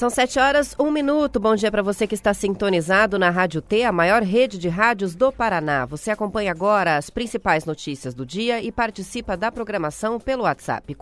São 0.00 0.08
sete 0.08 0.38
horas, 0.38 0.74
um 0.78 0.90
minuto. 0.90 1.38
Bom 1.38 1.54
dia 1.54 1.70
para 1.70 1.82
você 1.82 2.06
que 2.06 2.14
está 2.14 2.32
sintonizado 2.32 3.18
na 3.18 3.28
Rádio 3.28 3.60
T, 3.60 3.84
a 3.84 3.92
maior 3.92 4.22
rede 4.22 4.56
de 4.56 4.66
rádios 4.66 5.14
do 5.14 5.30
Paraná. 5.30 5.84
Você 5.84 6.10
acompanha 6.10 6.52
agora 6.52 6.96
as 6.96 7.10
principais 7.10 7.66
notícias 7.66 8.14
do 8.14 8.24
dia 8.24 8.62
e 8.62 8.72
participa 8.72 9.36
da 9.36 9.52
programação 9.52 10.18
pelo 10.18 10.44
WhatsApp 10.44 10.96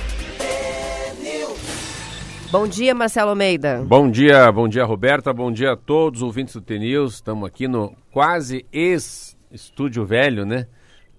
Bom 2.49 2.65
dia, 2.65 2.95
Marcelo 2.95 3.31
Almeida. 3.31 3.83
Bom 3.85 4.09
dia, 4.09 4.49
bom 4.53 4.69
dia, 4.69 4.85
Roberta. 4.85 5.33
Bom 5.33 5.51
dia 5.51 5.73
a 5.73 5.75
todos 5.75 6.21
os 6.21 6.25
ouvintes 6.25 6.53
do 6.53 6.61
TNews. 6.61 7.15
Estamos 7.15 7.45
aqui 7.45 7.67
no 7.67 7.93
quase 8.09 8.65
ex-estúdio 8.71 10.05
velho, 10.05 10.45
né? 10.45 10.65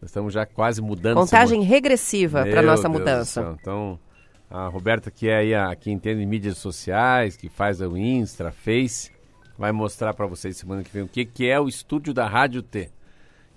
Estamos 0.03 0.33
já 0.33 0.47
quase 0.47 0.81
mudando. 0.81 1.17
Contagem 1.17 1.61
regressiva 1.63 2.47
para 2.47 2.63
nossa 2.63 2.89
Deus 2.89 2.99
mudança. 2.99 3.57
Então, 3.61 3.99
a 4.51 4.69
Roberta, 4.69 5.11
que 5.11 5.29
é 5.29 5.37
aí 5.37 5.55
a 5.55 5.77
que 5.77 5.91
entende 5.91 6.25
mídias 6.25 6.57
sociais, 6.57 7.37
que 7.37 7.51
faz 7.51 7.83
o 7.83 7.95
Insta, 7.95 8.51
Face, 8.51 9.11
vai 9.59 9.71
mostrar 9.71 10.15
para 10.15 10.27
vocês 10.27 10.57
semana 10.57 10.83
que 10.83 10.91
vem 10.91 11.03
o 11.03 11.09
que, 11.09 11.27
que 11.27 11.47
é 11.47 11.61
o 11.61 11.69
estúdio 11.69 12.15
da 12.15 12.27
Rádio 12.27 12.63
T. 12.63 12.91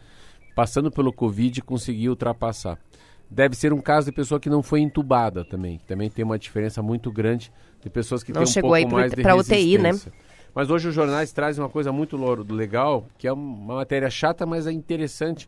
passando 0.56 0.90
pelo 0.92 1.14
Covid, 1.14 1.62
conseguir 1.62 2.10
ultrapassar. 2.10 2.78
Deve 3.30 3.56
ser 3.56 3.74
um 3.74 3.82
caso 3.82 4.06
de 4.10 4.16
pessoa 4.16 4.40
que 4.40 4.50
não 4.50 4.64
foi 4.64 4.80
entubada 4.80 5.44
também, 5.44 5.78
que 5.78 5.86
também 5.86 6.10
tem 6.10 6.24
uma 6.24 6.40
diferença 6.40 6.82
muito 6.82 7.12
grande 7.12 7.52
de 7.82 7.90
pessoas 7.90 8.24
que 8.24 8.32
Não 8.32 8.42
têm 8.42 8.50
um 8.50 8.54
chegou 8.54 8.72
pouco 8.72 8.94
mais 8.94 9.12
de 9.12 9.22
pra 9.22 9.36
UTI, 9.36 9.78
né? 9.78 9.92
Mas 10.57 10.72
hoje 10.72 10.88
os 10.88 10.95
jornais 10.95 11.31
trazem 11.31 11.63
uma 11.63 11.69
coisa 11.69 11.91
muito 11.91 12.18
legal, 12.51 13.06
que 13.19 13.28
é 13.28 13.31
uma 13.31 13.75
matéria 13.75 14.09
chata, 14.09 14.44
mas 14.44 14.66
é 14.66 14.72
interessante, 14.72 15.47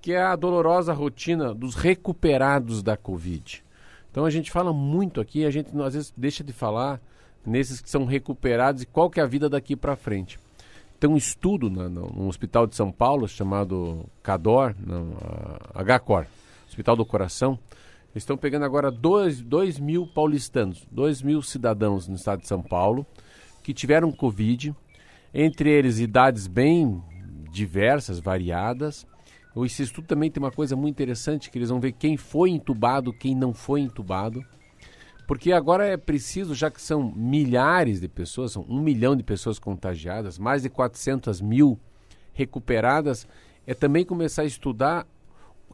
que 0.00 0.14
é 0.14 0.22
a 0.22 0.34
dolorosa 0.34 0.94
rotina 0.94 1.52
dos 1.52 1.74
recuperados 1.74 2.82
da 2.82 2.96
Covid. 2.96 3.62
Então 4.10 4.24
a 4.24 4.30
gente 4.30 4.50
fala 4.50 4.72
muito 4.72 5.20
aqui, 5.20 5.44
a 5.44 5.50
gente 5.50 5.68
às 5.82 5.92
vezes 5.92 6.14
deixa 6.16 6.42
de 6.42 6.54
falar 6.54 6.98
nesses 7.44 7.82
que 7.82 7.90
são 7.90 8.06
recuperados 8.06 8.80
e 8.80 8.86
qual 8.86 9.10
que 9.10 9.20
é 9.20 9.22
a 9.22 9.26
vida 9.26 9.46
daqui 9.46 9.76
para 9.76 9.94
frente. 9.94 10.38
Tem 10.98 11.10
um 11.10 11.18
estudo 11.18 11.68
no, 11.68 12.26
Hospital 12.26 12.66
de 12.66 12.76
São 12.76 12.90
Paulo 12.90 13.28
chamado 13.28 14.06
CADOR, 14.22 14.74
HCOR, 15.74 16.26
Hospital 16.66 16.96
do 16.96 17.04
Coração. 17.04 17.58
Eles 18.14 18.22
estão 18.22 18.38
pegando 18.38 18.64
agora 18.64 18.90
2 18.90 19.78
mil 19.78 20.06
paulistanos, 20.06 20.82
2 20.90 21.20
mil 21.20 21.42
cidadãos 21.42 22.08
no 22.08 22.16
estado 22.16 22.40
de 22.40 22.48
São 22.48 22.62
Paulo 22.62 23.06
que 23.66 23.74
tiveram 23.74 24.12
Covid, 24.12 24.72
entre 25.34 25.68
eles 25.68 25.98
idades 25.98 26.46
bem 26.46 27.02
diversas, 27.50 28.20
variadas. 28.20 29.04
Esse 29.56 29.82
estudo 29.82 30.06
também 30.06 30.30
tem 30.30 30.40
uma 30.40 30.52
coisa 30.52 30.76
muito 30.76 30.94
interessante, 30.94 31.50
que 31.50 31.58
eles 31.58 31.70
vão 31.70 31.80
ver 31.80 31.90
quem 31.90 32.16
foi 32.16 32.50
entubado, 32.50 33.12
quem 33.12 33.34
não 33.34 33.52
foi 33.52 33.80
entubado. 33.80 34.40
Porque 35.26 35.50
agora 35.50 35.84
é 35.84 35.96
preciso, 35.96 36.54
já 36.54 36.70
que 36.70 36.80
são 36.80 37.12
milhares 37.16 38.00
de 38.00 38.06
pessoas, 38.06 38.52
são 38.52 38.64
um 38.68 38.80
milhão 38.80 39.16
de 39.16 39.24
pessoas 39.24 39.58
contagiadas, 39.58 40.38
mais 40.38 40.62
de 40.62 40.70
400 40.70 41.40
mil 41.40 41.76
recuperadas, 42.32 43.26
é 43.66 43.74
também 43.74 44.04
começar 44.04 44.42
a 44.42 44.46
estudar 44.46 45.08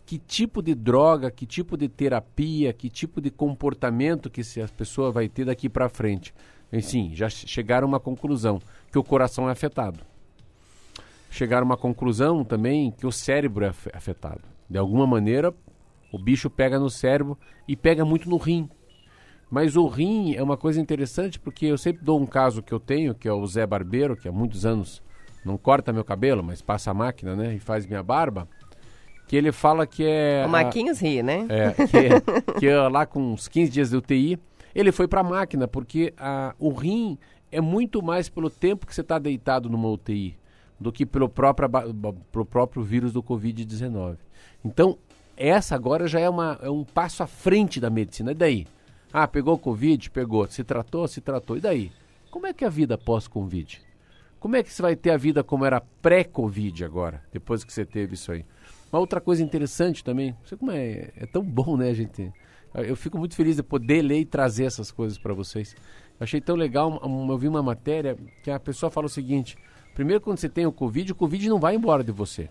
que 0.06 0.16
tipo 0.16 0.62
de 0.62 0.74
droga, 0.74 1.30
que 1.30 1.44
tipo 1.44 1.76
de 1.76 1.90
terapia, 1.90 2.72
que 2.72 2.88
tipo 2.88 3.20
de 3.20 3.30
comportamento 3.30 4.30
que 4.30 4.40
a 4.62 4.68
pessoa 4.68 5.12
vai 5.12 5.28
ter 5.28 5.44
daqui 5.44 5.68
para 5.68 5.90
frente. 5.90 6.32
Enfim, 6.72 7.10
já 7.14 7.28
che- 7.28 7.46
chegaram 7.46 7.86
a 7.86 7.88
uma 7.88 8.00
conclusão, 8.00 8.60
que 8.90 8.98
o 8.98 9.04
coração 9.04 9.48
é 9.48 9.52
afetado. 9.52 10.00
Chegaram 11.30 11.64
a 11.64 11.70
uma 11.70 11.76
conclusão 11.76 12.44
também 12.44 12.90
que 12.90 13.06
o 13.06 13.12
cérebro 13.12 13.64
é 13.64 13.68
afe- 13.68 13.90
afetado. 13.94 14.40
De 14.68 14.78
alguma 14.78 15.06
maneira, 15.06 15.52
o 16.12 16.18
bicho 16.18 16.50
pega 16.50 16.78
no 16.78 16.90
cérebro 16.90 17.38
e 17.66 17.74
pega 17.76 18.04
muito 18.04 18.28
no 18.28 18.36
rim. 18.36 18.68
Mas 19.50 19.76
o 19.76 19.86
rim 19.86 20.34
é 20.34 20.42
uma 20.42 20.56
coisa 20.56 20.80
interessante 20.80 21.38
porque 21.38 21.66
eu 21.66 21.76
sempre 21.76 22.02
dou 22.04 22.18
um 22.20 22.26
caso 22.26 22.62
que 22.62 22.72
eu 22.72 22.80
tenho, 22.80 23.14
que 23.14 23.28
é 23.28 23.32
o 23.32 23.46
Zé 23.46 23.66
Barbeiro, 23.66 24.16
que 24.16 24.28
há 24.28 24.32
muitos 24.32 24.64
anos 24.64 25.02
não 25.44 25.58
corta 25.58 25.92
meu 25.92 26.04
cabelo, 26.04 26.42
mas 26.42 26.62
passa 26.62 26.90
a 26.90 26.94
máquina, 26.94 27.34
né, 27.34 27.54
e 27.54 27.58
faz 27.58 27.84
minha 27.84 28.02
barba, 28.02 28.48
que 29.26 29.36
ele 29.36 29.50
fala 29.52 29.86
que 29.86 30.04
é 30.06 30.42
O 30.42 30.46
a- 30.46 30.48
Marquinhos 30.48 31.00
ri, 31.00 31.22
né? 31.22 31.46
é, 31.48 31.86
que, 31.86 31.96
é- 31.96 32.60
que 32.60 32.66
é 32.66 32.76
lá 32.88 33.04
com 33.04 33.32
uns 33.32 33.48
15 33.48 33.70
dias 33.70 33.90
de 33.90 33.96
UTI, 33.96 34.38
ele 34.74 34.92
foi 34.92 35.08
para 35.08 35.20
a 35.20 35.24
máquina, 35.24 35.66
porque 35.66 36.12
a, 36.16 36.54
o 36.58 36.70
rim 36.70 37.18
é 37.50 37.60
muito 37.60 38.02
mais 38.02 38.28
pelo 38.28 38.50
tempo 38.50 38.86
que 38.86 38.94
você 38.94 39.02
está 39.02 39.18
deitado 39.18 39.68
numa 39.68 39.88
UTI 39.88 40.36
do 40.80 40.90
que 40.90 41.06
pelo 41.06 41.28
próprio, 41.28 41.68
pelo 42.30 42.44
próprio 42.44 42.82
vírus 42.82 43.12
do 43.12 43.22
Covid-19. 43.22 44.16
Então, 44.64 44.98
essa 45.36 45.74
agora 45.74 46.06
já 46.06 46.20
é, 46.20 46.28
uma, 46.28 46.58
é 46.62 46.70
um 46.70 46.84
passo 46.84 47.22
à 47.22 47.26
frente 47.26 47.80
da 47.80 47.88
medicina. 47.88 48.32
E 48.32 48.34
daí? 48.34 48.66
Ah, 49.12 49.28
pegou 49.28 49.58
Covid? 49.58 50.10
Pegou. 50.10 50.46
Se 50.48 50.64
tratou? 50.64 51.06
Se 51.06 51.20
tratou. 51.20 51.56
E 51.56 51.60
daí? 51.60 51.92
Como 52.30 52.46
é 52.46 52.52
que 52.52 52.64
é 52.64 52.66
a 52.66 52.70
vida 52.70 52.98
pós-Covid? 52.98 53.80
Como 54.40 54.56
é 54.56 54.62
que 54.62 54.72
você 54.72 54.82
vai 54.82 54.96
ter 54.96 55.10
a 55.10 55.16
vida 55.16 55.44
como 55.44 55.64
era 55.64 55.80
pré-Covid 55.80 56.84
agora, 56.84 57.22
depois 57.30 57.62
que 57.62 57.72
você 57.72 57.84
teve 57.84 58.14
isso 58.14 58.32
aí? 58.32 58.44
Uma 58.92 58.98
outra 58.98 59.20
coisa 59.20 59.40
interessante 59.40 60.02
também, 60.02 60.36
você 60.44 60.56
como 60.56 60.72
é, 60.72 61.12
é 61.16 61.26
tão 61.26 61.44
bom, 61.44 61.76
né, 61.76 61.94
gente? 61.94 62.32
Eu 62.74 62.96
fico 62.96 63.18
muito 63.18 63.34
feliz 63.34 63.56
de 63.56 63.62
poder 63.62 64.02
ler 64.02 64.20
e 64.20 64.24
trazer 64.24 64.64
essas 64.64 64.90
coisas 64.90 65.18
para 65.18 65.34
vocês. 65.34 65.74
Eu 66.18 66.24
achei 66.24 66.40
tão 66.40 66.56
legal, 66.56 67.00
eu 67.02 67.38
vi 67.38 67.48
uma 67.48 67.62
matéria 67.62 68.16
que 68.42 68.50
a 68.50 68.58
pessoa 68.58 68.90
fala 68.90 69.06
o 69.06 69.10
seguinte: 69.10 69.56
primeiro, 69.94 70.20
quando 70.20 70.38
você 70.38 70.48
tem 70.48 70.66
o 70.66 70.72
Covid, 70.72 71.12
o 71.12 71.14
Covid 71.14 71.48
não 71.48 71.60
vai 71.60 71.74
embora 71.74 72.02
de 72.02 72.12
você. 72.12 72.48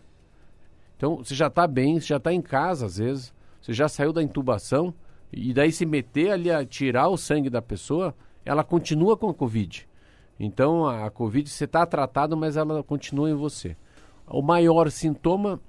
Então, 0.96 1.18
você 1.18 1.34
já 1.34 1.48
está 1.48 1.66
bem, 1.66 2.00
você 2.00 2.08
já 2.08 2.18
está 2.18 2.32
em 2.32 2.42
casa 2.42 2.86
às 2.86 2.98
vezes, 2.98 3.34
você 3.60 3.74
já 3.74 3.90
saiu 3.90 4.14
da 4.14 4.22
intubação, 4.22 4.94
e 5.34 5.52
daí 5.54 5.72
se 5.72 5.86
meter 5.86 6.32
ali 6.32 6.52
a 6.52 6.64
tirar 6.64 7.08
o 7.08 7.18
sangue 7.18 7.50
da 7.50 7.62
pessoa, 7.62 8.14
ela 8.46 8.64
continua 8.64 9.18
com 9.18 9.30
a 9.30 9.34
Covid. 9.34 9.88
Então, 10.40 10.88
a, 10.88 11.10
Covid, 11.10 11.50
você 11.50 11.66
está 11.66 11.86
tratado, 11.86 12.36
mas 12.36 12.58
ela 12.58 12.84
continua 12.84 13.30
em 13.30 13.36
você. 13.36 13.76
O 14.28 14.42
maior 14.42 14.92
sintoma, 14.92 15.60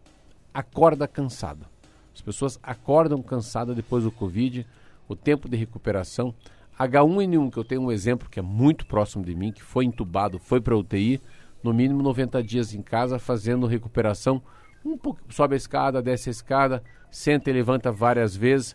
acorda 0.53 1.09
cansada. 1.09 1.72
As 2.15 2.21
pessoas 2.21 2.59
acordam 2.63 3.23
cansadas 3.23 3.75
depois 3.75 4.05
do 4.05 4.11
Covid, 4.11 4.67
o 5.09 5.17
tempo 5.17 5.49
de 5.49 5.57
recuperação. 5.57 6.35
H1N1, 6.79 7.51
que 7.51 7.59
eu 7.59 7.65
tenho 7.65 7.83
um 7.83 7.93
exemplo 7.93 8.29
que 8.29 8.39
é 8.39 8.43
muito 8.43 8.87
próximo 8.87 9.25
de 9.25 9.35
mim, 9.35 9.53
que 9.53 9.63
foi 9.63 9.85
entubado, 9.85 10.39
foi 10.39 10.61
para 10.61 10.77
UTI, 10.77 11.21
no 11.63 11.73
mínimo 11.73 12.03
90 12.03 12.43
dias 12.43 12.75
em 12.75 12.83
casa, 12.83 13.19
fazendo 13.19 13.67
recuperação 13.67 14.43
um 14.85 14.97
pouco, 14.97 15.21
sobe 15.29 15.55
a 15.55 15.57
escada, 15.57 16.03
desce 16.03 16.29
a 16.29 16.33
escada, 16.33 16.83
senta 17.11 17.51
e 17.51 17.53
levanta 17.53 17.93
várias 17.93 18.35
vezes. 18.35 18.75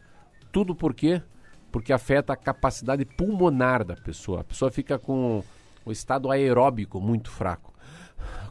Tudo 0.52 0.74
por 0.74 0.94
quê? 0.94 1.22
Porque 1.72 1.92
afeta 1.92 2.32
a 2.32 2.38
capacidade 2.38 3.04
pulmonar 3.04 3.84
da 3.84 3.96
pessoa. 3.96 4.42
A 4.42 4.44
pessoa 4.44 4.72
fica 4.72 4.98
com 4.98 5.44
o 5.86 5.92
estado 5.92 6.32
aeróbico 6.32 7.02
muito 7.02 7.30
fraco. 7.30 7.74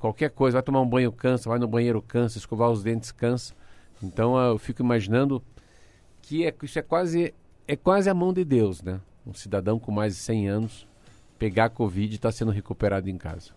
Qualquer 0.00 0.30
coisa, 0.30 0.56
vai 0.56 0.62
tomar 0.62 0.80
um 0.80 0.88
banho 0.88 1.10
cansa, 1.10 1.48
vai 1.48 1.58
no 1.58 1.66
banheiro 1.66 2.02
cansa, 2.02 2.38
escovar 2.38 2.70
os 2.70 2.82
dentes 2.82 3.10
cansa. 3.10 3.54
Então 4.02 4.38
eu 4.38 4.58
fico 4.58 4.82
imaginando 4.82 5.42
que 6.20 6.44
é, 6.46 6.54
isso 6.62 6.78
é 6.78 6.82
quase, 6.82 7.34
é 7.66 7.76
quase 7.76 8.10
a 8.10 8.14
mão 8.14 8.32
de 8.32 8.44
Deus, 8.44 8.82
né? 8.82 9.00
Um 9.26 9.34
cidadão 9.34 9.78
com 9.78 9.90
mais 9.90 10.14
de 10.14 10.20
100 10.20 10.48
anos 10.48 10.88
pegar 11.38 11.70
Covid 11.70 12.12
e 12.12 12.16
estar 12.16 12.28
tá 12.28 12.32
sendo 12.32 12.50
recuperado 12.50 13.08
em 13.08 13.16
casa. 13.16 13.55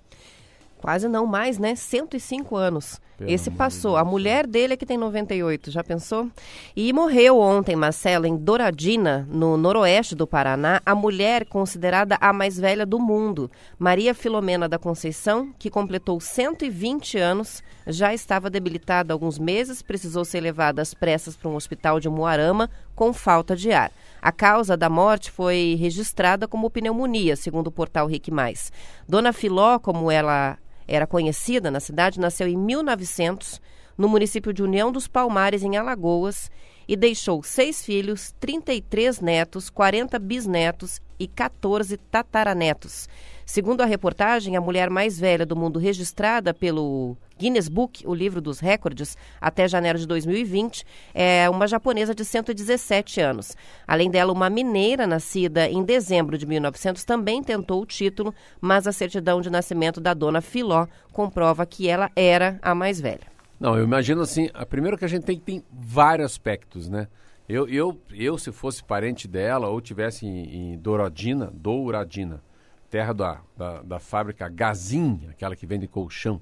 Quase 0.79 1.09
não 1.09 1.25
mais, 1.25 1.59
né? 1.59 1.75
105 1.75 2.55
anos. 2.55 3.01
Pelo 3.17 3.29
Esse 3.29 3.51
passou. 3.51 3.97
A 3.97 4.05
mulher 4.05 4.47
dele 4.47 4.73
é 4.73 4.77
que 4.77 4.85
tem 4.85 4.97
98, 4.97 5.69
já 5.69 5.83
pensou? 5.83 6.31
E 6.73 6.93
morreu 6.93 7.37
ontem, 7.37 7.75
Marcelo, 7.75 8.25
em 8.25 8.37
Douradina, 8.37 9.27
no 9.29 9.57
noroeste 9.57 10.15
do 10.15 10.25
Paraná, 10.25 10.81
a 10.85 10.95
mulher 10.95 11.45
considerada 11.45 12.17
a 12.21 12.31
mais 12.31 12.57
velha 12.57 12.85
do 12.85 12.97
mundo. 12.97 13.51
Maria 13.77 14.13
Filomena 14.13 14.69
da 14.69 14.79
Conceição, 14.79 15.53
que 15.59 15.69
completou 15.69 16.17
120 16.21 17.17
anos, 17.17 17.61
já 17.85 18.13
estava 18.13 18.49
debilitada 18.49 19.11
há 19.11 19.15
alguns 19.15 19.37
meses, 19.37 19.81
precisou 19.81 20.23
ser 20.23 20.39
levada 20.39 20.81
às 20.81 20.93
pressas 20.93 21.35
para 21.35 21.49
um 21.49 21.55
hospital 21.55 21.99
de 21.99 22.07
Moarama 22.07 22.69
com 22.95 23.11
falta 23.11 23.53
de 23.53 23.73
ar. 23.73 23.91
A 24.21 24.31
causa 24.31 24.77
da 24.77 24.89
morte 24.89 25.29
foi 25.29 25.75
registrada 25.77 26.47
como 26.47 26.69
pneumonia, 26.69 27.35
segundo 27.35 27.67
o 27.67 27.71
portal 27.71 28.07
Mais. 28.31 28.71
Dona 29.07 29.33
Filó, 29.33 29.77
como 29.77 30.09
ela 30.09 30.57
era 30.89 31.05
conhecida 31.05 31.69
na 31.69 31.79
cidade, 31.79 32.19
nasceu 32.19 32.47
em 32.47 32.57
1900 32.57 33.61
no 33.97 34.09
município 34.09 34.53
de 34.53 34.63
União 34.63 34.91
dos 34.91 35.07
Palmares, 35.07 35.61
em 35.61 35.77
Alagoas, 35.77 36.49
e 36.87 36.95
deixou 36.95 37.43
seis 37.43 37.85
filhos, 37.85 38.33
33 38.39 39.19
netos, 39.19 39.69
40 39.69 40.17
bisnetos 40.17 40.99
e 41.19 41.27
14 41.27 41.97
tataranetos. 41.97 43.09
Segundo 43.45 43.81
a 43.81 43.85
reportagem, 43.85 44.55
a 44.55 44.61
mulher 44.61 44.89
mais 44.89 45.19
velha 45.19 45.45
do 45.45 45.55
mundo 45.55 45.79
registrada 45.79 46.53
pelo 46.53 47.17
Guinness 47.35 47.67
Book, 47.67 48.05
o 48.05 48.13
livro 48.13 48.39
dos 48.39 48.59
recordes, 48.59 49.17
até 49.41 49.67
janeiro 49.67 49.97
de 49.97 50.05
2020, 50.05 50.85
é 51.15 51.49
uma 51.49 51.67
japonesa 51.67 52.13
de 52.13 52.23
117 52.23 53.19
anos. 53.19 53.57
Além 53.87 54.11
dela, 54.11 54.31
uma 54.31 54.51
mineira 54.51 55.07
nascida 55.07 55.67
em 55.67 55.83
dezembro 55.83 56.37
de 56.37 56.45
1900 56.45 57.03
também 57.03 57.41
tentou 57.41 57.81
o 57.81 57.85
título, 57.87 58.35
mas 58.61 58.85
a 58.85 58.91
certidão 58.91 59.41
de 59.41 59.49
nascimento 59.49 59.99
da 59.99 60.13
dona 60.13 60.41
Filó 60.41 60.85
comprova 61.11 61.65
que 61.65 61.89
ela 61.89 62.11
era 62.15 62.59
a 62.61 62.75
mais 62.75 63.01
velha. 63.01 63.27
Não, 63.59 63.75
eu 63.75 63.83
imagino 63.83 64.21
assim, 64.21 64.49
a 64.53 64.65
primeiro 64.65 64.97
que 64.97 65.05
a 65.05 65.09
gente 65.09 65.23
tem 65.23 65.39
tem 65.39 65.63
vários 65.71 66.31
aspectos, 66.31 66.87
né? 66.87 67.07
Eu, 67.49 67.67
eu, 67.67 67.99
eu 68.11 68.37
se 68.37 68.51
fosse 68.51 68.83
parente 68.83 69.27
dela 69.27 69.69
ou 69.69 69.81
tivesse 69.81 70.23
em, 70.23 70.73
em 70.73 70.77
Douradina, 70.77 71.51
Douradina, 71.51 72.43
terra 72.91 73.11
da, 73.11 73.41
da, 73.57 73.81
da 73.81 73.99
fábrica 73.99 74.47
Gazin, 74.47 75.27
aquela 75.31 75.55
que 75.55 75.65
vende 75.65 75.87
colchão. 75.87 76.39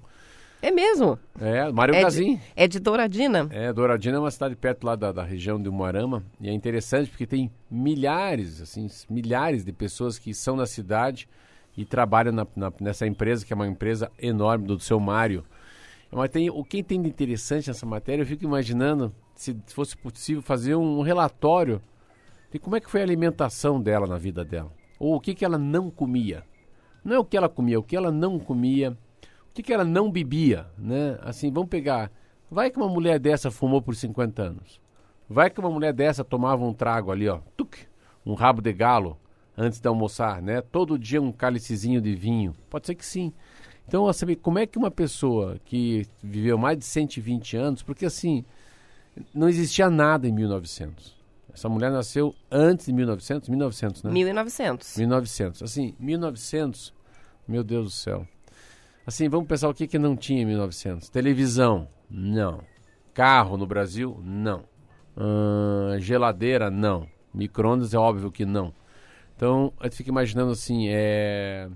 É 0.62 0.70
mesmo? 0.70 1.18
É, 1.40 1.72
Mário 1.72 1.96
é 1.96 2.02
Gazin. 2.02 2.36
De, 2.36 2.42
é 2.58 2.68
de 2.68 2.80
Douradina? 2.80 3.48
É, 3.52 3.72
Douradina 3.72 4.18
é 4.18 4.20
uma 4.20 4.32
cidade 4.32 4.58
perto 4.58 4.84
lá 4.84 4.98
da, 4.98 5.14
da 5.14 5.24
região 5.24 5.62
de 5.62 5.70
Moarama 5.70 6.26
e 6.42 6.50
é 6.50 6.52
interessante 6.52 7.10
porque 7.10 7.26
tem 7.26 7.50
milhares, 7.72 8.62
assim, 8.62 8.90
milhares 9.10 9.64
de 9.64 9.72
pessoas 9.72 10.20
que 10.20 10.34
são 10.34 10.58
da 10.58 10.66
cidade 10.66 11.30
e 11.78 11.86
trabalham 11.86 12.34
na, 12.34 12.46
na, 12.54 12.74
nessa 12.82 13.08
empresa, 13.08 13.46
que 13.46 13.54
é 13.54 13.56
uma 13.56 13.68
empresa 13.68 14.12
enorme 14.20 14.68
do 14.68 14.78
seu 14.78 15.00
Mário. 15.00 15.46
Mas 16.12 16.30
tem, 16.30 16.50
o 16.50 16.64
que 16.64 16.82
tem 16.82 17.02
de 17.02 17.10
interessante 17.10 17.68
nessa 17.68 17.86
matéria, 17.86 18.22
eu 18.22 18.26
fico 18.26 18.44
imaginando 18.44 19.14
se 19.36 19.56
fosse 19.68 19.96
possível 19.96 20.42
fazer 20.42 20.76
um 20.76 21.02
relatório 21.02 21.82
de 22.52 22.58
como 22.60 22.76
é 22.76 22.80
que 22.80 22.90
foi 22.90 23.02
a 23.02 23.04
alimentação 23.04 23.82
dela 23.82 24.08
na 24.08 24.18
vida 24.18 24.44
dela. 24.44 24.72
Ou 25.00 25.16
o 25.16 25.20
que, 25.20 25.36
que 25.36 25.46
ela 25.46 25.58
não 25.58 25.92
comia. 25.92 26.44
Não 27.04 27.16
é 27.16 27.20
o 27.20 27.26
que 27.26 27.38
ela 27.38 27.50
comia, 27.50 27.80
o 27.80 27.84
que 27.84 27.96
ela 27.96 28.12
não 28.12 28.40
comia, 28.40 28.98
o 29.50 29.54
que, 29.54 29.62
que 29.62 29.74
ela 29.74 29.86
não 29.86 30.12
bebia, 30.12 30.66
né? 30.78 31.18
Assim, 31.22 31.52
vamos 31.52 31.70
pegar. 31.70 32.12
Vai 32.50 32.72
que 32.72 32.78
uma 32.78 32.90
mulher 32.90 33.20
dessa 33.20 33.52
fumou 33.52 33.82
por 33.82 33.96
50 33.96 34.42
anos. 34.42 34.82
Vai 35.30 35.50
que 35.50 35.60
uma 35.60 35.70
mulher 35.70 35.94
dessa 35.94 36.24
tomava 36.24 36.64
um 36.64 36.74
trago 36.74 37.12
ali, 37.12 37.28
ó, 37.28 37.40
tuc, 37.56 37.76
um 38.26 38.34
rabo 38.34 38.62
de 38.62 38.72
galo 38.72 39.18
antes 39.58 39.80
de 39.80 39.88
almoçar, 39.88 40.42
né? 40.42 40.62
Todo 40.62 40.98
dia 40.98 41.22
um 41.22 41.32
cálicezinho 41.32 42.00
de 42.00 42.16
vinho. 42.16 42.56
Pode 42.70 42.88
ser 42.88 42.96
que 42.96 43.06
sim. 43.06 43.34
Então, 43.88 44.12
saber 44.12 44.36
como 44.36 44.60
é 44.60 44.68
que 44.68 44.78
uma 44.78 44.92
pessoa 44.92 45.58
que 45.64 46.06
viveu 46.22 46.58
mais 46.58 46.78
de 46.78 46.86
120 46.86 47.56
anos, 47.56 47.82
porque 47.82 48.06
assim, 48.06 48.44
não 49.34 49.48
existia 49.48 49.90
nada 49.90 50.28
em 50.28 50.32
1900. 50.32 51.16
Essa 51.54 51.70
mulher 51.70 51.92
nasceu 51.92 52.36
antes 52.52 52.86
de 52.86 52.94
1900, 52.94 53.50
1900, 53.50 54.04
né? 54.04 54.12
1900. 54.12 54.98
1900. 54.98 55.64
Assim, 55.64 55.96
1900, 56.00 56.94
meu 57.48 57.64
Deus 57.64 57.86
do 57.86 57.92
céu. 57.92 58.28
Assim, 59.08 59.30
vamos 59.30 59.48
pensar 59.48 59.70
o 59.70 59.74
que, 59.74 59.88
que 59.88 59.98
não 59.98 60.16
tinha 60.16 60.42
em 60.42 60.46
1900. 60.46 61.10
Televisão, 61.10 61.88
não. 62.10 62.62
Carro 63.14 63.58
no 63.58 63.66
Brasil, 63.66 64.22
não. 64.24 64.66
Hum, 65.18 65.98
geladeira, 66.00 66.70
não. 66.70 67.08
Micro-ondas 67.34 67.94
é 67.94 67.98
óbvio 67.98 68.32
que 68.32 68.46
não. 68.46 68.74
Então, 69.36 69.72
a 69.80 69.86
gente 69.86 69.96
fica 69.96 70.10
imaginando 70.10 70.52
assim, 70.52 70.90
é... 70.90 71.70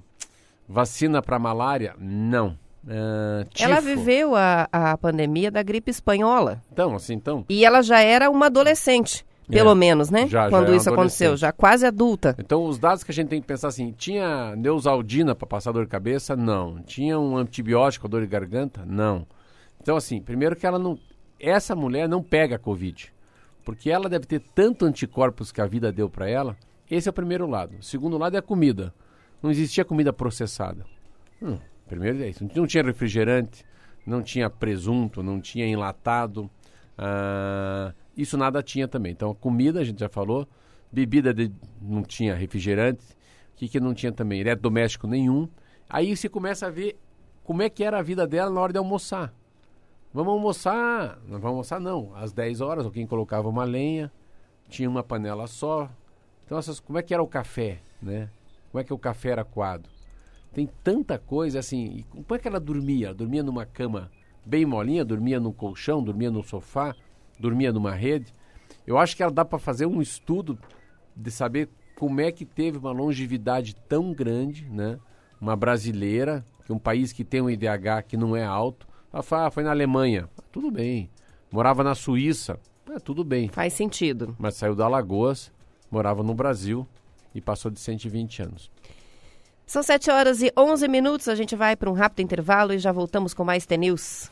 Vacina 0.72 1.22
para 1.22 1.38
malária, 1.38 1.96
não. 2.00 2.58
Uh, 2.84 3.46
ela 3.60 3.80
viveu 3.80 4.36
a, 4.36 4.68
a 4.72 4.98
pandemia 4.98 5.52
da 5.52 5.62
gripe 5.62 5.92
espanhola. 5.92 6.62
Então, 6.72 6.96
assim, 6.96 7.14
então. 7.14 7.46
E 7.50 7.64
ela 7.64 7.82
já 7.82 8.00
era 8.00 8.30
uma 8.30 8.48
adolescente. 8.48 9.26
Pelo 9.48 9.72
é, 9.72 9.76
menos, 9.76 10.10
né? 10.10 10.28
Já, 10.28 10.50
Quando 10.50 10.68
já 10.68 10.74
é 10.74 10.78
isso 10.78 10.90
aconteceu, 10.90 11.36
já 11.36 11.52
quase 11.52 11.86
adulta. 11.86 12.36
Então, 12.40 12.64
os 12.64 12.80
dados 12.80 13.04
que 13.04 13.12
a 13.12 13.14
gente 13.14 13.28
tem 13.28 13.42
que 13.42 13.48
pensar 13.48 13.68
assim: 13.68 13.92
tinha 13.92 14.56
Neusaldina 14.56 15.36
para 15.36 15.46
passar 15.46 15.74
dor 15.74 15.84
de 15.84 15.90
cabeça? 15.90 16.38
Não. 16.38 16.82
Tinha 16.84 17.20
um 17.20 17.36
antibiótico 17.36 18.04
para 18.04 18.12
dor 18.12 18.22
de 18.22 18.28
garganta? 18.28 18.84
Não. 18.86 19.28
Então, 19.82 19.98
assim, 19.98 20.22
primeiro 20.22 20.56
que 20.56 20.66
ela 20.66 20.80
não. 20.80 20.98
Essa 21.38 21.76
mulher 21.76 22.08
não 22.08 22.24
pega 22.24 22.58
Covid. 22.58 23.12
Porque 23.66 23.92
ela 23.92 24.08
deve 24.08 24.26
ter 24.26 24.42
tanto 24.56 24.86
anticorpos 24.86 25.52
que 25.52 25.60
a 25.60 25.68
vida 25.68 25.92
deu 25.92 26.10
para 26.10 26.30
ela. 26.30 26.56
Esse 26.90 27.10
é 27.10 27.12
o 27.12 27.14
primeiro 27.14 27.46
lado. 27.46 27.76
O 27.80 27.84
segundo 27.84 28.18
lado 28.18 28.36
é 28.36 28.40
a 28.40 28.44
comida. 28.44 28.94
Não 29.42 29.50
existia 29.50 29.84
comida 29.84 30.14
processada. 30.14 30.86
Hum, 31.42 31.58
primeiro 31.88 32.24
é 32.24 32.30
isso. 32.30 32.46
Não 32.56 32.68
tinha 32.68 32.84
refrigerante, 32.84 33.66
não 34.06 34.22
tinha 34.22 34.50
presunto, 34.50 35.24
não 35.24 35.42
tinha 35.42 35.66
enlatado. 35.66 36.50
Ah, 36.98 37.94
isso 38.16 38.38
nada 38.38 38.62
tinha 38.62 38.88
também. 38.88 39.12
Então, 39.12 39.34
comida, 39.34 39.80
a 39.80 39.84
gente 39.84 40.00
já 40.00 40.10
falou, 40.10 40.48
bebida 40.92 41.34
de, 41.34 41.52
não 41.82 42.04
tinha 42.04 42.36
refrigerante, 42.36 43.04
o 43.54 43.58
que, 43.58 43.68
que 43.68 43.80
não 43.80 43.94
tinha 43.94 44.12
também? 44.12 44.42
Eletrodoméstico 44.42 45.08
nenhum. 45.08 45.48
Aí 45.90 46.16
você 46.16 46.30
começa 46.30 46.68
a 46.68 46.70
ver 46.70 47.00
como 47.44 47.62
é 47.62 47.70
que 47.70 47.84
era 47.84 48.00
a 48.00 48.02
vida 48.02 48.28
dela 48.28 48.52
na 48.52 48.62
hora 48.62 48.72
de 48.72 48.78
almoçar. 48.78 49.34
Vamos 50.14 50.34
almoçar, 50.34 51.20
não 51.24 51.40
vamos 51.40 51.46
almoçar 51.46 51.80
não, 51.80 52.14
às 52.16 52.34
10 52.34 52.60
horas, 52.60 52.86
alguém 52.86 53.08
colocava 53.08 53.48
uma 53.48 53.64
lenha, 53.64 54.12
tinha 54.68 54.90
uma 54.90 55.02
panela 55.02 55.48
só. 55.48 55.90
Então, 56.46 56.58
essas, 56.58 56.80
como 56.82 57.00
é 57.00 57.02
que 57.02 57.14
era 57.14 57.24
o 57.24 57.28
café, 57.28 57.80
né? 58.02 58.30
Como 58.72 58.82
é 58.82 58.84
que 58.84 58.94
o 58.94 58.98
café 58.98 59.30
era 59.30 59.44
coado? 59.44 59.90
Tem 60.54 60.70
tanta 60.84 61.18
coisa 61.18 61.60
assim. 61.60 62.06
como 62.10 62.26
é 62.36 62.40
que 62.40 62.48
ela 62.48 62.60
dormia? 62.60 63.14
Dormia 63.14 63.44
numa 63.44 63.66
cama 63.66 64.12
bem 64.46 64.66
molinha, 64.66 65.06
dormia 65.06 65.40
no 65.40 65.54
colchão, 65.54 66.04
dormia 66.04 66.32
no 66.32 66.44
sofá 66.44 66.96
dormia 67.42 67.74
numa 67.74 67.94
rede. 67.94 68.34
Eu 68.86 68.98
acho 68.98 69.18
que 69.18 69.24
ela 69.24 69.32
dá 69.32 69.44
para 69.44 69.60
fazer 69.60 69.86
um 69.86 70.02
estudo 70.02 70.58
de 71.16 71.32
saber 71.32 71.70
como 71.96 72.22
é 72.22 72.32
que 72.32 72.46
teve 72.46 72.78
uma 72.78 72.92
longevidade 72.92 73.76
tão 73.90 74.14
grande, 74.14 74.70
né? 74.70 74.98
Uma 75.40 75.56
brasileira, 75.56 76.46
que 76.66 76.72
é 76.72 76.76
um 76.76 76.80
país 76.80 77.12
que 77.12 77.24
tem 77.26 77.42
um 77.42 77.50
IDH 77.50 78.04
que 78.08 78.16
não 78.16 78.36
é 78.36 78.44
alto. 78.44 78.88
Ela 79.12 79.24
fala, 79.24 79.48
ah, 79.48 79.52
foi 79.52 79.64
na 79.64 79.72
Alemanha. 79.72 80.30
Ah, 80.38 80.44
tudo 80.52 80.72
bem. 80.72 81.10
Morava 81.52 81.84
na 81.84 81.96
Suíça. 81.96 82.60
Ah, 82.88 83.00
tudo 83.00 83.24
bem. 83.24 83.50
Faz 83.50 83.74
sentido. 83.74 84.36
Mas 84.40 84.56
saiu 84.56 84.76
da 84.76 84.86
Alagoas, 84.86 85.52
morava 85.90 86.24
no 86.24 86.34
Brasil 86.34 86.88
e 87.34 87.42
passou 87.42 87.72
de 87.72 87.80
120 87.80 88.44
anos. 88.44 88.72
São 89.66 89.82
7 89.82 90.12
horas 90.12 90.42
e 90.42 90.52
11 90.58 90.88
minutos. 90.88 91.28
A 91.28 91.36
gente 91.36 91.56
vai 91.56 91.76
para 91.76 91.90
um 91.90 91.94
rápido 91.94 92.22
intervalo 92.22 92.74
e 92.74 92.80
já 92.80 92.92
voltamos 92.92 93.34
com 93.34 93.44
mais 93.44 93.66
T-News. 93.66 94.30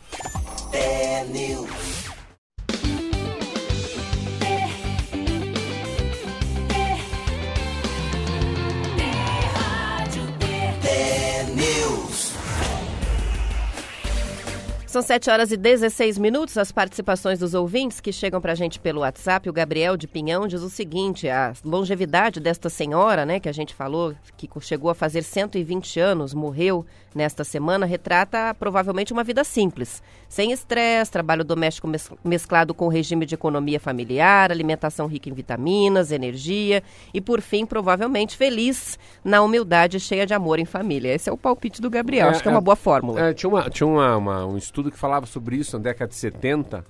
São 15.00 15.08
7 15.08 15.30
horas 15.30 15.52
e 15.54 15.56
16 15.56 16.18
minutos. 16.18 16.58
As 16.58 16.74
participações 16.74 17.40
dos 17.40 17.54
ouvintes 17.54 18.02
que 18.02 18.12
chegam 18.12 18.42
para 18.42 18.52
a 18.52 18.56
gente 18.56 18.82
pelo 18.82 19.00
WhatsApp. 19.00 19.50
O 19.50 19.54
Gabriel 19.54 19.96
de 19.96 20.10
Pinhão 20.10 20.46
diz 20.46 20.62
o 20.62 20.70
seguinte: 20.70 21.30
a 21.30 21.54
longevidade 21.64 22.42
desta 22.42 22.70
senhora, 22.70 23.26
né, 23.26 23.40
que 23.40 23.48
a 23.48 23.54
gente 23.54 23.74
falou, 23.74 24.14
que 24.36 24.50
chegou 24.60 24.92
a 24.92 24.96
fazer 24.96 25.22
120 25.22 26.02
anos, 26.02 26.34
morreu 26.34 26.86
nesta 27.14 27.44
semana, 27.44 27.86
retrata 27.86 28.54
provavelmente 28.54 29.12
uma 29.14 29.24
vida 29.24 29.44
simples, 29.44 30.02
sem 30.28 30.52
estresse, 30.52 31.12
trabalho 31.12 31.44
doméstico 31.44 31.90
mesclado 32.24 32.74
com 32.74 32.88
regime 32.88 33.26
de 33.26 33.36
economia 33.36 33.80
familiar, 33.80 34.52
alimentação 34.52 35.08
rica 35.08 35.30
em 35.30 35.34
vitaminas, 35.34 36.12
energia 36.12 36.84
e, 37.14 37.20
por 37.20 37.42
fim, 37.42 37.66
provavelmente 37.66 38.38
feliz 38.38 38.98
na 39.24 39.42
humildade 39.42 40.00
cheia 40.00 40.26
de 40.26 40.34
amor 40.34 40.60
em 40.60 40.66
família. 40.66 41.14
Esse 41.14 41.30
é 41.30 41.34
o 41.34 41.38
palpite 41.38 41.82
do 41.82 41.90
Gabriel. 41.90 42.28
É, 42.28 42.30
Acho 42.30 42.44
que 42.44 42.50
é, 42.50 42.52
é 42.52 42.56
uma 42.56 42.62
boa 42.62 42.76
fórmula. 42.76 43.20
É, 43.20 43.34
tinha 43.34 43.50
uma, 43.50 43.70
tinha 43.70 43.88
uma, 43.88 44.18
uma, 44.18 44.46
um 44.46 44.58
estudo 44.58 44.92
que 44.92 44.98
falava 44.98 45.26
sobre 45.26 45.56
isso 45.56 45.78
na 45.78 45.84
década 45.84 46.10
de 46.10 46.16
70, 46.16 46.86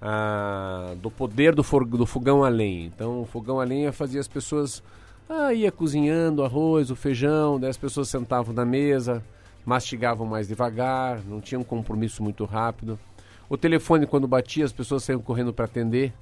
ah, 0.00 0.94
do 1.00 1.10
poder 1.10 1.54
do, 1.54 1.64
for, 1.64 1.86
do 1.86 2.06
fogão 2.06 2.44
a 2.44 2.48
lenha. 2.48 2.86
Então, 2.86 3.22
o 3.22 3.24
fogão 3.24 3.60
a 3.60 3.64
lenha 3.64 3.92
fazia 3.92 4.20
as 4.20 4.28
pessoas. 4.28 4.82
Ah, 5.26 5.54
ia 5.54 5.72
cozinhando 5.72 6.42
o 6.42 6.44
arroz, 6.44 6.90
o 6.90 6.96
feijão, 6.96 7.58
daí 7.58 7.70
as 7.70 7.78
pessoas 7.78 8.10
sentavam 8.10 8.54
na 8.54 8.66
mesa, 8.66 9.24
mastigavam 9.64 10.26
mais 10.26 10.48
devagar, 10.48 11.20
não 11.24 11.40
tinham 11.40 11.62
um 11.62 11.64
compromisso 11.64 12.22
muito 12.22 12.44
rápido. 12.44 12.98
O 13.48 13.56
telefone, 13.56 14.06
quando 14.06 14.28
batia, 14.28 14.64
as 14.64 14.72
pessoas 14.72 15.04
saíam 15.04 15.20
correndo 15.20 15.52
para 15.52 15.64
atender, 15.64 16.12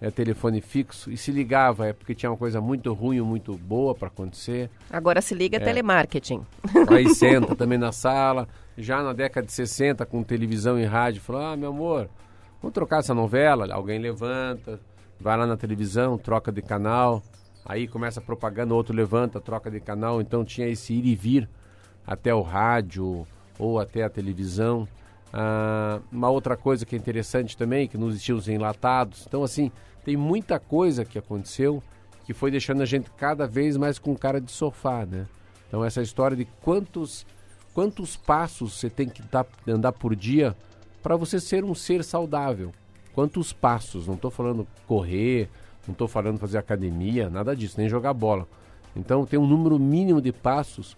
é 0.00 0.10
telefone 0.10 0.60
fixo, 0.60 1.10
e 1.10 1.16
se 1.16 1.30
ligava, 1.30 1.86
é 1.86 1.92
porque 1.92 2.14
tinha 2.14 2.30
uma 2.30 2.36
coisa 2.36 2.60
muito 2.60 2.92
ruim 2.92 3.20
ou 3.20 3.26
muito 3.26 3.54
boa 3.54 3.94
para 3.94 4.08
acontecer. 4.08 4.70
Agora 4.90 5.20
se 5.20 5.34
liga 5.34 5.58
é. 5.58 5.60
telemarketing. 5.60 6.44
Aí 6.88 7.08
senta 7.14 7.54
também 7.56 7.76
na 7.76 7.92
sala, 7.92 8.48
já 8.78 9.02
na 9.02 9.12
década 9.12 9.46
de 9.46 9.52
60, 9.52 10.06
com 10.06 10.22
televisão 10.22 10.78
e 10.78 10.84
rádio, 10.84 11.20
falou: 11.20 11.42
Ah, 11.42 11.56
meu 11.56 11.68
amor, 11.68 12.08
vamos 12.62 12.72
trocar 12.72 13.00
essa 13.00 13.14
novela. 13.14 13.72
Alguém 13.72 13.98
levanta, 13.98 14.80
vai 15.20 15.36
lá 15.36 15.46
na 15.46 15.56
televisão, 15.56 16.16
troca 16.16 16.50
de 16.50 16.62
canal, 16.62 17.22
aí 17.62 17.86
começa 17.86 18.20
a 18.20 18.22
propaganda, 18.22 18.72
outro 18.72 18.96
levanta, 18.96 19.38
troca 19.38 19.70
de 19.70 19.80
canal. 19.80 20.22
Então 20.22 20.46
tinha 20.46 20.66
esse 20.66 20.94
ir 20.94 21.04
e 21.04 21.14
vir 21.14 21.48
até 22.06 22.34
o 22.34 22.42
rádio 22.42 23.26
ou 23.58 23.78
até 23.78 24.02
a 24.02 24.10
televisão. 24.10 24.88
Ah, 25.32 26.00
uma 26.10 26.28
outra 26.28 26.56
coisa 26.56 26.84
que 26.84 26.94
é 26.94 26.98
interessante 26.98 27.56
também, 27.56 27.86
que 27.86 27.98
nos 27.98 28.16
estilos 28.16 28.48
enlatados. 28.48 29.24
Então, 29.26 29.42
assim, 29.42 29.70
tem 30.04 30.16
muita 30.16 30.58
coisa 30.58 31.04
que 31.04 31.18
aconteceu 31.18 31.82
que 32.24 32.34
foi 32.34 32.50
deixando 32.50 32.82
a 32.82 32.86
gente 32.86 33.10
cada 33.12 33.46
vez 33.46 33.76
mais 33.76 33.98
com 33.98 34.16
cara 34.16 34.40
de 34.40 34.50
sofá, 34.50 35.06
né? 35.06 35.26
Então, 35.68 35.84
essa 35.84 36.02
história 36.02 36.36
de 36.36 36.44
quantos 36.62 37.26
quantos 37.72 38.16
passos 38.16 38.74
você 38.74 38.90
tem 38.90 39.08
que 39.08 39.22
dar, 39.22 39.46
andar 39.66 39.92
por 39.92 40.16
dia 40.16 40.56
para 41.02 41.16
você 41.16 41.38
ser 41.38 41.64
um 41.64 41.74
ser 41.74 42.02
saudável. 42.02 42.72
Quantos 43.14 43.52
passos? 43.52 44.06
Não 44.06 44.14
estou 44.14 44.30
falando 44.30 44.66
correr, 44.86 45.48
não 45.86 45.92
estou 45.92 46.08
falando 46.08 46.38
fazer 46.38 46.58
academia, 46.58 47.30
nada 47.30 47.54
disso, 47.54 47.76
nem 47.78 47.88
jogar 47.88 48.12
bola. 48.12 48.46
Então 48.94 49.24
tem 49.24 49.38
um 49.38 49.46
número 49.46 49.78
mínimo 49.78 50.20
de 50.20 50.32
passos 50.32 50.96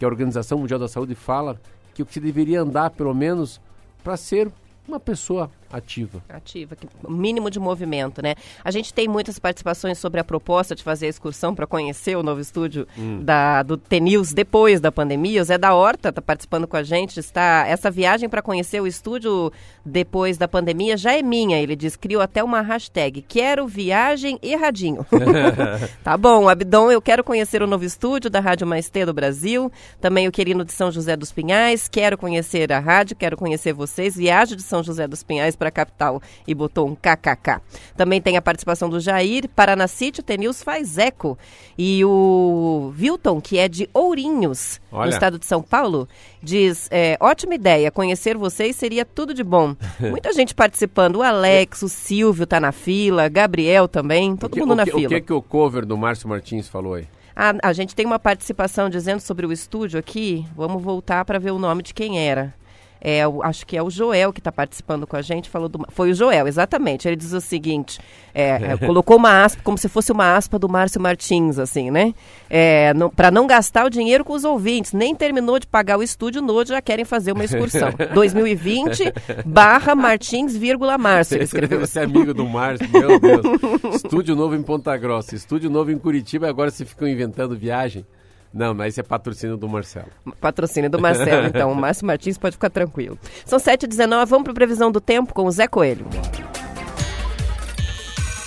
que 0.00 0.04
a 0.06 0.08
Organização 0.08 0.56
Mundial 0.56 0.80
da 0.80 0.88
Saúde 0.88 1.14
fala 1.14 1.60
que 1.92 2.02
o 2.02 2.06
que 2.06 2.18
deveria 2.18 2.62
andar 2.62 2.88
pelo 2.88 3.14
menos 3.14 3.60
para 4.02 4.16
ser 4.16 4.50
uma 4.88 4.98
pessoa 4.98 5.50
ativa. 5.70 6.22
Ativa, 6.28 6.76
que, 6.76 6.86
mínimo 7.08 7.50
de 7.50 7.58
movimento, 7.58 8.22
né? 8.22 8.34
A 8.64 8.70
gente 8.70 8.92
tem 8.92 9.08
muitas 9.08 9.38
participações 9.38 9.98
sobre 9.98 10.20
a 10.20 10.24
proposta 10.24 10.74
de 10.74 10.82
fazer 10.82 11.06
a 11.06 11.08
excursão 11.08 11.54
para 11.54 11.66
conhecer 11.66 12.16
o 12.16 12.22
novo 12.22 12.40
estúdio 12.40 12.86
hum. 12.98 13.22
da, 13.22 13.62
do 13.62 13.76
TNews 13.76 14.32
depois 14.32 14.80
da 14.80 14.90
pandemia. 14.90 15.42
O 15.42 15.44
Zé 15.44 15.58
da 15.58 15.74
Horta 15.74 16.10
está 16.10 16.22
participando 16.22 16.66
com 16.66 16.76
a 16.76 16.82
gente. 16.82 17.18
Está 17.18 17.64
essa 17.66 17.90
viagem 17.90 18.28
para 18.28 18.42
conhecer 18.42 18.80
o 18.80 18.86
estúdio 18.86 19.52
depois 19.84 20.36
da 20.36 20.48
pandemia 20.48 20.96
já 20.96 21.16
é 21.16 21.22
minha. 21.22 21.58
Ele 21.58 21.76
diz, 21.76 21.96
criou 21.96 22.22
até 22.22 22.42
uma 22.42 22.60
hashtag, 22.60 23.22
quero 23.22 23.66
viagem 23.66 24.38
erradinho. 24.42 25.06
tá 26.02 26.16
bom, 26.16 26.48
Abdon, 26.48 26.90
eu 26.90 27.00
quero 27.00 27.24
conhecer 27.24 27.62
o 27.62 27.66
novo 27.66 27.84
estúdio 27.84 28.30
da 28.30 28.40
Rádio 28.40 28.66
Mais 28.66 28.88
T 28.88 29.04
do 29.06 29.14
Brasil. 29.14 29.70
Também 30.00 30.28
o 30.28 30.32
querido 30.32 30.64
de 30.64 30.72
São 30.72 30.90
José 30.90 31.16
dos 31.16 31.32
Pinhais. 31.32 31.88
Quero 31.88 32.18
conhecer 32.18 32.72
a 32.72 32.78
rádio, 32.78 33.16
quero 33.16 33.36
conhecer 33.36 33.72
vocês. 33.72 34.16
Viagem 34.16 34.56
de 34.56 34.62
São 34.62 34.82
José 34.82 35.06
dos 35.06 35.22
Pinhais 35.22 35.56
para 35.60 35.68
a 35.68 35.72
capital 35.72 36.22
e 36.48 36.54
botou 36.54 36.88
um 36.88 36.94
kkk. 36.94 37.60
Também 37.94 38.20
tem 38.20 38.38
a 38.38 38.42
participação 38.42 38.88
do 38.88 38.98
Jair, 38.98 39.46
Paraná 39.50 39.86
City, 39.86 40.20
o 40.20 40.22
Tenils 40.22 40.62
faz 40.62 40.96
eco. 40.96 41.38
E 41.76 42.02
o 42.02 42.90
Vilton, 42.94 43.40
que 43.40 43.58
é 43.58 43.68
de 43.68 43.88
Ourinhos, 43.92 44.80
Olha. 44.90 45.04
no 45.04 45.12
estado 45.12 45.38
de 45.38 45.44
São 45.44 45.62
Paulo, 45.62 46.08
diz: 46.42 46.88
é, 46.90 47.18
ótima 47.20 47.54
ideia, 47.54 47.90
conhecer 47.90 48.38
vocês 48.38 48.74
seria 48.74 49.04
tudo 49.04 49.34
de 49.34 49.44
bom. 49.44 49.76
Muita 50.00 50.32
gente 50.32 50.54
participando, 50.54 51.16
o 51.16 51.22
Alex, 51.22 51.82
o 51.82 51.88
Silvio 51.88 52.46
tá 52.46 52.58
na 52.58 52.72
fila, 52.72 53.28
Gabriel 53.28 53.86
também, 53.86 54.34
todo 54.34 54.52
que, 54.52 54.60
mundo 54.60 54.74
na 54.74 54.84
que, 54.84 54.92
fila. 54.92 55.06
O 55.06 55.08
que, 55.08 55.20
que 55.20 55.32
o 55.32 55.42
cover 55.42 55.84
do 55.84 55.96
Márcio 55.98 56.28
Martins 56.28 56.68
falou 56.68 56.94
aí? 56.94 57.06
Ah, 57.36 57.54
a 57.62 57.72
gente 57.72 57.94
tem 57.94 58.04
uma 58.04 58.18
participação 58.18 58.90
dizendo 58.90 59.20
sobre 59.20 59.46
o 59.46 59.52
estúdio 59.52 59.98
aqui. 59.98 60.44
Vamos 60.54 60.82
voltar 60.82 61.24
para 61.24 61.38
ver 61.38 61.52
o 61.52 61.58
nome 61.58 61.82
de 61.82 61.94
quem 61.94 62.18
era. 62.18 62.54
É, 63.00 63.22
acho 63.42 63.66
que 63.66 63.76
é 63.76 63.82
o 63.82 63.88
Joel 63.88 64.32
que 64.32 64.40
está 64.40 64.52
participando 64.52 65.06
com 65.06 65.16
a 65.16 65.22
gente, 65.22 65.48
falou 65.48 65.68
do, 65.68 65.86
foi 65.88 66.10
o 66.10 66.14
Joel, 66.14 66.46
exatamente. 66.46 67.08
Ele 67.08 67.16
diz 67.16 67.32
o 67.32 67.40
seguinte: 67.40 67.98
é, 68.34 68.50
é, 68.72 68.76
colocou 68.76 69.16
uma 69.16 69.42
aspa, 69.42 69.62
como 69.62 69.78
se 69.78 69.88
fosse 69.88 70.12
uma 70.12 70.36
aspa 70.36 70.58
do 70.58 70.68
Márcio 70.68 71.00
Martins, 71.00 71.58
assim, 71.58 71.90
né? 71.90 72.14
É, 72.48 72.92
para 73.16 73.30
não 73.30 73.46
gastar 73.46 73.86
o 73.86 73.90
dinheiro 73.90 74.24
com 74.24 74.34
os 74.34 74.44
ouvintes, 74.44 74.92
nem 74.92 75.14
terminou 75.14 75.58
de 75.58 75.66
pagar 75.66 75.98
o 75.98 76.02
estúdio 76.02 76.42
novo, 76.42 76.66
já 76.66 76.82
querem 76.82 77.04
fazer 77.04 77.32
uma 77.32 77.44
excursão. 77.44 77.90
2020 78.12 79.12
barra 79.46 79.94
Martins, 79.94 80.56
vírgula 80.56 80.98
Márcio. 80.98 81.36
Ele 81.36 81.44
escreveu. 81.44 81.80
Você 81.80 82.00
é 82.00 82.04
amigo 82.04 82.34
do 82.34 82.46
Márcio, 82.46 82.88
meu 82.90 83.18
Deus. 83.18 83.94
estúdio 83.96 84.36
novo 84.36 84.54
em 84.54 84.62
Ponta 84.62 84.96
Grossa, 84.96 85.34
estúdio 85.34 85.70
novo 85.70 85.90
em 85.90 85.98
Curitiba, 85.98 86.48
agora 86.48 86.70
se 86.70 86.84
ficam 86.84 87.08
inventando 87.08 87.56
viagem. 87.56 88.04
Não, 88.52 88.74
mas 88.74 88.94
esse 88.94 89.00
é 89.00 89.02
patrocínio 89.02 89.56
do 89.56 89.68
Marcelo. 89.68 90.08
Patrocínio 90.40 90.90
do 90.90 91.00
Marcelo, 91.00 91.46
então. 91.46 91.70
o 91.70 91.74
Márcio 91.74 92.04
Martins 92.04 92.36
pode 92.36 92.56
ficar 92.56 92.68
tranquilo. 92.68 93.16
São 93.44 93.58
7h19, 93.60 94.26
vamos 94.26 94.42
para 94.44 94.52
a 94.52 94.54
previsão 94.54 94.90
do 94.90 95.00
tempo 95.00 95.32
com 95.32 95.44
o 95.44 95.50
Zé 95.50 95.68
Coelho. 95.68 96.04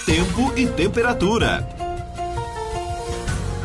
Tempo 0.06 0.58
e 0.58 0.68
temperatura. 0.68 1.66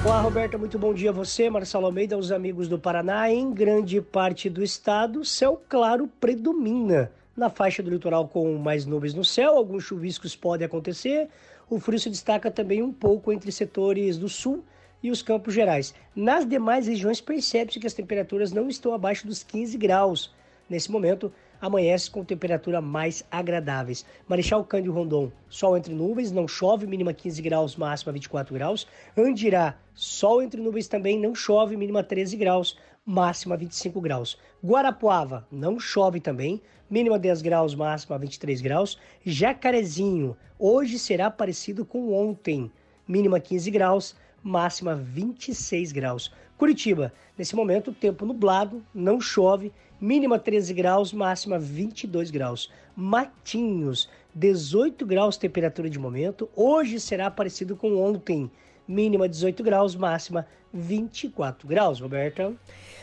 Olá, 0.05 0.21
Roberta, 0.21 0.57
muito 0.57 0.79
bom 0.79 0.95
dia 0.95 1.11
a 1.11 1.13
você, 1.13 1.51
Marcelo 1.51 1.87
Almeida, 1.87 2.15
aos 2.15 2.31
amigos 2.31 2.69
do 2.69 2.79
Paraná. 2.79 3.29
Em 3.29 3.53
grande 3.53 4.01
parte 4.01 4.49
do 4.49 4.63
estado, 4.63 5.25
céu 5.25 5.61
claro 5.69 6.09
predomina. 6.21 7.11
Na 7.37 7.51
faixa 7.51 7.83
do 7.83 7.91
litoral 7.91 8.29
com 8.29 8.57
mais 8.59 8.87
nuvens 8.87 9.13
no 9.13 9.25
céu, 9.25 9.57
alguns 9.57 9.83
chuviscos 9.83 10.37
podem 10.37 10.65
acontecer. 10.65 11.29
O 11.69 11.81
frio 11.81 11.99
se 11.99 12.09
destaca 12.09 12.49
também 12.49 12.81
um 12.81 12.93
pouco 12.93 13.33
entre 13.33 13.51
setores 13.51 14.17
do 14.17 14.29
sul 14.29 14.65
e 15.03 15.11
os 15.11 15.23
Campos 15.23 15.55
Gerais. 15.55 15.95
Nas 16.15 16.47
demais 16.47 16.87
regiões, 16.87 17.21
percebe-se 17.21 17.79
que 17.79 17.87
as 17.87 17.95
temperaturas 17.95 18.53
não 18.53 18.69
estão 18.69 18.93
abaixo 18.93 19.27
dos 19.27 19.43
15 19.43 19.77
graus. 19.79 20.33
Nesse 20.69 20.91
momento, 20.91 21.33
amanhece 21.61 22.11
com 22.11 22.25
temperatura 22.25 22.81
mais 22.81 23.25
agradáveis. 23.31 24.05
Marechal 24.29 24.65
Cândido 24.65 24.93
Rondon, 24.93 25.33
sol 25.49 25.77
entre 25.77 25.95
nuvens, 25.95 26.31
não 26.31 26.47
chove, 26.47 26.87
mínima 26.87 27.13
15 27.13 27.41
graus, 27.43 27.77
máxima 27.77 28.13
24 28.13 28.55
graus. 28.55 28.87
Andirá, 29.17 29.79
sol 29.95 30.43
entre 30.43 30.61
nuvens 30.61 30.89
também, 30.89 31.19
não 31.19 31.35
chove, 31.35 31.77
mínima 31.77 32.03
13 32.03 32.37
graus, 32.37 32.77
máxima 33.05 33.57
25 33.57 34.01
graus. 34.01 34.39
Guarapuava, 34.63 35.47
não 35.51 35.81
chove 35.81 36.21
também, 36.21 36.61
mínima 36.91 37.19
10 37.19 37.43
graus, 37.43 37.75
máxima 37.75 38.19
23 38.19 38.61
graus. 38.61 38.99
Jacarezinho, 39.25 40.37
hoje 40.59 40.99
será 40.99 41.31
parecido 41.31 41.85
com 41.85 42.13
ontem, 42.13 42.71
mínima 43.07 43.41
15 43.41 43.71
graus, 43.71 44.17
máxima 44.43 44.95
26 44.95 45.93
graus. 45.93 46.33
Curitiba, 46.57 47.13
nesse 47.37 47.55
momento, 47.55 47.93
tempo 47.93 48.27
nublado, 48.27 48.85
não 48.95 49.21
chove, 49.21 49.73
mínima 50.01 50.39
13 50.39 50.75
graus, 50.75 51.13
máxima 51.13 51.59
22 51.59 52.31
graus. 52.31 52.71
Matinhos, 52.97 54.09
18 54.35 55.07
graus 55.07 55.37
temperatura 55.37 55.89
de 55.89 55.99
momento. 55.99 56.49
Hoje 56.57 56.99
será 56.99 57.31
parecido 57.31 57.77
com 57.77 57.97
ontem, 57.97 58.51
mínima 58.87 59.29
18 59.29 59.63
graus, 59.63 59.95
máxima 59.95 60.47
24 60.73 61.67
graus, 61.67 62.01
Roberta. 62.01 62.53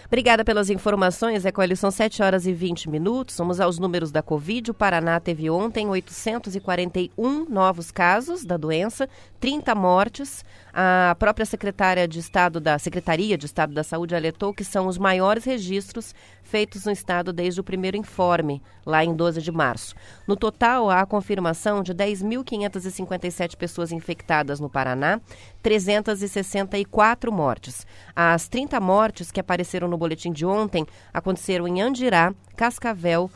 Obrigada 0.07 0.45
pelas 0.45 0.69
informações, 0.69 1.45
Ecoeli. 1.45 1.75
São 1.75 1.89
7 1.89 2.21
horas 2.21 2.45
e 2.45 2.53
20 2.53 2.89
minutos. 2.89 3.37
Vamos 3.37 3.59
aos 3.59 3.79
números 3.79 4.11
da 4.11 4.21
Covid. 4.21 4.69
O 4.69 4.73
Paraná 4.73 5.19
teve 5.19 5.49
ontem 5.49 5.89
841 5.89 7.49
novos 7.49 7.89
casos 7.89 8.45
da 8.45 8.55
doença, 8.55 9.09
30 9.39 9.73
mortes. 9.73 10.45
A 10.71 11.15
própria 11.17 11.45
secretária 11.45 12.07
de 12.07 12.19
Estado 12.19 12.59
da 12.59 12.77
Secretaria 12.77 13.37
de 13.37 13.47
Estado 13.47 13.73
da 13.73 13.83
Saúde 13.83 14.15
alertou 14.15 14.53
que 14.53 14.63
são 14.63 14.87
os 14.87 14.97
maiores 14.97 15.43
registros 15.43 16.13
feitos 16.43 16.85
no 16.85 16.91
estado 16.91 17.33
desde 17.33 17.59
o 17.59 17.63
primeiro 17.63 17.97
informe, 17.97 18.61
lá 18.85 19.03
em 19.03 19.15
12 19.15 19.41
de 19.41 19.51
março. 19.51 19.95
No 20.27 20.35
total, 20.35 20.89
há 20.89 21.01
a 21.01 21.05
confirmação 21.05 21.81
de 21.81 21.93
10.557 21.93 23.55
pessoas 23.57 23.91
infectadas 23.91 24.59
no 24.59 24.69
Paraná, 24.69 25.19
364 25.63 27.31
mortes. 27.31 27.54
As 28.15 28.47
30 28.47 28.79
mortes 28.79 29.31
que 29.31 29.39
apareceram 29.39 29.87
no 29.87 29.97
boletim 29.97 30.31
de 30.31 30.45
ontem 30.45 30.85
aconteceram 31.13 31.67
em 31.67 31.81
Andirá, 31.81 32.33
Cascavel, 32.55 33.29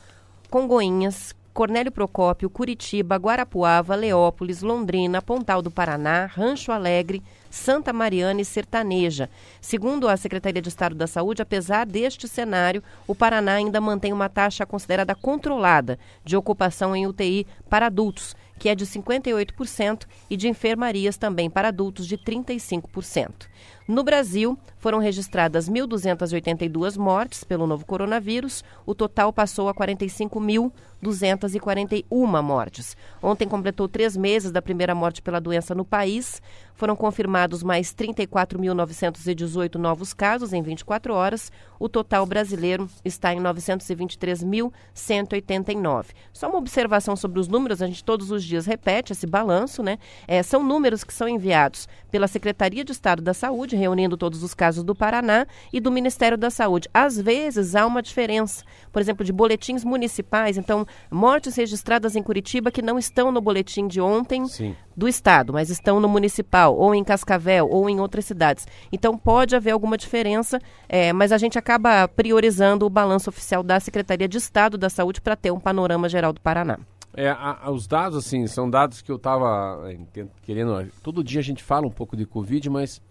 Congoinhas, 0.49 1.35
Cornélio 1.53 1.91
Procópio, 1.91 2.49
Curitiba, 2.49 3.17
Guarapuava, 3.17 3.93
Leópolis, 3.93 4.61
Londrina, 4.61 5.21
Pontal 5.21 5.61
do 5.61 5.69
Paraná, 5.69 6.25
Rancho 6.25 6.71
Alegre, 6.71 7.21
Santa 7.49 7.91
Mariana 7.91 8.39
e 8.39 8.45
Sertaneja. 8.45 9.29
Segundo 9.59 10.07
a 10.07 10.15
Secretaria 10.15 10.61
de 10.61 10.69
Estado 10.69 10.95
da 10.95 11.05
Saúde, 11.05 11.41
apesar 11.41 11.85
deste 11.85 12.27
cenário, 12.27 12.83
o 13.05 13.13
Paraná 13.13 13.55
ainda 13.55 13.81
mantém 13.81 14.13
uma 14.13 14.29
taxa 14.29 14.65
considerada 14.65 15.15
controlada 15.15 15.99
de 16.23 16.38
ocupação 16.38 16.95
em 16.95 17.07
UTI 17.07 17.45
para 17.69 17.88
adultos, 17.88 18.35
que 18.57 18.69
é 18.69 18.75
de 18.75 18.85
58%, 18.85 20.05
e 20.29 20.38
de 20.38 20.47
enfermarias 20.47 21.17
também 21.17 21.49
para 21.49 21.69
adultos 21.69 22.05
de 22.07 22.17
35%. 22.17 23.47
No 23.89 24.03
Brasil, 24.03 24.58
foram 24.77 25.00
registradas 25.00 25.67
1.282 25.67 26.96
mortes 26.96 27.43
pelo 27.43 27.65
novo 27.65 27.84
coronavírus. 27.88 28.63
O 28.86 28.93
total 28.93 29.34
passou 29.34 29.67
a 29.67 29.74
45.241 29.74 32.43
mortes. 32.43 32.96
Ontem 33.19 33.48
completou 33.48 33.88
três 33.88 34.15
meses 34.15 34.51
da 34.51 34.62
primeira 34.62 34.93
morte 34.93 35.24
pela 35.24 35.41
doença 35.41 35.74
no 35.74 35.84
país. 35.84 36.39
Foram 36.79 36.95
confirmados 36.95 37.62
mais 37.62 37.93
34.918 37.93 39.75
novos 39.75 40.13
casos 40.13 40.53
em 40.53 40.62
24 40.62 41.13
horas. 41.13 41.51
O 41.77 41.89
total 41.89 42.25
brasileiro 42.25 42.89
está 43.03 43.33
em 43.33 43.41
923.189. 43.41 46.05
Só 46.31 46.48
uma 46.48 46.57
observação 46.57 47.17
sobre 47.17 47.38
os 47.38 47.50
números, 47.50 47.81
a 47.81 47.88
gente 47.88 48.01
todos 48.01 48.31
os 48.31 48.45
dias 48.45 48.65
repete 48.65 49.12
esse 49.12 49.27
balanço, 49.27 49.83
né? 49.83 50.00
É, 50.25 50.41
são 50.41 50.63
números 50.63 51.03
que 51.03 51.13
são 51.13 51.27
enviados 51.27 51.86
pela 52.09 52.29
Secretaria 52.29 52.86
de 52.86 52.93
Estado 52.93 53.21
da 53.21 53.33
Saúde, 53.33 53.75
reunindo 53.75 54.15
todos 54.15 54.41
os 54.41 54.53
casos 54.53 54.81
do 54.81 54.95
Paraná, 54.95 55.45
e 55.74 55.81
do 55.81 55.91
Ministério 55.91 56.38
da 56.38 56.50
Saúde. 56.50 56.88
Às 56.93 57.19
vezes 57.19 57.75
há 57.75 57.86
uma 57.86 58.01
diferença, 58.01 58.63
por 58.89 59.01
exemplo, 59.01 59.25
de 59.25 59.33
boletins 59.33 59.83
municipais, 59.83 60.57
então, 60.57 60.88
mortes 61.12 61.57
registradas 61.57 62.15
em 62.15 62.24
Curitiba 62.24 62.71
que 62.71 62.81
não 62.81 62.98
estão 62.98 63.33
no 63.33 63.41
boletim 63.41 63.86
de 63.86 64.00
ontem 64.00 64.48
Sim. 64.48 64.77
Do 65.00 65.08
Estado, 65.08 65.53
mas 65.53 65.70
estão 65.70 66.00
no 66.00 66.08
municipal, 66.08 66.75
ou 66.75 66.94
em 66.94 67.03
Cascavel, 67.03 67.68
ou 67.68 67.89
em 67.89 68.00
outras 68.00 68.25
cidades. 68.25 68.68
Então, 68.91 69.18
pode 69.18 69.56
haver 69.56 69.72
alguma 69.72 69.98
diferença, 69.98 70.60
é, 70.88 71.12
mas 71.12 71.32
a 71.32 71.38
gente 71.38 71.58
acaba 71.58 72.08
priorizando 72.08 72.86
o 72.86 72.89
balanço 72.89 73.29
oficial 73.29 73.63
da 73.63 73.79
Secretaria 73.79 74.27
de 74.27 74.38
Estado 74.38 74.77
da 74.77 74.89
Saúde 74.89 75.22
para 75.22 75.36
ter 75.36 75.51
um 75.51 75.60
panorama 75.60 76.08
geral 76.08 76.34
do 76.34 76.41
Paraná. 76.41 76.77
É, 77.15 77.29
a, 77.29 77.58
a, 77.63 77.72
os 77.72 77.88
dados, 77.88 78.18
assim, 78.18 78.46
são 78.46 78.70
dados 78.70 79.01
que 79.01 79.12
eu 79.12 79.16
estava 79.16 79.81
é, 79.90 80.25
querendo. 80.44 80.88
Todo 81.01 81.24
dia 81.24 81.40
a 81.40 81.44
gente 81.44 81.64
fala 81.64 81.88
um 81.88 81.92
pouco 81.92 82.16
de 82.16 82.25
Covid, 82.25 82.70
mas 82.70 83.01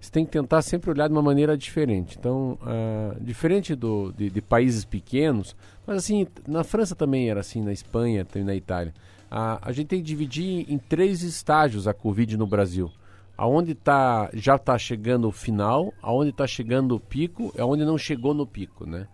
você 0.00 0.10
tem 0.10 0.24
que 0.24 0.32
tentar 0.32 0.62
sempre 0.62 0.90
olhar 0.90 1.08
de 1.08 1.12
uma 1.12 1.22
maneira 1.22 1.56
diferente. 1.56 2.16
Então, 2.18 2.58
uh, 2.62 3.22
diferente 3.22 3.74
do, 3.74 4.12
de, 4.12 4.30
de, 4.30 4.40
países 4.40 4.84
pequenos, 4.84 5.54
mas 5.86 5.98
assim, 5.98 6.26
na 6.48 6.64
França 6.64 6.94
também 6.94 7.28
era 7.28 7.40
assim, 7.40 7.62
na 7.62 7.72
Espanha, 7.72 8.24
também 8.24 8.44
na 8.44 8.54
Itália. 8.54 8.94
Uh, 9.30 9.62
a 9.62 9.72
gente 9.72 9.86
tem 9.86 10.00
que 10.00 10.06
dividir 10.06 10.66
em 10.68 10.76
três 10.76 11.22
estágios 11.22 11.86
a 11.86 11.94
Covid 11.94 12.36
no 12.36 12.46
Brasil. 12.46 12.90
Aonde 13.36 13.74
tá, 13.74 14.28
já 14.34 14.56
está 14.56 14.76
chegando 14.76 15.28
o 15.28 15.32
final, 15.32 15.94
aonde 16.02 16.30
está 16.30 16.46
chegando 16.46 16.96
o 16.96 17.00
pico, 17.00 17.52
e 17.56 17.60
aonde 17.60 17.84
não 17.84 17.96
chegou 17.96 18.34
no 18.34 18.46
pico, 18.46 18.84
né? 18.84 19.06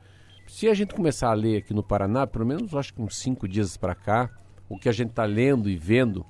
Se 0.46 0.68
a 0.68 0.74
gente 0.74 0.94
começar 0.94 1.30
a 1.30 1.34
ler 1.34 1.58
aqui 1.58 1.74
no 1.74 1.82
Paraná, 1.82 2.26
pelo 2.26 2.46
menos 2.46 2.74
acho 2.74 2.94
que 2.94 3.02
uns 3.02 3.16
cinco 3.16 3.46
dias 3.46 3.76
para 3.76 3.94
cá, 3.94 4.30
o 4.68 4.78
que 4.78 4.88
a 4.88 4.92
gente 4.92 5.10
está 5.10 5.24
lendo 5.24 5.68
e 5.68 5.76
vendo 5.76 6.24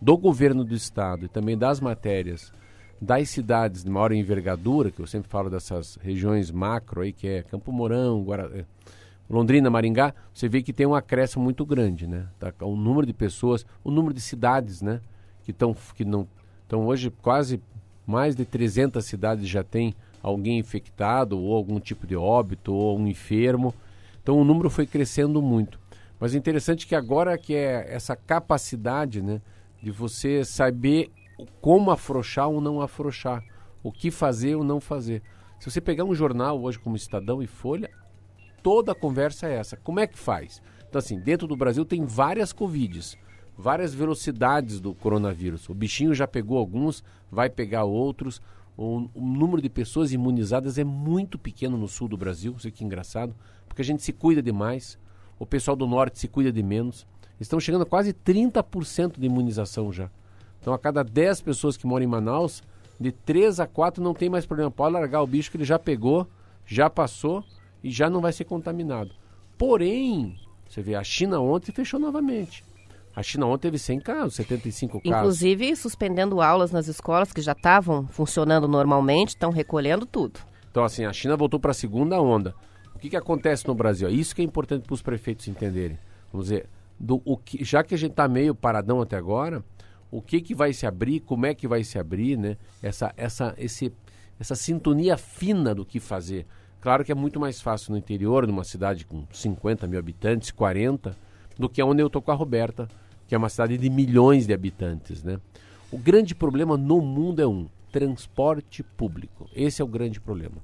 do 0.00 0.16
governo 0.16 0.64
do 0.64 0.74
estado 0.74 1.24
e 1.24 1.28
também 1.28 1.56
das 1.56 1.80
matérias 1.80 2.52
das 3.00 3.30
cidades 3.30 3.82
de 3.82 3.90
maior 3.90 4.12
envergadura, 4.12 4.92
que 4.92 5.00
eu 5.00 5.06
sempre 5.08 5.28
falo 5.28 5.50
dessas 5.50 5.96
regiões 6.00 6.52
macro 6.52 7.00
aí, 7.00 7.12
que 7.12 7.26
é 7.26 7.42
Campo 7.42 7.72
Mourão, 7.72 8.22
Guara... 8.22 8.66
Londrina, 9.32 9.70
Maringá, 9.70 10.14
você 10.30 10.46
vê 10.46 10.62
que 10.62 10.74
tem 10.74 10.84
um 10.84 10.94
acréscimo 10.94 11.42
muito 11.42 11.64
grande, 11.64 12.06
né? 12.06 12.28
Tá, 12.38 12.52
o 12.60 12.76
número 12.76 13.06
de 13.06 13.14
pessoas, 13.14 13.64
o 13.82 13.90
número 13.90 14.12
de 14.12 14.20
cidades, 14.20 14.82
né? 14.82 15.00
Que 15.42 15.52
estão, 15.52 15.74
que 15.94 16.04
não, 16.04 16.28
estão 16.62 16.86
hoje 16.86 17.10
quase 17.10 17.58
mais 18.06 18.36
de 18.36 18.44
300 18.44 19.02
cidades 19.02 19.48
já 19.48 19.64
tem 19.64 19.94
alguém 20.22 20.58
infectado 20.58 21.40
ou 21.40 21.56
algum 21.56 21.80
tipo 21.80 22.06
de 22.06 22.14
óbito 22.14 22.74
ou 22.74 22.98
um 22.98 23.06
enfermo. 23.06 23.74
Então 24.22 24.38
o 24.38 24.44
número 24.44 24.68
foi 24.68 24.86
crescendo 24.86 25.40
muito. 25.40 25.80
Mas 26.20 26.34
é 26.34 26.38
interessante 26.38 26.86
que 26.86 26.94
agora 26.94 27.38
que 27.38 27.54
é 27.54 27.86
essa 27.90 28.14
capacidade, 28.14 29.22
né, 29.22 29.40
de 29.82 29.90
você 29.90 30.44
saber 30.44 31.10
como 31.58 31.90
afrouxar 31.90 32.50
ou 32.50 32.60
não 32.60 32.82
afrouxar, 32.82 33.42
o 33.82 33.90
que 33.90 34.10
fazer 34.10 34.56
ou 34.56 34.62
não 34.62 34.78
fazer. 34.78 35.22
Se 35.58 35.70
você 35.70 35.80
pegar 35.80 36.04
um 36.04 36.14
jornal 36.14 36.62
hoje 36.62 36.78
como 36.78 36.96
Estadão 36.96 37.42
e 37.42 37.46
Folha, 37.46 37.90
toda 38.62 38.92
a 38.92 38.94
conversa 38.94 39.48
é 39.48 39.54
essa. 39.54 39.76
Como 39.76 40.00
é 40.00 40.06
que 40.06 40.18
faz? 40.18 40.62
Então, 40.88 40.98
assim, 40.98 41.18
dentro 41.18 41.46
do 41.46 41.56
Brasil 41.56 41.84
tem 41.84 42.04
várias 42.04 42.52
Covides, 42.52 43.16
várias 43.56 43.94
velocidades 43.94 44.80
do 44.80 44.94
coronavírus. 44.94 45.68
O 45.68 45.74
bichinho 45.74 46.14
já 46.14 46.26
pegou 46.26 46.58
alguns, 46.58 47.02
vai 47.30 47.48
pegar 47.48 47.84
outros. 47.84 48.40
O, 48.76 49.08
o 49.14 49.20
número 49.20 49.60
de 49.60 49.68
pessoas 49.68 50.12
imunizadas 50.12 50.78
é 50.78 50.84
muito 50.84 51.38
pequeno 51.38 51.76
no 51.76 51.88
sul 51.88 52.08
do 52.08 52.16
Brasil, 52.16 52.54
isso 52.56 52.70
que 52.70 52.84
engraçado, 52.84 53.34
porque 53.66 53.82
a 53.82 53.84
gente 53.84 54.02
se 54.02 54.12
cuida 54.12 54.42
demais, 54.42 54.98
o 55.38 55.46
pessoal 55.46 55.76
do 55.76 55.86
norte 55.86 56.18
se 56.18 56.28
cuida 56.28 56.52
de 56.52 56.62
menos. 56.62 57.06
Estão 57.40 57.58
chegando 57.58 57.82
a 57.82 57.86
quase 57.86 58.12
30% 58.12 59.18
de 59.18 59.26
imunização 59.26 59.92
já. 59.92 60.10
Então, 60.60 60.72
a 60.72 60.78
cada 60.78 61.02
10 61.02 61.40
pessoas 61.40 61.76
que 61.76 61.86
moram 61.86 62.04
em 62.04 62.08
Manaus, 62.08 62.62
de 63.00 63.10
3 63.10 63.58
a 63.58 63.66
4 63.66 64.02
não 64.02 64.14
tem 64.14 64.30
mais 64.30 64.46
problema. 64.46 64.70
Pode 64.70 64.92
largar 64.92 65.22
o 65.22 65.26
bicho 65.26 65.50
que 65.50 65.56
ele 65.56 65.64
já 65.64 65.78
pegou, 65.78 66.26
já 66.64 66.88
passou 66.88 67.44
e 67.82 67.90
já 67.90 68.08
não 68.08 68.20
vai 68.20 68.32
ser 68.32 68.44
contaminado. 68.44 69.12
Porém, 69.58 70.38
você 70.68 70.82
vê, 70.82 70.94
a 70.94 71.04
China 71.04 71.40
ontem 71.40 71.72
fechou 71.72 72.00
novamente. 72.00 72.64
A 73.14 73.22
China 73.22 73.46
ontem 73.46 73.62
teve 73.62 73.78
100 73.78 74.00
casos, 74.00 74.34
75 74.36 75.00
casos. 75.00 75.06
Inclusive, 75.06 75.76
suspendendo 75.76 76.40
aulas 76.40 76.72
nas 76.72 76.88
escolas 76.88 77.32
que 77.32 77.42
já 77.42 77.52
estavam 77.52 78.06
funcionando 78.08 78.66
normalmente, 78.66 79.30
estão 79.30 79.50
recolhendo 79.50 80.06
tudo. 80.06 80.40
Então, 80.70 80.82
assim, 80.82 81.04
a 81.04 81.12
China 81.12 81.36
voltou 81.36 81.60
para 81.60 81.72
a 81.72 81.74
segunda 81.74 82.20
onda. 82.20 82.54
O 82.94 82.98
que, 82.98 83.10
que 83.10 83.16
acontece 83.16 83.66
no 83.68 83.74
Brasil? 83.74 84.08
É 84.08 84.10
isso 84.10 84.34
que 84.34 84.40
é 84.40 84.44
importante 84.44 84.84
para 84.86 84.94
os 84.94 85.02
prefeitos 85.02 85.46
entenderem. 85.46 85.98
Vamos 86.32 86.46
dizer, 86.46 86.66
do, 86.98 87.20
o 87.24 87.36
que, 87.36 87.62
já 87.62 87.82
que 87.82 87.94
a 87.94 87.98
gente 87.98 88.12
está 88.12 88.26
meio 88.26 88.54
paradão 88.54 89.02
até 89.02 89.16
agora, 89.16 89.62
o 90.10 90.22
que 90.22 90.40
que 90.40 90.54
vai 90.54 90.72
se 90.72 90.86
abrir, 90.86 91.20
como 91.20 91.44
é 91.44 91.54
que 91.54 91.68
vai 91.68 91.84
se 91.84 91.98
abrir, 91.98 92.38
né? 92.38 92.56
Essa, 92.82 93.12
essa, 93.16 93.54
esse, 93.58 93.92
essa 94.40 94.54
sintonia 94.54 95.18
fina 95.18 95.74
do 95.74 95.84
que 95.84 96.00
fazer. 96.00 96.46
Claro 96.82 97.04
que 97.04 97.12
é 97.12 97.14
muito 97.14 97.40
mais 97.40 97.62
fácil 97.62 97.92
no 97.92 97.96
interior, 97.96 98.46
numa 98.46 98.64
cidade 98.64 99.06
com 99.06 99.24
50 99.32 99.86
mil 99.86 99.98
habitantes, 99.98 100.50
40, 100.50 101.16
do 101.58 101.68
que 101.68 101.82
onde 101.82 102.02
eu 102.02 102.08
estou 102.08 102.20
com 102.20 102.32
a 102.32 102.34
Roberta, 102.34 102.88
que 103.26 103.34
é 103.34 103.38
uma 103.38 103.48
cidade 103.48 103.78
de 103.78 103.88
milhões 103.88 104.46
de 104.46 104.52
habitantes, 104.52 105.22
né? 105.22 105.38
O 105.90 105.96
grande 105.96 106.34
problema 106.34 106.76
no 106.76 107.00
mundo 107.00 107.40
é 107.40 107.46
um, 107.46 107.68
transporte 107.92 108.82
público. 108.82 109.48
Esse 109.54 109.82
é 109.82 109.84
o 109.84 109.88
grande 109.88 110.18
problema. 110.18 110.56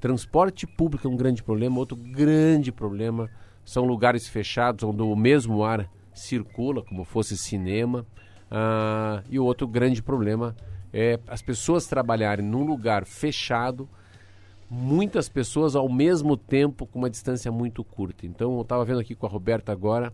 Transporte 0.00 0.66
público 0.66 1.06
é 1.06 1.10
um 1.10 1.16
grande 1.16 1.42
problema, 1.42 1.78
outro 1.78 1.96
grande 1.96 2.72
problema 2.72 3.30
são 3.64 3.84
lugares 3.84 4.26
fechados 4.26 4.82
onde 4.82 5.02
o 5.02 5.14
mesmo 5.14 5.62
ar 5.62 5.88
circula, 6.12 6.82
como 6.82 7.04
fosse 7.04 7.36
cinema. 7.36 8.04
Ah, 8.50 9.22
e 9.30 9.38
o 9.38 9.44
outro 9.44 9.68
grande 9.68 10.02
problema 10.02 10.56
é 10.92 11.20
as 11.28 11.40
pessoas 11.40 11.86
trabalharem 11.86 12.44
num 12.44 12.64
lugar 12.64 13.04
fechado, 13.04 13.88
muitas 14.74 15.28
pessoas 15.28 15.76
ao 15.76 15.86
mesmo 15.86 16.34
tempo 16.34 16.86
com 16.86 16.98
uma 16.98 17.10
distância 17.10 17.52
muito 17.52 17.84
curta. 17.84 18.24
Então, 18.24 18.54
eu 18.56 18.62
estava 18.62 18.82
vendo 18.86 19.00
aqui 19.00 19.14
com 19.14 19.26
a 19.26 19.28
Roberta 19.28 19.70
agora 19.70 20.10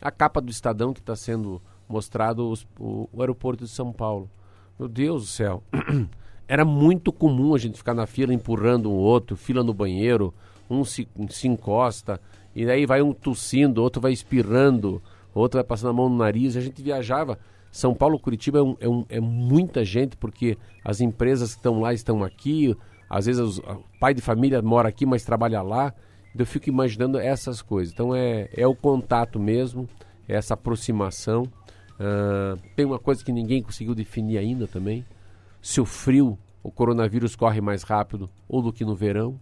a 0.00 0.08
capa 0.08 0.40
do 0.40 0.52
Estadão 0.52 0.92
que 0.92 1.00
está 1.00 1.16
sendo 1.16 1.60
mostrado 1.88 2.48
os, 2.48 2.64
o, 2.78 3.08
o 3.12 3.20
aeroporto 3.20 3.64
de 3.64 3.70
São 3.70 3.92
Paulo. 3.92 4.30
Meu 4.78 4.88
Deus 4.88 5.22
do 5.22 5.28
céu! 5.28 5.64
Era 6.46 6.64
muito 6.64 7.12
comum 7.12 7.56
a 7.56 7.58
gente 7.58 7.76
ficar 7.76 7.92
na 7.92 8.06
fila 8.06 8.32
empurrando 8.32 8.88
um 8.88 8.94
outro, 8.94 9.36
fila 9.36 9.64
no 9.64 9.74
banheiro, 9.74 10.32
um 10.70 10.84
se, 10.84 11.08
se 11.30 11.48
encosta, 11.48 12.20
e 12.54 12.64
daí 12.64 12.86
vai 12.86 13.02
um 13.02 13.12
tossindo, 13.12 13.82
outro 13.82 14.00
vai 14.00 14.12
espirrando, 14.12 15.02
outro 15.34 15.58
vai 15.58 15.64
passando 15.64 15.90
a 15.90 15.94
mão 15.94 16.08
no 16.08 16.16
nariz. 16.16 16.56
A 16.56 16.60
gente 16.60 16.80
viajava 16.80 17.36
São 17.72 17.92
Paulo, 17.96 18.16
Curitiba 18.20 18.60
é, 18.60 18.62
um, 18.62 18.76
é, 18.78 18.88
um, 18.88 19.04
é 19.08 19.20
muita 19.20 19.84
gente, 19.84 20.16
porque 20.16 20.56
as 20.84 21.00
empresas 21.00 21.50
que 21.50 21.58
estão 21.58 21.80
lá 21.80 21.92
estão 21.92 22.22
aqui, 22.22 22.76
às 23.08 23.26
vezes 23.26 23.40
os, 23.40 23.58
o 23.58 23.84
pai 23.98 24.14
de 24.14 24.20
família 24.20 24.60
mora 24.62 24.88
aqui, 24.88 25.06
mas 25.06 25.24
trabalha 25.24 25.62
lá. 25.62 25.94
Então 26.30 26.42
eu 26.42 26.46
fico 26.46 26.68
imaginando 26.68 27.18
essas 27.18 27.62
coisas. 27.62 27.92
Então 27.92 28.14
é, 28.14 28.48
é 28.52 28.66
o 28.66 28.74
contato 28.74 29.38
mesmo, 29.38 29.88
é 30.28 30.34
essa 30.36 30.54
aproximação. 30.54 31.44
Uh, 31.98 32.60
tem 32.76 32.84
uma 32.86 32.98
coisa 32.98 33.24
que 33.24 33.32
ninguém 33.32 33.62
conseguiu 33.62 33.94
definir 33.94 34.38
ainda 34.38 34.66
também. 34.66 35.04
Se 35.60 35.80
o 35.80 35.84
frio, 35.84 36.38
o 36.62 36.70
coronavírus 36.70 37.34
corre 37.34 37.60
mais 37.60 37.82
rápido 37.82 38.28
ou 38.48 38.62
do 38.62 38.72
que 38.72 38.84
no 38.84 38.94
verão. 38.94 39.40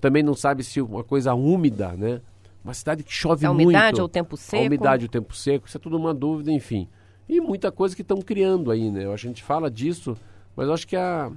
Também 0.00 0.22
não 0.22 0.34
sabe 0.34 0.62
se 0.62 0.80
uma 0.80 1.02
coisa 1.02 1.34
úmida, 1.34 1.92
né? 1.94 2.20
Uma 2.62 2.74
cidade 2.74 3.02
que 3.02 3.12
chove 3.12 3.46
a 3.46 3.52
muito. 3.52 3.62
A 3.62 3.68
umidade 3.68 4.00
ou 4.00 4.06
o 4.06 4.08
tempo 4.08 4.36
seco. 4.36 4.62
A 4.62 4.66
umidade 4.66 5.04
ou 5.04 5.08
o 5.08 5.10
tempo 5.10 5.34
seco, 5.34 5.66
isso 5.66 5.76
é 5.76 5.80
tudo 5.80 5.96
uma 5.96 6.14
dúvida, 6.14 6.52
enfim. 6.52 6.88
E 7.28 7.40
muita 7.40 7.72
coisa 7.72 7.96
que 7.96 8.02
estão 8.02 8.20
criando 8.22 8.70
aí, 8.70 8.90
né? 8.90 9.10
A 9.12 9.16
gente 9.16 9.42
fala 9.42 9.70
disso, 9.70 10.16
mas 10.56 10.68
eu 10.68 10.74
acho 10.74 10.86
que 10.86 10.96
a... 10.96 11.30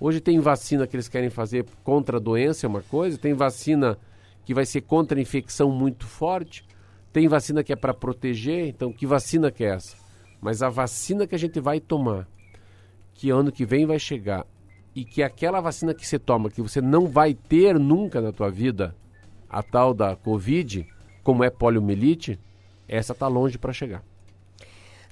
hoje 0.00 0.20
tem 0.20 0.38
vacina 0.40 0.86
que 0.86 0.96
eles 0.96 1.08
querem 1.08 1.30
fazer 1.30 1.64
contra 1.82 2.18
a 2.18 2.20
doença, 2.20 2.66
é 2.66 2.68
uma 2.68 2.82
coisa, 2.82 3.18
tem 3.18 3.34
vacina 3.34 3.98
que 4.44 4.54
vai 4.54 4.66
ser 4.66 4.82
contra 4.82 5.18
a 5.18 5.22
infecção 5.22 5.70
muito 5.70 6.06
forte. 6.06 6.64
Tem 7.12 7.28
vacina 7.28 7.62
que 7.62 7.72
é 7.72 7.76
para 7.76 7.94
proteger, 7.94 8.66
então 8.66 8.92
que 8.92 9.06
vacina 9.06 9.50
que 9.50 9.64
é 9.64 9.68
essa? 9.68 9.96
Mas 10.40 10.62
a 10.62 10.68
vacina 10.68 11.26
que 11.26 11.34
a 11.34 11.38
gente 11.38 11.60
vai 11.60 11.80
tomar, 11.80 12.28
que 13.14 13.30
ano 13.30 13.52
que 13.52 13.64
vem 13.64 13.86
vai 13.86 13.98
chegar, 13.98 14.44
e 14.94 15.04
que 15.04 15.22
aquela 15.22 15.60
vacina 15.60 15.94
que 15.94 16.06
você 16.06 16.18
toma, 16.18 16.50
que 16.50 16.60
você 16.60 16.80
não 16.80 17.06
vai 17.06 17.34
ter 17.34 17.78
nunca 17.78 18.20
na 18.20 18.32
tua 18.32 18.50
vida, 18.50 18.94
a 19.48 19.62
tal 19.62 19.94
da 19.94 20.14
Covid, 20.16 20.86
como 21.22 21.42
é 21.42 21.50
poliomielite, 21.50 22.38
essa 22.86 23.12
está 23.12 23.26
longe 23.26 23.58
para 23.58 23.72
chegar. 23.72 24.04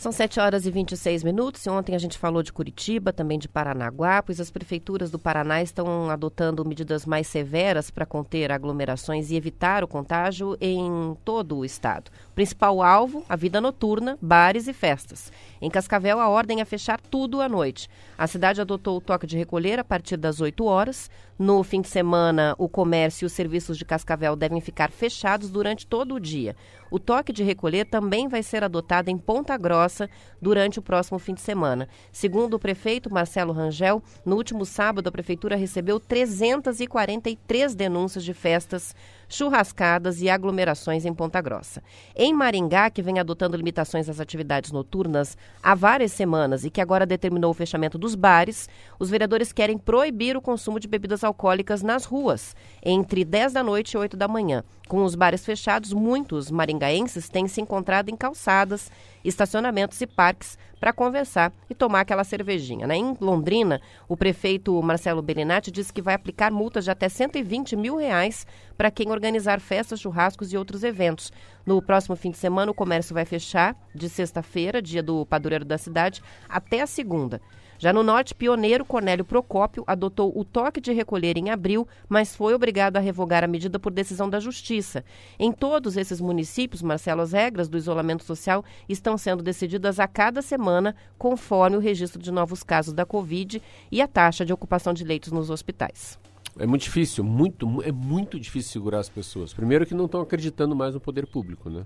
São 0.03 0.11
7 0.11 0.41
horas 0.41 0.67
e 0.67 0.71
26 0.73 1.23
minutos. 1.23 1.65
Ontem 1.69 1.95
a 1.95 1.99
gente 1.99 2.19
falou 2.19 2.43
de 2.43 2.53
Curitiba, 2.53 3.13
também 3.13 3.39
de 3.39 3.49
Paranaguá, 3.49 4.21
pois 4.21 4.41
as 4.41 4.51
prefeituras 4.51 5.13
do 5.13 5.19
Paraná 5.19 5.63
estão 5.63 6.11
adotando 6.11 6.65
medidas 6.65 7.07
mais 7.07 7.29
severas 7.29 7.89
para 7.89 8.05
conter 8.05 8.51
aglomerações 8.51 9.31
e 9.31 9.37
evitar 9.37 9.85
o 9.85 9.87
contágio 9.87 10.57
em 10.61 11.17
todo 11.25 11.57
o 11.57 11.65
estado. 11.65 12.11
Principal 12.35 12.83
alvo, 12.83 13.25
a 13.29 13.37
vida 13.37 13.61
noturna, 13.61 14.19
bares 14.21 14.67
e 14.67 14.73
festas. 14.73 15.31
Em 15.61 15.71
Cascavel, 15.71 16.19
a 16.19 16.29
ordem 16.29 16.61
é 16.61 16.65
fechar 16.65 17.01
tudo 17.01 17.41
à 17.41 17.49
noite. 17.49 17.89
A 18.19 18.27
cidade 18.27 18.61
adotou 18.61 18.97
o 18.97 19.01
toque 19.01 19.25
de 19.25 19.39
recolher 19.39 19.79
a 19.79 19.85
partir 19.85 20.17
das 20.17 20.41
8 20.41 20.65
horas. 20.65 21.09
No 21.39 21.63
fim 21.63 21.81
de 21.81 21.89
semana, 21.89 22.55
o 22.59 22.69
comércio 22.69 23.25
e 23.25 23.27
os 23.27 23.33
serviços 23.33 23.79
de 23.79 23.85
Cascavel 23.85 24.37
devem 24.37 24.61
ficar 24.61 24.91
fechados 24.91 25.51
durante 25.51 25.87
todo 25.87 26.15
o 26.15 26.21
dia. 26.21 26.55
O 26.91 26.99
toque 26.99 27.33
de 27.33 27.43
recolher 27.43 27.87
também 27.87 28.29
vai 28.29 28.43
ser 28.43 28.63
adotado 28.63 29.11
em 29.11 29.17
Ponta 29.17 29.57
Grossa 29.57 30.11
durante 30.41 30.79
o 30.79 30.83
próximo 30.83 31.19
fim 31.19 31.33
de 31.33 31.41
semana. 31.41 31.89
Segundo 32.13 32.55
o 32.55 32.59
prefeito 32.59 33.13
Marcelo 33.13 33.53
Rangel, 33.53 34.03
no 34.27 34.37
último 34.37 34.67
sábado 34.67 35.09
a 35.09 35.13
prefeitura 35.13 35.57
recebeu 35.57 35.99
343 35.99 37.75
denúncias 37.75 38.23
de 38.23 38.35
festas 38.35 38.95
churrascadas 39.33 40.21
e 40.21 40.29
aglomerações 40.29 41.05
em 41.05 41.15
Ponta 41.15 41.41
Grossa. 41.41 41.83
Em 42.15 42.33
Maringá, 42.33 42.91
que 42.91 43.03
vem 43.03 43.19
adotando 43.19 43.57
limitações 43.57 44.09
às 44.09 44.21
atividades 44.21 44.71
noturnas 44.71 45.37
há 45.63 45.75
várias 45.75 46.13
semanas 46.13 46.65
e 46.65 46.71
que 46.71 46.81
agora 46.81 47.07
determinou 47.07 47.51
o 47.51 47.55
fechamento 47.55 47.97
dos 47.97 48.15
bares, 48.15 48.69
os 48.99 49.09
vereadores 49.09 49.53
querem 49.53 49.79
proibir 49.79 50.37
o 50.37 50.43
consumo 50.43 50.79
de 50.79 50.87
bebidas 50.87 51.25
alcoólicas 51.25 51.83
nas 51.83 52.05
ruas, 52.05 52.55
entre 52.83 53.25
10 53.25 53.55
da 53.55 53.63
noite 53.63 53.93
e 53.93 53.99
8 53.99 54.17
da 54.17 54.29
manhã. 54.29 54.63
Com 54.89 55.05
os 55.05 55.15
bares 55.15 55.45
fechados, 55.45 55.93
muitos 55.93 56.51
maringaenses 56.51 57.29
têm 57.29 57.49
se 57.49 57.61
encontrado 57.61 58.11
em 58.11 58.17
calçadas, 58.17 58.91
estacionamentos 59.25 60.01
e 60.01 60.07
parques 60.07 60.59
para 60.81 60.93
conversar 60.93 61.53
e 61.71 61.75
tomar 61.75 62.01
aquela 62.01 62.25
cervejinha. 62.25 62.87
Né? 62.87 62.97
Em 62.97 63.17
Londrina, 63.21 63.81
o 64.09 64.17
prefeito 64.17 64.83
Marcelo 64.83 65.23
Bellinati 65.23 65.71
disse 65.71 65.93
que 65.93 66.03
vai 66.03 66.15
aplicar 66.15 66.51
multas 66.51 66.85
de 66.85 66.91
até 66.91 67.09
120 67.09 67.77
mil 67.77 67.97
reais 67.97 68.47
para 68.77 68.91
quem 68.91 69.11
organizar 69.11 69.61
festas, 69.61 70.01
churrascos 70.01 70.53
e 70.53 70.57
outros 70.57 70.83
eventos. 70.83 71.33
No 71.65 71.81
próximo 71.81 72.17
fim 72.17 72.31
de 72.31 72.39
semana, 72.39 72.73
o 72.73 72.75
comércio 72.75 73.15
vai 73.15 73.25
fechar 73.25 73.77
de 73.95 74.09
sexta-feira, 74.09 74.83
dia 74.83 75.03
do 75.03 75.25
padroeiro 75.27 75.65
da 75.65 75.79
cidade, 75.79 76.21
até 76.49 76.81
a 76.81 76.87
segunda. 76.87 77.41
Já 77.83 77.93
no 77.93 78.05
norte, 78.05 78.33
pioneiro 78.33 78.85
Cornélio 78.85 79.25
Procópio 79.25 79.83
adotou 79.89 80.33
o 80.39 80.45
toque 80.45 80.81
de 80.81 80.93
recolher 80.93 81.37
em 81.37 81.51
abril, 81.51 81.85
mas 82.09 82.33
foi 82.33 82.55
obrigado 82.55 82.97
a 82.97 83.01
revogar 83.01 83.43
a 83.43 83.49
medida 83.49 83.77
por 83.77 83.91
decisão 83.91 84.31
da 84.31 84.39
Justiça. 84.39 85.05
Em 85.37 85.51
todos 85.51 85.97
esses 85.97 86.21
municípios, 86.21 86.81
Marcelo, 86.81 87.23
as 87.23 87.33
regras 87.33 87.69
do 87.69 87.77
isolamento 87.77 88.23
social 88.23 88.65
estão 88.89 89.19
sendo 89.19 89.43
decididas 89.43 89.99
a 89.99 90.07
cada 90.07 90.41
semana, 90.43 90.95
conforme 91.19 91.77
o 91.77 91.81
registro 91.81 92.23
de 92.23 92.31
novos 92.31 92.63
casos 92.63 92.95
da 92.95 93.05
Covid 93.05 93.61
e 93.91 94.01
a 94.01 94.07
taxa 94.07 94.45
de 94.45 94.53
ocupação 94.53 94.95
de 94.95 95.03
leitos 95.03 95.33
nos 95.33 95.51
hospitais. 95.51 96.17
É 96.61 96.69
muito 96.69 96.83
difícil, 96.83 97.25
muito, 97.25 97.83
é 97.83 97.91
muito 97.91 98.39
difícil 98.39 98.71
segurar 98.71 99.01
as 99.01 99.09
pessoas. 99.09 99.53
Primeiro 99.53 99.85
que 99.85 99.93
não 99.93 100.05
estão 100.05 100.21
acreditando 100.21 100.77
mais 100.77 100.95
no 100.95 101.01
poder 101.01 101.27
público, 101.27 101.69
né? 101.69 101.85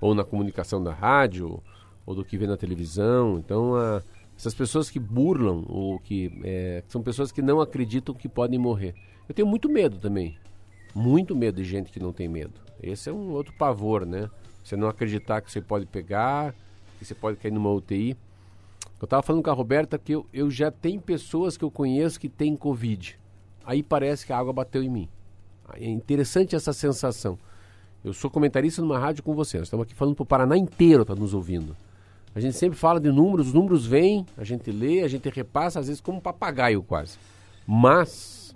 Ou 0.00 0.14
na 0.14 0.24
comunicação 0.24 0.82
da 0.82 0.94
rádio, 0.94 1.62
ou 2.06 2.14
do 2.14 2.24
que 2.24 2.38
vê 2.38 2.46
na 2.46 2.56
televisão. 2.56 3.36
Então, 3.36 3.76
a, 3.76 4.00
essas 4.36 4.54
pessoas 4.54 4.90
que 4.90 4.98
burlam 4.98 5.64
ou 5.66 5.98
que 5.98 6.30
é, 6.44 6.82
são 6.88 7.02
pessoas 7.02 7.32
que 7.32 7.40
não 7.40 7.60
acreditam 7.60 8.14
que 8.14 8.28
podem 8.28 8.58
morrer. 8.58 8.94
Eu 9.28 9.34
tenho 9.34 9.48
muito 9.48 9.68
medo 9.68 9.98
também. 9.98 10.36
Muito 10.94 11.34
medo 11.34 11.62
de 11.62 11.68
gente 11.68 11.90
que 11.90 12.00
não 12.00 12.12
tem 12.12 12.28
medo. 12.28 12.60
Esse 12.82 13.08
é 13.08 13.12
um 13.12 13.30
outro 13.30 13.54
pavor, 13.54 14.04
né? 14.04 14.30
Você 14.62 14.76
não 14.76 14.88
acreditar 14.88 15.40
que 15.40 15.50
você 15.50 15.60
pode 15.60 15.86
pegar, 15.86 16.54
que 16.98 17.04
você 17.04 17.14
pode 17.14 17.38
cair 17.38 17.50
numa 17.50 17.70
UTI. 17.70 18.16
Eu 19.00 19.04
estava 19.04 19.22
falando 19.22 19.42
com 19.42 19.50
a 19.50 19.54
Roberta 19.54 19.98
que 19.98 20.12
eu, 20.12 20.26
eu 20.32 20.50
já 20.50 20.70
tenho 20.70 21.00
pessoas 21.00 21.56
que 21.56 21.64
eu 21.64 21.70
conheço 21.70 22.20
que 22.20 22.28
têm 22.28 22.56
Covid. 22.56 23.18
Aí 23.64 23.82
parece 23.82 24.24
que 24.24 24.32
a 24.32 24.38
água 24.38 24.52
bateu 24.52 24.82
em 24.82 24.88
mim. 24.88 25.08
É 25.74 25.88
interessante 25.88 26.54
essa 26.54 26.72
sensação. 26.72 27.38
Eu 28.04 28.12
sou 28.12 28.30
comentarista 28.30 28.80
numa 28.80 28.98
rádio 28.98 29.22
com 29.22 29.34
você. 29.34 29.58
Nós 29.58 29.66
estamos 29.66 29.84
aqui 29.84 29.94
falando 29.94 30.14
para 30.14 30.22
o 30.22 30.26
Paraná 30.26 30.56
inteiro, 30.56 31.02
está 31.02 31.14
nos 31.14 31.34
ouvindo. 31.34 31.76
A 32.36 32.40
gente 32.40 32.54
sempre 32.54 32.78
fala 32.78 33.00
de 33.00 33.10
números, 33.10 33.46
os 33.46 33.54
números 33.54 33.86
vêm, 33.86 34.26
a 34.36 34.44
gente 34.44 34.70
lê, 34.70 35.00
a 35.00 35.08
gente 35.08 35.26
repassa, 35.30 35.80
às 35.80 35.86
vezes 35.86 36.02
como 36.02 36.18
um 36.18 36.20
papagaio 36.20 36.82
quase. 36.82 37.16
Mas, 37.66 38.54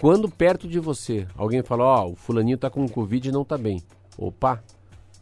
quando 0.00 0.30
perto 0.30 0.66
de 0.66 0.80
você 0.80 1.26
alguém 1.36 1.62
fala, 1.62 1.84
ó, 1.84 2.06
oh, 2.06 2.12
o 2.12 2.16
fulaninho 2.16 2.56
tá 2.56 2.70
com 2.70 2.88
Covid 2.88 3.28
e 3.28 3.30
não 3.30 3.44
tá 3.44 3.58
bem. 3.58 3.82
Opa, 4.16 4.64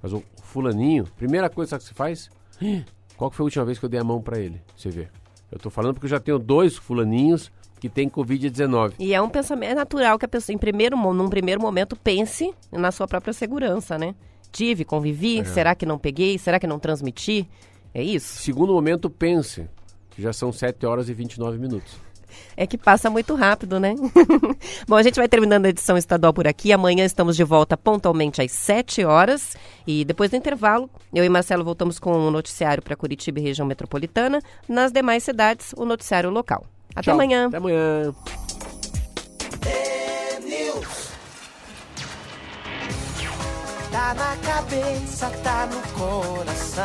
mas 0.00 0.12
o 0.12 0.22
fulaninho, 0.40 1.04
primeira 1.16 1.50
coisa 1.50 1.76
que 1.76 1.82
você 1.82 1.92
faz, 1.92 2.30
qual 3.16 3.28
foi 3.28 3.42
a 3.42 3.46
última 3.46 3.64
vez 3.64 3.76
que 3.76 3.84
eu 3.84 3.88
dei 3.88 3.98
a 3.98 4.04
mão 4.04 4.22
para 4.22 4.38
ele? 4.38 4.62
Você 4.76 4.88
vê. 4.88 5.08
Eu 5.50 5.58
tô 5.58 5.68
falando 5.68 5.94
porque 5.94 6.06
eu 6.06 6.10
já 6.10 6.20
tenho 6.20 6.38
dois 6.38 6.76
fulaninhos 6.76 7.50
que 7.80 7.88
tem 7.88 8.08
Covid-19. 8.08 8.92
E 9.00 9.14
é 9.14 9.20
um 9.20 9.28
pensamento 9.28 9.72
é 9.72 9.74
natural 9.74 10.16
que 10.16 10.24
a 10.24 10.28
pessoa, 10.28 10.54
em 10.54 10.58
primeiro, 10.58 10.96
num 10.96 11.28
primeiro 11.28 11.60
momento, 11.60 11.96
pense 11.96 12.54
na 12.70 12.92
sua 12.92 13.08
própria 13.08 13.32
segurança, 13.32 13.98
né? 13.98 14.14
Tive, 14.52 14.84
convivi, 14.84 15.40
é. 15.40 15.44
será 15.44 15.74
que 15.74 15.84
não 15.84 15.98
peguei? 15.98 16.38
Será 16.38 16.60
que 16.60 16.68
não 16.68 16.78
transmiti? 16.78 17.48
É 17.96 18.02
isso? 18.02 18.42
Segundo 18.42 18.74
momento, 18.74 19.08
pense 19.08 19.66
que 20.10 20.20
já 20.20 20.30
são 20.30 20.52
7 20.52 20.84
horas 20.84 21.08
e 21.08 21.14
29 21.14 21.56
minutos. 21.56 21.94
É 22.54 22.66
que 22.66 22.76
passa 22.76 23.08
muito 23.08 23.34
rápido, 23.34 23.80
né? 23.80 23.94
Bom, 24.86 24.96
a 24.96 25.02
gente 25.02 25.16
vai 25.16 25.26
terminando 25.26 25.64
a 25.64 25.70
edição 25.70 25.96
estadual 25.96 26.34
por 26.34 26.46
aqui. 26.46 26.74
Amanhã 26.74 27.06
estamos 27.06 27.36
de 27.36 27.42
volta 27.42 27.74
pontualmente 27.74 28.42
às 28.42 28.52
7 28.52 29.02
horas. 29.02 29.56
E 29.86 30.04
depois 30.04 30.28
do 30.28 30.36
intervalo, 30.36 30.90
eu 31.14 31.24
e 31.24 31.28
Marcelo 31.30 31.64
voltamos 31.64 31.98
com 31.98 32.12
o 32.12 32.28
um 32.28 32.30
noticiário 32.30 32.82
para 32.82 32.94
Curitiba 32.94 33.40
e 33.40 33.42
região 33.42 33.66
metropolitana. 33.66 34.42
Nas 34.68 34.92
demais 34.92 35.22
cidades, 35.22 35.72
o 35.74 35.86
noticiário 35.86 36.28
local. 36.28 36.66
Até 36.94 37.04
Tchau. 37.04 37.14
amanhã. 37.14 37.46
Até 37.46 37.56
amanhã. 37.56 38.14
Tá 43.96 44.12
na 44.12 44.36
cabeça, 44.36 45.30
tá 45.42 45.66
no 45.66 45.80
coração. 45.98 46.84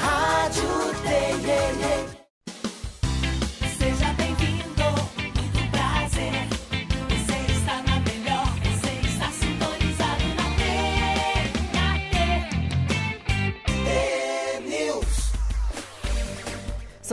Rádio 0.00 0.68
TNN. 1.02 2.15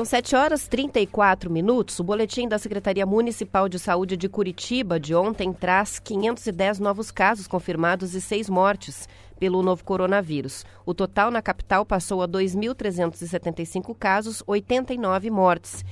São 0.04 0.10
7 0.10 0.36
horas 0.36 0.66
e 0.66 0.70
34 0.70 1.50
minutos. 1.50 1.98
O 1.98 2.04
boletim 2.04 2.46
da 2.46 2.60
Secretaria 2.60 3.06
Municipal 3.06 3.70
de 3.70 3.80
Saúde 3.80 4.18
de 4.18 4.28
Curitiba 4.28 5.00
de 5.00 5.16
ontem 5.16 5.54
traz 5.54 5.98
510 5.98 6.80
novos 6.80 7.10
casos 7.10 7.48
confirmados 7.48 8.13
e 8.13 8.20
seis 8.20 8.50
mortes 8.50 9.08
pelo 9.39 9.63
novo 9.63 9.82
coronavírus. 9.86 10.66
O 10.86 10.94
total 10.94 11.32
na 11.32 11.42
capital 11.42 11.86
passou 11.86 12.22
a 12.22 12.28
2.375 12.28 13.96
casos, 13.98 14.44
89 14.46 15.30
mortes. 15.30 15.86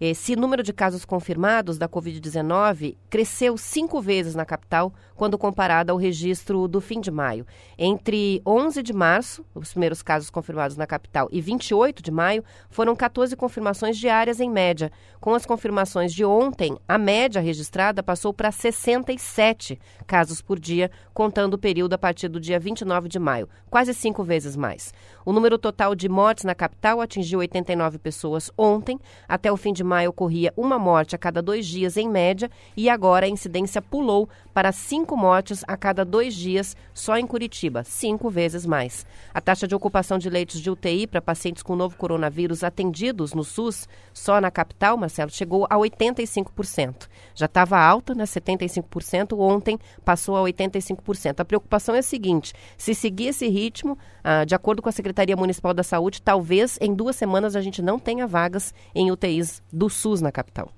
Esse 0.00 0.36
número 0.36 0.62
de 0.62 0.72
casos 0.72 1.06
confirmados 1.06 1.78
da 1.78 1.88
Covid-19 1.88 2.96
cresceu 3.08 3.56
cinco 3.56 4.00
vezes 4.00 4.34
na 4.34 4.44
capital 4.44 4.92
quando 5.14 5.38
comparado 5.38 5.90
ao 5.90 5.96
registro 5.96 6.68
do 6.68 6.80
fim 6.82 7.00
de 7.00 7.10
maio. 7.10 7.46
Entre 7.78 8.42
11 8.46 8.82
de 8.82 8.92
março, 8.92 9.44
os 9.54 9.70
primeiros 9.70 10.02
casos 10.02 10.28
confirmados 10.28 10.76
na 10.76 10.86
capital, 10.86 11.28
e 11.32 11.40
28 11.40 12.02
de 12.02 12.10
maio, 12.10 12.44
foram 12.68 12.94
14 12.94 13.34
confirmações 13.34 13.96
diárias 13.96 14.38
em 14.38 14.50
média. 14.50 14.92
Com 15.18 15.34
as 15.34 15.46
confirmações 15.46 16.12
de 16.12 16.24
ontem, 16.24 16.76
a 16.86 16.98
média 16.98 17.40
registrada 17.40 18.02
passou 18.02 18.34
para 18.34 18.52
67 18.52 19.78
casos 20.06 20.42
por 20.42 20.58
dia, 20.60 20.90
contando 21.14 21.54
o 21.54 21.58
período 21.58 21.94
a 21.94 21.98
partir 21.98 22.28
do 22.28 22.38
dia 22.38 22.60
29 22.60 23.08
de 23.08 23.18
maio, 23.18 23.48
quase 23.70 23.94
cinco 23.94 24.22
vezes 24.22 24.56
mais. 24.56 24.92
O 25.26 25.32
número 25.32 25.58
total 25.58 25.96
de 25.96 26.08
mortes 26.08 26.44
na 26.44 26.54
capital 26.54 27.00
atingiu 27.00 27.40
89 27.40 27.98
pessoas 27.98 28.48
ontem. 28.56 28.96
Até 29.28 29.50
o 29.50 29.56
fim 29.56 29.72
de 29.72 29.82
maio 29.82 30.10
ocorria 30.10 30.54
uma 30.56 30.78
morte 30.78 31.16
a 31.16 31.18
cada 31.18 31.42
dois 31.42 31.66
dias, 31.66 31.96
em 31.96 32.08
média, 32.08 32.48
e 32.76 32.88
agora 32.88 33.26
a 33.26 33.28
incidência 33.28 33.82
pulou 33.82 34.28
para 34.54 34.70
cinco 34.70 35.16
mortes 35.16 35.64
a 35.66 35.76
cada 35.76 36.04
dois 36.04 36.32
dias 36.32 36.76
só 36.94 37.18
em 37.18 37.26
Curitiba, 37.26 37.82
cinco 37.82 38.30
vezes 38.30 38.64
mais. 38.64 39.04
A 39.34 39.40
taxa 39.40 39.66
de 39.66 39.74
ocupação 39.74 40.16
de 40.16 40.30
leitos 40.30 40.60
de 40.60 40.70
UTI 40.70 41.08
para 41.08 41.20
pacientes 41.20 41.60
com 41.60 41.74
novo 41.74 41.96
coronavírus 41.96 42.62
atendidos 42.62 43.34
no 43.34 43.42
SUS, 43.42 43.88
só 44.14 44.40
na 44.40 44.52
capital, 44.52 44.96
Marcelo, 44.96 45.32
chegou 45.32 45.66
a 45.68 45.74
85%. 45.74 47.08
Já 47.34 47.46
estava 47.46 47.76
alta, 47.76 48.14
né, 48.14 48.22
75%, 48.22 49.36
ontem 49.36 49.76
passou 50.04 50.36
a 50.36 50.42
85%. 50.42 51.40
A 51.40 51.44
preocupação 51.44 51.96
é 51.96 51.98
a 51.98 52.02
seguinte: 52.02 52.54
se 52.78 52.94
seguir 52.94 53.26
esse 53.26 53.48
ritmo, 53.48 53.98
ah, 54.22 54.44
de 54.44 54.54
acordo 54.54 54.80
com 54.80 54.88
a 54.88 54.92
Secretaria 54.92 55.15
Municipal 55.36 55.72
da 55.72 55.82
Saúde, 55.82 56.20
talvez 56.20 56.78
em 56.80 56.94
duas 56.94 57.16
semanas 57.16 57.56
a 57.56 57.60
gente 57.60 57.80
não 57.80 57.98
tenha 57.98 58.26
vagas 58.26 58.74
em 58.94 59.10
UTIs 59.10 59.62
do 59.72 59.88
SUS 59.88 60.20
na 60.20 60.32
capital. 60.32 60.70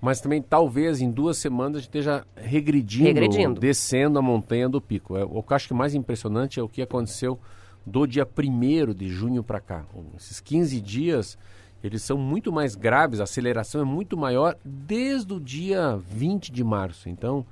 Mas 0.00 0.20
também 0.20 0.42
talvez 0.42 1.00
em 1.00 1.10
duas 1.10 1.38
semanas 1.38 1.76
a 1.76 1.80
gente 1.80 1.88
esteja 1.88 2.24
regredindo, 2.36 3.04
Regredindo. 3.04 3.60
descendo 3.60 4.18
a 4.18 4.22
montanha 4.22 4.68
do 4.68 4.80
pico. 4.80 5.16
É, 5.16 5.24
o 5.24 5.42
que 5.42 5.52
eu 5.52 5.56
acho 5.56 5.68
que 5.68 5.74
mais 5.74 5.94
impressionante 5.94 6.60
é 6.60 6.62
o 6.62 6.68
que 6.68 6.82
aconteceu 6.82 7.38
do 7.84 8.06
dia 8.06 8.26
1 8.26 8.92
de 8.92 9.08
junho 9.08 9.42
para 9.42 9.60
cá. 9.60 9.84
Esses 10.16 10.40
15 10.40 10.80
dias, 10.80 11.38
eles 11.82 12.02
são 12.02 12.18
muito 12.18 12.52
mais 12.52 12.74
graves, 12.74 13.20
a 13.20 13.24
aceleração 13.24 13.80
é 13.80 13.84
muito 13.84 14.16
maior 14.16 14.56
desde 14.64 15.32
o 15.32 15.40
dia 15.40 15.96
20 15.96 16.52
de 16.52 16.64
março. 16.64 17.08
Então, 17.08 17.46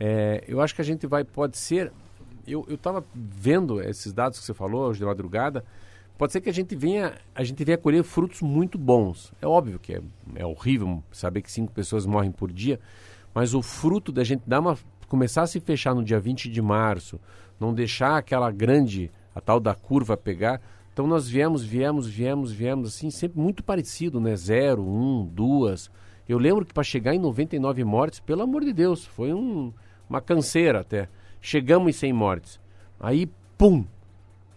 é, 0.00 0.44
eu 0.48 0.60
acho 0.60 0.74
que 0.74 0.80
a 0.80 0.84
gente 0.84 1.06
vai, 1.06 1.24
pode 1.24 1.56
ser. 1.56 1.92
Eu 2.46 2.64
estava 2.68 3.04
vendo 3.14 3.80
esses 3.82 4.12
dados 4.12 4.38
que 4.38 4.44
você 4.44 4.54
falou 4.54 4.88
hoje 4.88 5.00
de 5.00 5.04
madrugada. 5.04 5.64
Pode 6.16 6.32
ser 6.32 6.40
que 6.40 6.48
a 6.48 6.52
gente 6.52 6.74
venha, 6.74 7.14
a 7.34 7.44
gente 7.44 7.62
venha 7.62 7.76
colher 7.76 8.02
frutos 8.02 8.40
muito 8.40 8.78
bons. 8.78 9.32
É 9.40 9.46
óbvio 9.46 9.78
que 9.78 9.94
é, 9.94 10.00
é 10.36 10.46
horrível 10.46 11.02
saber 11.12 11.42
que 11.42 11.52
cinco 11.52 11.72
pessoas 11.72 12.06
morrem 12.06 12.32
por 12.32 12.50
dia, 12.50 12.80
mas 13.34 13.52
o 13.52 13.60
fruto 13.60 14.10
da 14.10 14.24
gente 14.24 14.42
dar 14.46 14.60
uma, 14.60 14.78
começar 15.08 15.42
a 15.42 15.46
se 15.46 15.60
fechar 15.60 15.94
no 15.94 16.02
dia 16.02 16.18
20 16.18 16.48
de 16.48 16.62
março, 16.62 17.20
não 17.60 17.74
deixar 17.74 18.16
aquela 18.16 18.50
grande, 18.50 19.10
a 19.34 19.40
tal 19.40 19.60
da 19.60 19.74
curva 19.74 20.16
pegar. 20.16 20.60
Então 20.92 21.06
nós 21.06 21.28
viemos, 21.28 21.62
viemos, 21.62 22.06
viemos, 22.06 22.50
viemos, 22.50 22.94
assim, 22.94 23.10
sempre 23.10 23.38
muito 23.38 23.62
parecido, 23.62 24.18
né? 24.18 24.34
Zero, 24.36 24.82
um, 24.82 25.26
duas. 25.26 25.90
Eu 26.26 26.38
lembro 26.38 26.64
que 26.64 26.72
para 26.72 26.82
chegar 26.82 27.14
em 27.14 27.18
99 27.18 27.84
mortes, 27.84 28.20
pelo 28.20 28.42
amor 28.42 28.64
de 28.64 28.72
Deus, 28.72 29.04
foi 29.04 29.34
um, 29.34 29.72
uma 30.08 30.22
canseira 30.22 30.80
até. 30.80 31.10
Chegamos 31.46 31.88
em 31.88 31.92
100 31.92 32.12
mortes. 32.12 32.60
Aí, 32.98 33.30
pum, 33.56 33.84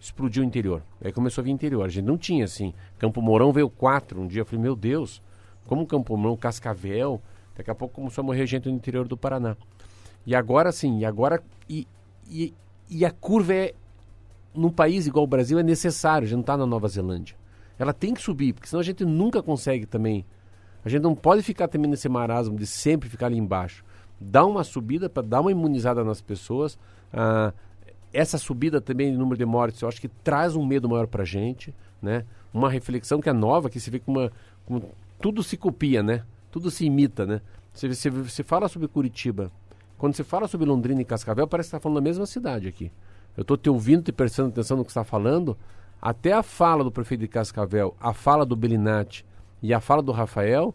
explodiu 0.00 0.42
o 0.42 0.44
interior. 0.44 0.82
Aí 1.00 1.12
começou 1.12 1.40
a 1.40 1.44
vir 1.44 1.52
interior. 1.52 1.84
A 1.84 1.88
gente 1.88 2.04
não 2.04 2.18
tinha 2.18 2.44
assim. 2.44 2.74
Campo 2.98 3.22
Mourão 3.22 3.52
veio 3.52 3.70
quatro. 3.70 4.20
Um 4.20 4.26
dia 4.26 4.40
eu 4.40 4.44
falei, 4.44 4.60
meu 4.60 4.74
Deus, 4.74 5.22
como 5.68 5.86
Campo 5.86 6.16
Mourão, 6.16 6.36
Cascavel. 6.36 7.22
Daqui 7.56 7.70
a 7.70 7.76
pouco 7.76 7.94
começou 7.94 8.22
a 8.22 8.24
morrer 8.26 8.44
gente 8.44 8.68
no 8.68 8.74
interior 8.74 9.06
do 9.06 9.16
Paraná. 9.16 9.56
E 10.26 10.34
agora 10.34 10.72
sim, 10.72 10.98
e 10.98 11.04
agora. 11.04 11.40
E, 11.68 11.86
e, 12.28 12.52
e 12.88 13.04
a 13.04 13.12
curva 13.12 13.54
é. 13.54 13.72
Num 14.52 14.68
país 14.68 15.06
igual 15.06 15.22
o 15.22 15.28
Brasil 15.28 15.60
é 15.60 15.62
necessário, 15.62 16.26
a 16.26 16.28
gente 16.28 16.38
não 16.38 16.40
está 16.40 16.56
na 16.56 16.66
Nova 16.66 16.88
Zelândia. 16.88 17.36
Ela 17.78 17.92
tem 17.92 18.12
que 18.12 18.20
subir, 18.20 18.52
porque 18.52 18.68
senão 18.68 18.80
a 18.80 18.84
gente 18.84 19.04
nunca 19.04 19.40
consegue 19.40 19.86
também. 19.86 20.26
A 20.84 20.88
gente 20.88 21.02
não 21.02 21.14
pode 21.14 21.40
ficar 21.44 21.68
também 21.68 21.88
nesse 21.88 22.08
marasmo 22.08 22.58
de 22.58 22.66
sempre 22.66 23.08
ficar 23.08 23.26
ali 23.26 23.38
embaixo. 23.38 23.84
Dá 24.20 24.44
uma 24.44 24.62
subida 24.62 25.08
para 25.08 25.22
dar 25.22 25.40
uma 25.40 25.50
imunizada 25.50 26.04
nas 26.04 26.20
pessoas. 26.20 26.78
Ah, 27.12 27.52
essa 28.12 28.38
subida 28.38 28.80
também 28.80 29.10
de 29.10 29.16
número 29.16 29.38
de 29.38 29.44
mortes, 29.44 29.80
eu 29.80 29.88
acho 29.88 30.00
que 30.00 30.08
traz 30.08 30.56
um 30.56 30.66
medo 30.66 30.88
maior 30.88 31.06
para 31.06 31.22
a 31.22 31.26
gente, 31.26 31.74
né? 32.02 32.24
Uma 32.52 32.68
reflexão 32.68 33.20
que 33.20 33.28
é 33.28 33.32
nova, 33.32 33.70
que 33.70 33.78
se 33.78 33.90
vê 33.90 34.00
como, 34.00 34.30
uma, 34.68 34.82
tudo 35.20 35.42
se 35.42 35.56
copia, 35.56 36.02
né? 36.02 36.24
Tudo 36.50 36.70
se 36.70 36.84
imita, 36.84 37.24
né? 37.24 37.40
Você, 37.72 37.88
você, 37.88 38.10
você 38.10 38.42
fala 38.42 38.68
sobre 38.68 38.88
Curitiba, 38.88 39.50
quando 39.96 40.14
você 40.14 40.24
fala 40.24 40.48
sobre 40.48 40.66
Londrina 40.66 41.00
e 41.00 41.04
Cascavel, 41.04 41.46
parece 41.46 41.68
que 41.68 41.76
está 41.76 41.80
falando 41.82 41.96
da 41.96 42.00
mesma 42.02 42.26
cidade 42.26 42.66
aqui. 42.66 42.90
Eu 43.36 43.42
estou 43.42 43.56
te 43.56 43.70
ouvindo, 43.70 44.02
te 44.02 44.12
prestando 44.12 44.48
atenção 44.48 44.76
no 44.76 44.84
que 44.84 44.90
está 44.90 45.04
falando. 45.04 45.56
Até 46.02 46.32
a 46.32 46.42
fala 46.42 46.82
do 46.82 46.90
prefeito 46.90 47.20
de 47.20 47.28
Cascavel, 47.28 47.94
a 48.00 48.12
fala 48.12 48.44
do 48.46 48.56
Belinati 48.56 49.24
e 49.62 49.74
a 49.74 49.80
fala 49.80 50.02
do 50.02 50.10
Rafael 50.10 50.74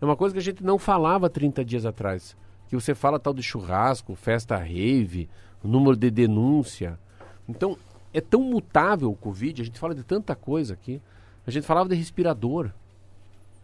é 0.00 0.04
uma 0.04 0.14
coisa 0.14 0.34
que 0.34 0.38
a 0.38 0.42
gente 0.42 0.62
não 0.62 0.78
falava 0.78 1.30
30 1.30 1.64
dias 1.64 1.86
atrás. 1.86 2.36
Que 2.68 2.74
você 2.74 2.94
fala 2.94 3.18
tal 3.18 3.32
de 3.32 3.42
churrasco, 3.42 4.14
festa 4.14 4.56
rave, 4.56 5.28
número 5.62 5.96
de 5.96 6.10
denúncia. 6.10 6.98
Então, 7.48 7.76
é 8.12 8.20
tão 8.20 8.40
mutável 8.40 9.10
o 9.10 9.16
Covid, 9.16 9.62
a 9.62 9.64
gente 9.64 9.78
fala 9.78 9.94
de 9.94 10.02
tanta 10.02 10.34
coisa 10.34 10.74
aqui. 10.74 11.00
A 11.46 11.50
gente 11.50 11.66
falava 11.66 11.88
de 11.88 11.94
respirador. 11.94 12.70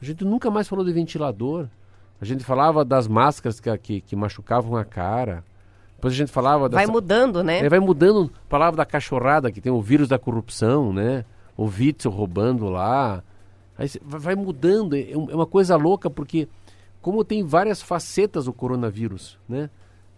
A 0.00 0.04
gente 0.04 0.24
nunca 0.24 0.50
mais 0.50 0.68
falou 0.68 0.84
de 0.84 0.92
ventilador. 0.92 1.68
A 2.20 2.24
gente 2.24 2.44
falava 2.44 2.84
das 2.84 3.08
máscaras 3.08 3.58
que, 3.58 3.76
que, 3.78 4.00
que 4.00 4.14
machucavam 4.14 4.76
a 4.76 4.84
cara. 4.84 5.44
Depois 5.96 6.14
a 6.14 6.16
gente 6.16 6.30
falava... 6.30 6.68
Vai 6.68 6.86
mudando, 6.86 7.42
né? 7.42 7.60
É, 7.60 7.68
vai 7.68 7.80
mudando. 7.80 8.30
Falava 8.48 8.76
da 8.76 8.84
cachorrada, 8.84 9.50
que 9.50 9.60
tem 9.60 9.72
o 9.72 9.80
vírus 9.80 10.08
da 10.08 10.18
corrupção, 10.18 10.92
né? 10.92 11.24
O 11.56 11.64
Witzel 11.64 12.10
roubando 12.10 12.68
lá. 12.68 13.22
Aí 13.78 13.88
vai 14.02 14.34
mudando. 14.34 14.94
É, 14.94 15.12
é 15.12 15.16
uma 15.16 15.46
coisa 15.46 15.76
louca, 15.76 16.10
porque 16.10 16.48
como 17.02 17.24
tem 17.24 17.44
várias 17.44 17.82
facetas 17.82 18.46
o 18.46 18.52
coronavírus, 18.52 19.38
né? 19.48 19.68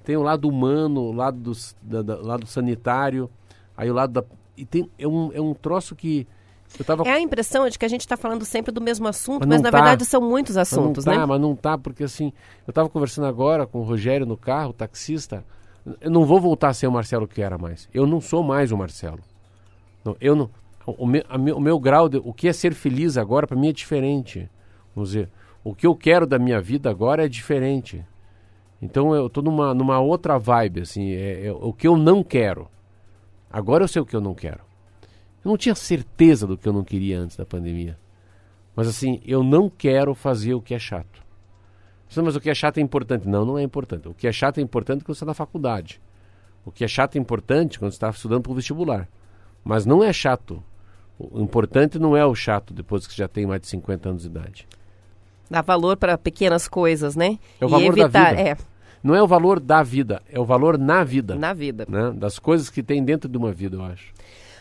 Tem 0.05 0.17
o 0.17 0.23
lado 0.23 0.47
humano, 0.47 1.01
o 1.01 1.13
lado, 1.13 1.39
dos, 1.39 1.75
da, 1.83 2.03
da, 2.03 2.17
lado 2.17 2.47
sanitário, 2.47 3.29
aí 3.75 3.91
o 3.91 3.95
lado 3.95 4.13
da... 4.13 4.25
E 4.57 4.67
tem, 4.67 4.89
é, 4.99 5.09
um, 5.09 5.33
é 5.33 5.41
um 5.41 5.55
troço 5.55 5.97
que... 5.97 6.29
Eu 6.79 6.85
tava... 6.85 7.05
É 7.05 7.13
a 7.13 7.21
impressão 7.21 7.69
de 7.69 7.79
que 7.79 7.85
a 7.85 7.89
gente 7.89 8.03
está 8.03 8.17
falando 8.17 8.45
sempre 8.45 8.71
do 8.71 8.81
mesmo 8.81 9.09
assunto, 9.09 9.41
mas, 9.41 9.49
mas 9.49 9.63
na 9.63 9.71
tá. 9.71 9.79
verdade 9.79 10.05
são 10.05 10.21
muitos 10.21 10.57
assuntos, 10.57 11.05
mas 11.05 11.15
não 11.15 11.21
né? 11.21 11.21
Tá, 11.21 11.27
mas 11.27 11.41
não 11.41 11.57
tá, 11.57 11.79
porque 11.79 12.05
assim, 12.05 12.33
eu 12.67 12.71
estava 12.71 12.89
conversando 12.89 13.27
agora 13.27 13.67
com 13.67 13.81
o 13.81 13.83
Rogério 13.83 14.27
no 14.27 14.37
carro, 14.37 14.73
taxista. 14.73 15.45
Eu 16.01 16.11
não 16.11 16.25
vou 16.25 16.41
voltar 16.41 16.69
a 16.69 16.75
ser 16.75 16.87
o 16.87 16.93
Marcelo 16.93 17.27
que 17.27 17.41
era 17.41 17.57
mais. 17.57 17.89
Eu 17.95 18.07
não 18.07 18.21
sou 18.21 18.43
mais 18.43 18.73
o 18.73 18.77
Marcelo. 18.77 19.21
Não, 20.05 20.17
eu 20.21 20.35
não. 20.35 20.51
O 20.87 21.07
meu, 21.07 21.25
a 21.29 21.37
o 21.37 21.61
meu 21.61 21.79
grau, 21.79 22.09
de, 22.09 22.19
o 22.19 22.33
que 22.33 22.49
é 22.49 22.53
ser 22.53 22.75
feliz 22.75 23.17
agora, 23.17 23.47
para 23.47 23.57
mim 23.57 23.69
é 23.69 23.73
diferente. 23.73 24.51
Vamos 24.95 25.11
dizer, 25.11 25.31
o 25.65 25.75
que 25.75 25.87
eu 25.87 25.97
quero 25.97 26.27
da 26.27 26.39
minha 26.39 26.61
vida 26.61 26.91
agora 26.91 27.25
é 27.25 27.29
diferente. 27.29 28.05
Então 28.83 29.15
eu 29.15 29.31
tô 29.31 29.41
numa, 29.41 29.73
numa 29.73 29.99
outra 29.99 30.39
vibe, 30.39 30.83
assim, 30.83 31.13
é, 31.13 31.47
é, 31.47 31.53
o 31.53 31.73
que 31.73 31.89
eu 31.89 31.97
não 31.97 32.23
quero. 32.23 32.69
Agora 33.51 33.83
eu 33.83 33.89
sei 33.89 34.03
o 34.03 34.07
que 34.07 34.15
eu 34.15 34.21
não 34.21 34.35
quero. 34.35 34.61
Eu 35.43 35.49
não 35.49 35.57
tinha 35.57 35.75
certeza 35.75 36.47
do 36.47 36.59
que 36.59 36.69
eu 36.69 36.73
não 36.73 36.85
queria 36.85 37.19
antes 37.19 37.37
da 37.37 37.47
pandemia. 37.47 37.99
Mas 38.77 38.89
assim, 38.89 39.23
eu 39.25 39.43
não 39.43 39.71
quero 39.71 40.15
fazer 40.15 40.53
o 40.53 40.61
que 40.61 40.75
é 40.75 40.79
chato. 40.79 41.25
Mas 42.23 42.37
o 42.37 42.41
que 42.41 42.51
é 42.51 42.55
chato 42.55 42.79
é 42.79 42.81
importante. 42.81 43.27
Não, 43.27 43.45
não 43.45 43.59
é 43.59 43.63
importante. 43.63 44.09
O 44.09 44.15
que 44.15 44.27
é 44.27 44.33
chato 44.33 44.59
é 44.59 44.61
importante 44.61 45.03
quando 45.03 45.17
você 45.17 45.25
está 45.25 45.27
na 45.27 45.35
faculdade. 45.35 46.01
O 46.65 46.71
que 46.71 46.85
é 46.85 46.89
chato 46.89 47.17
é 47.17 47.19
importante 47.19 47.79
quando 47.79 47.91
você 47.93 47.97
está 47.97 48.11
estudando 48.11 48.43
para 48.43 48.53
o 48.53 48.55
vestibular. 48.55 49.09
Mas 49.65 49.87
não 49.87 50.05
é 50.05 50.13
chato. 50.13 50.63
O 51.19 51.41
importante 51.41 51.99
não 51.99 52.17
é 52.17 52.25
o 52.25 52.35
chato 52.35 52.75
depois 52.75 53.07
que 53.07 53.17
já 53.17 53.29
tem 53.29 53.47
mais 53.47 53.61
de 53.63 53.69
50 53.69 54.09
anos 54.09 54.23
de 54.23 54.29
idade. 54.29 54.69
Dá 55.51 55.63
valor 55.63 55.97
para 55.97 56.17
pequenas 56.17 56.69
coisas, 56.69 57.15
né? 57.15 57.39
É 57.61 57.65
o 57.65 57.69
valor 57.69 57.95
da 57.95 58.03
evitar, 58.03 58.37
vida. 58.37 58.49
É, 58.51 58.57
Não 59.03 59.15
é 59.15 59.23
o 59.23 59.27
valor 59.27 59.61
da 59.61 59.83
vida, 59.83 60.23
é 60.31 60.41
o 60.41 60.45
valor 60.45 60.79
na 60.79 61.05
vida. 61.05 61.35
na 61.35 61.53
vida. 61.53 61.87
Né? 61.89 62.13
Das 62.15 62.39
coisas 62.39 62.71
que 62.71 62.83
tem 62.83 63.05
dentro 63.05 63.29
de 63.29 63.37
uma 63.37 63.53
vida, 63.53 63.77
eu 63.77 63.85
acho. 63.85 64.13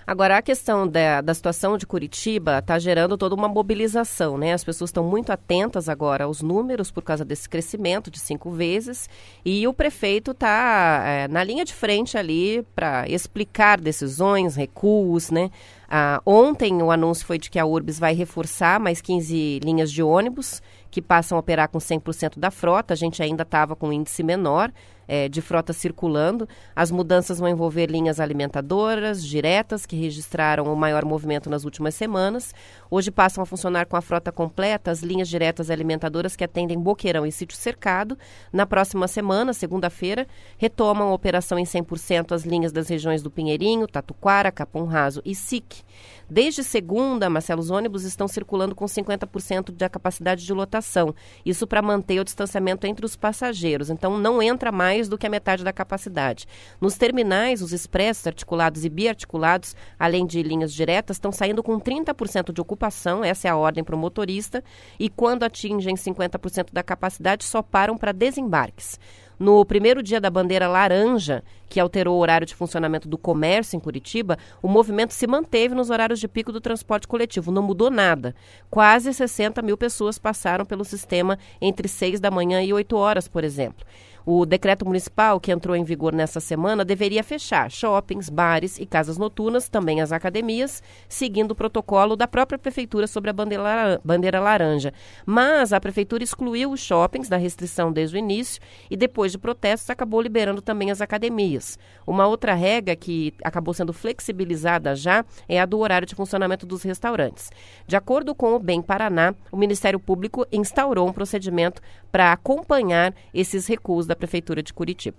Agora, 0.06 0.38
a 0.38 0.42
questão 0.42 0.86
da, 0.86 1.22
da 1.22 1.34
situação 1.34 1.78
de 1.78 1.88
Curitiba 1.88 2.60
está 2.60 2.78
gerando 2.78 3.18
toda 3.18 3.34
uma 3.36 3.48
mobilização, 3.48 4.38
né? 4.38 4.52
As 4.52 4.64
pessoas 4.64 4.90
estão 4.90 5.04
muito 5.04 5.32
atentas 5.32 5.88
agora 5.88 6.26
aos 6.26 6.42
números 6.42 6.92
por 6.92 7.02
causa 7.02 7.24
desse 7.24 7.48
crescimento 7.48 8.12
de 8.12 8.20
cinco 8.20 8.52
vezes 8.52 9.10
e 9.46 9.66
o 9.66 9.74
prefeito 9.74 10.32
está 10.32 11.28
na 11.30 11.42
linha 11.42 11.64
de 11.64 11.74
frente 11.74 12.18
ali 12.18 12.66
para 12.76 13.08
explicar 13.08 13.80
decisões, 13.80 14.58
recuos, 14.58 15.32
né? 15.32 15.50
Ah, 15.96 16.24
ontem 16.26 16.82
o 16.82 16.90
anúncio 16.90 17.24
foi 17.24 17.38
de 17.38 17.52
que 17.52 17.60
a 17.60 17.66
Urbis 17.68 18.00
vai 18.00 18.16
reforçar 18.16 18.80
mais 18.80 19.00
15 19.00 19.60
linhas 19.64 19.92
de 19.92 20.02
ônibus 20.02 20.60
que 20.94 21.02
passam 21.02 21.36
a 21.36 21.40
operar 21.40 21.70
com 21.70 21.80
100% 21.80 22.38
da 22.38 22.52
frota. 22.52 22.94
A 22.94 22.96
gente 22.96 23.24
ainda 23.24 23.42
estava 23.42 23.76
com 23.76 23.88
um 23.88 23.94
índice 23.94 24.22
menor 24.22 24.72
é, 25.08 25.28
de 25.28 25.42
frota 25.42 25.74
circulando. 25.74 26.48
As 26.76 26.92
mudanças 26.92 27.40
vão 27.40 27.50
envolver 27.50 27.90
linhas 27.90 28.20
alimentadoras 28.20 29.26
diretas, 29.26 29.88
que 29.88 29.96
registraram 29.96 30.72
o 30.72 30.76
maior 30.76 31.04
movimento 31.04 31.50
nas 31.50 31.64
últimas 31.64 31.96
semanas. 31.96 32.54
Hoje 32.92 33.10
passam 33.10 33.42
a 33.42 33.46
funcionar 33.46 33.88
com 33.88 33.98
a 33.98 34.02
frota 34.02 34.32
completa 34.32 34.92
as 34.92 35.02
linhas 35.02 35.28
diretas 35.28 35.72
alimentadoras 35.72 36.36
que 36.36 36.44
atendem 36.44 36.80
Boqueirão 36.80 37.26
e 37.26 37.32
Sítio 37.32 37.58
Cercado. 37.58 38.16
Na 38.52 38.68
próxima 38.68 39.08
semana, 39.08 39.52
segunda-feira, 39.52 40.28
retomam 40.60 41.10
a 41.10 41.14
operação 41.14 41.58
em 41.58 41.66
100% 41.66 42.34
as 42.34 42.44
linhas 42.44 42.72
das 42.72 42.88
regiões 42.88 43.24
do 43.24 43.32
Pinheirinho, 43.32 43.88
Tatuquara, 43.88 44.52
Capão 44.52 44.86
Raso 44.86 45.24
e 45.26 45.34
SIC. 45.34 45.84
Desde 46.30 46.64
segunda, 46.64 47.30
Marcelo, 47.30 47.62
os 47.62 47.70
ônibus 47.70 48.04
estão 48.04 48.28
circulando 48.28 48.76
com 48.76 48.86
50% 48.86 49.72
da 49.72 49.90
capacidade 49.90 50.46
de 50.46 50.54
lotação. 50.54 51.14
Isso 51.46 51.68
para 51.68 51.82
manter 51.82 52.20
o 52.20 52.24
distanciamento 52.24 52.88
entre 52.88 53.06
os 53.06 53.16
passageiros. 53.16 53.90
Então, 53.90 54.18
não 54.18 54.42
entra 54.42 54.72
mais 54.72 55.08
do 55.08 55.18
que 55.18 55.28
a 55.28 55.30
metade 55.30 55.64
da 55.64 55.74
capacidade. 55.74 56.46
Nos 56.80 56.98
terminais, 56.98 57.62
os 57.62 57.74
expressos 57.74 58.26
articulados 58.28 58.86
e 58.86 58.90
biarticulados, 58.90 59.76
além 60.00 60.26
de 60.26 60.42
linhas 60.42 60.74
diretas, 60.74 61.18
estão 61.18 61.32
saindo 61.32 61.62
com 61.62 61.80
30% 61.80 62.54
de 62.54 62.62
ocupação. 62.62 63.24
Essa 63.24 63.48
é 63.48 63.52
a 63.52 63.58
ordem 63.58 63.84
para 63.84 63.96
o 63.96 64.00
motorista. 64.00 64.64
E 65.00 65.10
quando 65.10 65.44
atingem 65.44 65.96
50% 65.96 66.68
da 66.72 66.84
capacidade, 66.84 67.44
só 67.44 67.62
param 67.62 67.98
para 67.98 68.12
desembarques. 68.12 69.00
No 69.40 69.66
primeiro 69.66 70.04
dia 70.04 70.22
da 70.22 70.30
bandeira 70.30 70.68
laranja, 70.68 71.44
que 71.68 71.80
alterou 71.80 72.18
o 72.18 72.20
horário 72.20 72.46
de 72.46 72.56
funcionamento 72.56 73.08
do 73.08 73.18
comércio 73.18 73.76
em 73.76 73.80
Curitiba, 73.80 74.38
o 74.62 74.68
movimento 74.68 75.12
se 75.14 75.26
manteve 75.26 75.74
nos 75.74 75.90
horários 75.90 76.20
de 76.20 76.28
pico 76.28 76.52
do 76.52 76.62
transporte 76.62 77.08
coletivo, 77.08 77.52
não 77.52 77.64
mudou 77.64 77.90
nada. 77.90 78.36
Quase 78.70 79.14
60 79.14 79.62
mil 79.62 79.78
pessoas 79.78 80.20
passaram 80.20 80.66
pelo 80.66 80.86
sistema 80.86 81.38
entre 81.60 81.88
6 81.88 82.20
da 82.20 82.30
manhã 82.30 82.62
e 82.62 82.74
8 82.74 82.96
horas, 82.96 83.28
por 83.28 83.44
exemplo. 83.44 83.86
O 84.26 84.46
decreto 84.46 84.86
municipal, 84.86 85.40
que 85.40 85.52
entrou 85.52 85.76
em 85.76 85.84
vigor 85.84 86.14
nessa 86.14 86.40
semana, 86.40 86.86
deveria 86.86 87.24
fechar 87.24 87.70
shoppings, 87.70 88.30
bares 88.30 88.80
e 88.80 88.86
casas 88.86 89.18
noturnas, 89.18 89.68
também 89.68 90.00
as 90.02 90.12
academias, 90.12 90.82
seguindo 91.10 91.52
o 91.52 91.56
protocolo 91.56 92.16
da 92.16 92.28
própria 92.28 92.58
prefeitura 92.58 93.06
sobre 93.06 93.30
a 93.30 93.34
bandeira 93.34 94.40
laranja. 94.40 94.94
Mas 95.26 95.74
a 95.74 95.80
prefeitura 95.80 96.24
excluiu 96.24 96.72
os 96.72 96.80
shoppings 96.80 97.28
da 97.28 97.36
restrição 97.36 97.92
desde 97.92 98.16
o 98.16 98.20
início 98.20 98.62
e, 98.90 98.96
depois 98.96 99.34
de 99.34 99.38
protestos, 99.38 99.90
acabou 99.90 100.22
liberando 100.22 100.62
também 100.62 100.90
as 100.90 101.02
academias. 101.02 101.78
Uma 102.08 102.26
outra 102.26 102.54
regra 102.54 102.96
que 102.96 103.34
acabou 103.44 103.74
sendo 103.74 103.92
flexibilizada 103.92 104.96
já 104.96 105.26
é 105.50 105.60
a 105.60 105.66
do 105.66 105.80
horário 105.80 106.08
de 106.08 106.16
funcionamento 106.16 106.66
dos 106.66 106.84
restaurantes. 106.84 107.52
De 107.86 107.96
acordo 107.96 108.34
com 108.34 108.54
o 108.54 108.60
Bem 108.60 108.82
Paraná, 108.82 109.36
o 109.52 109.58
Ministério 109.58 110.00
Público 110.00 110.48
instaurou 110.52 111.08
um 111.08 111.14
procedimento 111.14 111.82
para 112.12 112.32
acompanhar 112.32 113.14
esses 113.34 113.68
recuos 113.68 114.06
da 114.06 114.13
Prefeitura 114.16 114.62
de 114.62 114.74
Curitiba. 114.74 115.18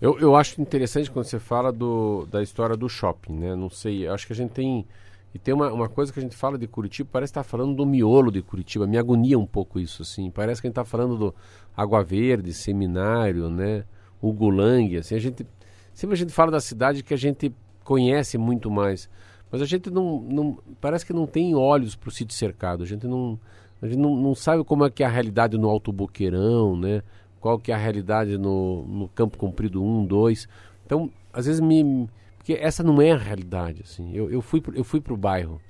Eu, 0.00 0.18
eu 0.20 0.36
acho 0.36 0.60
interessante 0.60 1.10
quando 1.10 1.26
você 1.26 1.40
fala 1.40 1.72
do, 1.72 2.26
da 2.30 2.42
história 2.42 2.76
do 2.76 2.88
shopping, 2.88 3.32
né? 3.32 3.56
Não 3.56 3.68
sei, 3.68 4.06
acho 4.06 4.26
que 4.26 4.32
a 4.32 4.36
gente 4.36 4.52
tem. 4.52 4.86
E 5.34 5.38
tem 5.38 5.52
uma, 5.52 5.72
uma 5.72 5.88
coisa 5.88 6.12
que 6.12 6.18
a 6.18 6.22
gente 6.22 6.36
fala 6.36 6.56
de 6.56 6.66
Curitiba, 6.66 7.08
parece 7.12 7.32
estar 7.32 7.42
tá 7.42 7.48
falando 7.48 7.74
do 7.74 7.84
miolo 7.84 8.30
de 8.30 8.40
Curitiba. 8.40 8.86
Me 8.86 8.96
agonia 8.96 9.38
um 9.38 9.44
pouco 9.44 9.78
isso, 9.78 10.02
assim. 10.02 10.30
Parece 10.30 10.60
que 10.60 10.66
a 10.66 10.68
gente 10.68 10.72
está 10.72 10.84
falando 10.84 11.16
do 11.16 11.34
Água 11.76 12.02
Verde, 12.02 12.54
Seminário, 12.54 13.50
né? 13.50 13.84
Ugulang, 14.22 14.96
assim. 14.96 15.16
A 15.16 15.18
gente, 15.18 15.46
sempre 15.92 16.14
a 16.14 16.16
gente 16.16 16.32
fala 16.32 16.50
da 16.50 16.60
cidade 16.60 17.02
que 17.02 17.12
a 17.12 17.18
gente 17.18 17.52
conhece 17.84 18.38
muito 18.38 18.70
mais. 18.70 19.10
Mas 19.50 19.62
a 19.62 19.66
gente 19.66 19.90
não, 19.90 20.20
não 20.20 20.58
parece 20.80 21.04
que 21.04 21.12
não 21.12 21.26
tem 21.26 21.54
olhos 21.54 21.96
para 21.96 22.08
o 22.08 22.12
sítio 22.12 22.36
cercado. 22.36 22.82
A 22.82 22.86
gente 22.86 23.06
não, 23.06 23.38
a 23.82 23.86
gente 23.86 23.98
não, 23.98 24.14
não 24.14 24.34
sabe 24.34 24.62
como 24.64 24.84
é 24.84 24.90
que 24.90 25.02
é 25.02 25.06
a 25.06 25.10
realidade 25.10 25.58
no 25.58 25.68
Alto 25.68 25.92
Boqueirão, 25.92 26.76
né? 26.76 27.02
Qual 27.40 27.58
que 27.58 27.70
é 27.70 27.74
a 27.74 27.78
realidade 27.78 28.36
no, 28.36 28.84
no 28.86 29.08
Campo 29.08 29.38
Comprido 29.38 29.82
1, 29.82 30.06
2. 30.06 30.48
Então, 30.84 31.10
às 31.32 31.46
vezes 31.46 31.60
me... 31.60 32.08
Porque 32.36 32.54
essa 32.54 32.82
não 32.82 33.00
é 33.00 33.12
a 33.12 33.16
realidade, 33.16 33.82
assim. 33.84 34.12
Eu, 34.14 34.30
eu 34.30 34.40
fui, 34.40 34.62
eu 34.74 34.82
fui 34.82 35.00
para 35.00 35.12
o 35.12 35.16
bairro. 35.16 35.60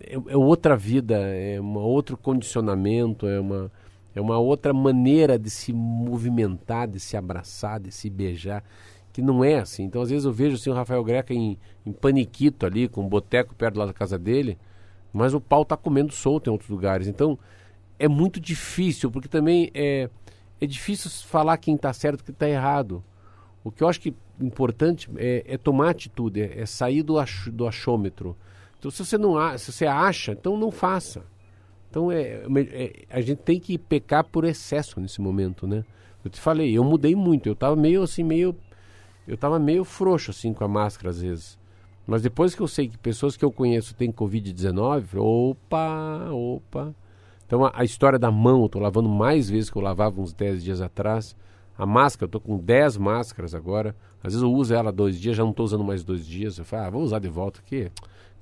É, 0.00 0.14
é, 0.14 0.36
outra 0.36 0.76
vida, 0.76 1.16
é 1.16 1.60
um 1.60 1.76
outro 1.78 2.16
condicionamento, 2.16 3.26
é 3.26 3.40
uma, 3.40 3.72
é 4.14 4.20
uma 4.20 4.38
outra 4.38 4.72
maneira 4.72 5.38
de 5.38 5.50
se 5.50 5.72
movimentar, 5.72 6.86
de 6.88 7.00
se 7.00 7.16
abraçar, 7.16 7.80
de 7.80 7.90
se 7.90 8.08
beijar, 8.08 8.62
que 9.12 9.22
não 9.22 9.42
é 9.42 9.58
assim. 9.58 9.84
Então, 9.84 10.02
às 10.02 10.10
vezes 10.10 10.24
eu 10.24 10.32
vejo 10.32 10.56
assim, 10.56 10.70
o 10.70 10.74
Rafael 10.74 11.02
Greca 11.02 11.32
em, 11.32 11.58
em 11.84 11.92
Paniquito 11.92 12.66
ali, 12.66 12.88
com 12.88 13.02
um 13.02 13.08
boteco 13.08 13.54
perto 13.54 13.78
lá 13.78 13.86
da 13.86 13.92
casa 13.92 14.18
dele, 14.18 14.58
mas 15.12 15.32
o 15.32 15.40
pau 15.40 15.62
está 15.62 15.76
comendo 15.76 16.12
solto 16.12 16.48
em 16.48 16.52
outros 16.52 16.68
lugares. 16.68 17.08
Então 17.08 17.38
é 17.98 18.08
muito 18.08 18.38
difícil, 18.38 19.10
porque 19.10 19.28
também 19.28 19.70
é, 19.74 20.10
é 20.60 20.66
difícil 20.66 21.10
falar 21.26 21.56
quem 21.58 21.74
está 21.74 21.92
certo 21.92 22.20
e 22.20 22.24
quem 22.24 22.32
está 22.32 22.48
errado. 22.48 23.02
O 23.62 23.70
que 23.70 23.82
eu 23.82 23.88
acho 23.88 24.00
que 24.00 24.14
importante 24.40 25.10
é, 25.16 25.44
é 25.46 25.58
tomar 25.58 25.90
atitude, 25.90 26.40
é, 26.40 26.60
é 26.60 26.66
sair 26.66 27.02
do, 27.02 27.18
ach, 27.18 27.48
do 27.48 27.66
achômetro. 27.66 28.36
Então, 28.78 28.90
se 28.90 29.04
você 29.04 29.18
não 29.18 29.36
se 29.58 29.72
você 29.72 29.86
acha, 29.86 30.32
então 30.32 30.56
não 30.56 30.70
faça. 30.70 31.24
Então, 31.90 32.12
é, 32.12 32.42
é, 32.72 33.04
a 33.08 33.20
gente 33.20 33.38
tem 33.38 33.58
que 33.58 33.78
pecar 33.78 34.24
por 34.24 34.44
excesso 34.44 35.00
nesse 35.00 35.20
momento, 35.20 35.66
né? 35.66 35.84
Eu 36.24 36.30
te 36.30 36.40
falei, 36.40 36.76
eu 36.76 36.84
mudei 36.84 37.14
muito. 37.14 37.48
Eu 37.48 37.54
estava 37.54 37.76
meio 37.76 38.02
assim, 38.02 38.22
meio... 38.22 38.54
Eu 39.26 39.34
estava 39.34 39.58
meio 39.58 39.84
frouxo, 39.84 40.30
assim, 40.30 40.52
com 40.52 40.64
a 40.64 40.68
máscara, 40.68 41.10
às 41.10 41.20
vezes. 41.20 41.58
Mas 42.06 42.22
depois 42.22 42.54
que 42.54 42.60
eu 42.60 42.68
sei 42.68 42.88
que 42.88 42.98
pessoas 42.98 43.36
que 43.36 43.44
eu 43.44 43.50
conheço 43.50 43.94
têm 43.94 44.12
Covid-19, 44.12 45.16
opa, 45.16 46.30
opa. 46.30 46.94
Então 47.46 47.64
a, 47.64 47.72
a, 47.74 47.84
história 47.84 48.18
da 48.18 48.30
mão, 48.30 48.60
eu 48.60 48.66
estou 48.66 48.82
lavando 48.82 49.08
mais 49.08 49.48
vezes 49.48 49.70
que 49.70 49.76
eu 49.76 49.82
lavava 49.82 50.20
uns 50.20 50.32
10 50.32 50.62
dias 50.62 50.80
atrás. 50.80 51.36
A 51.78 51.86
máscara, 51.86 52.24
eu 52.24 52.38
estou 52.38 52.40
com 52.40 52.58
10 52.58 52.96
máscaras 52.96 53.54
agora. 53.54 53.94
Às 54.18 54.32
vezes 54.32 54.42
eu 54.42 54.52
uso 54.52 54.74
ela 54.74 54.90
dois 54.90 55.20
dias, 55.20 55.36
já 55.36 55.42
não 55.42 55.50
estou 55.50 55.64
usando 55.64 55.84
mais 55.84 56.02
dois 56.02 56.26
dias. 56.26 56.58
Eu 56.58 56.64
falo, 56.64 56.86
ah, 56.86 56.90
vou 56.90 57.02
usar 57.02 57.18
de 57.18 57.28
volta 57.28 57.60
aqui. 57.64 57.90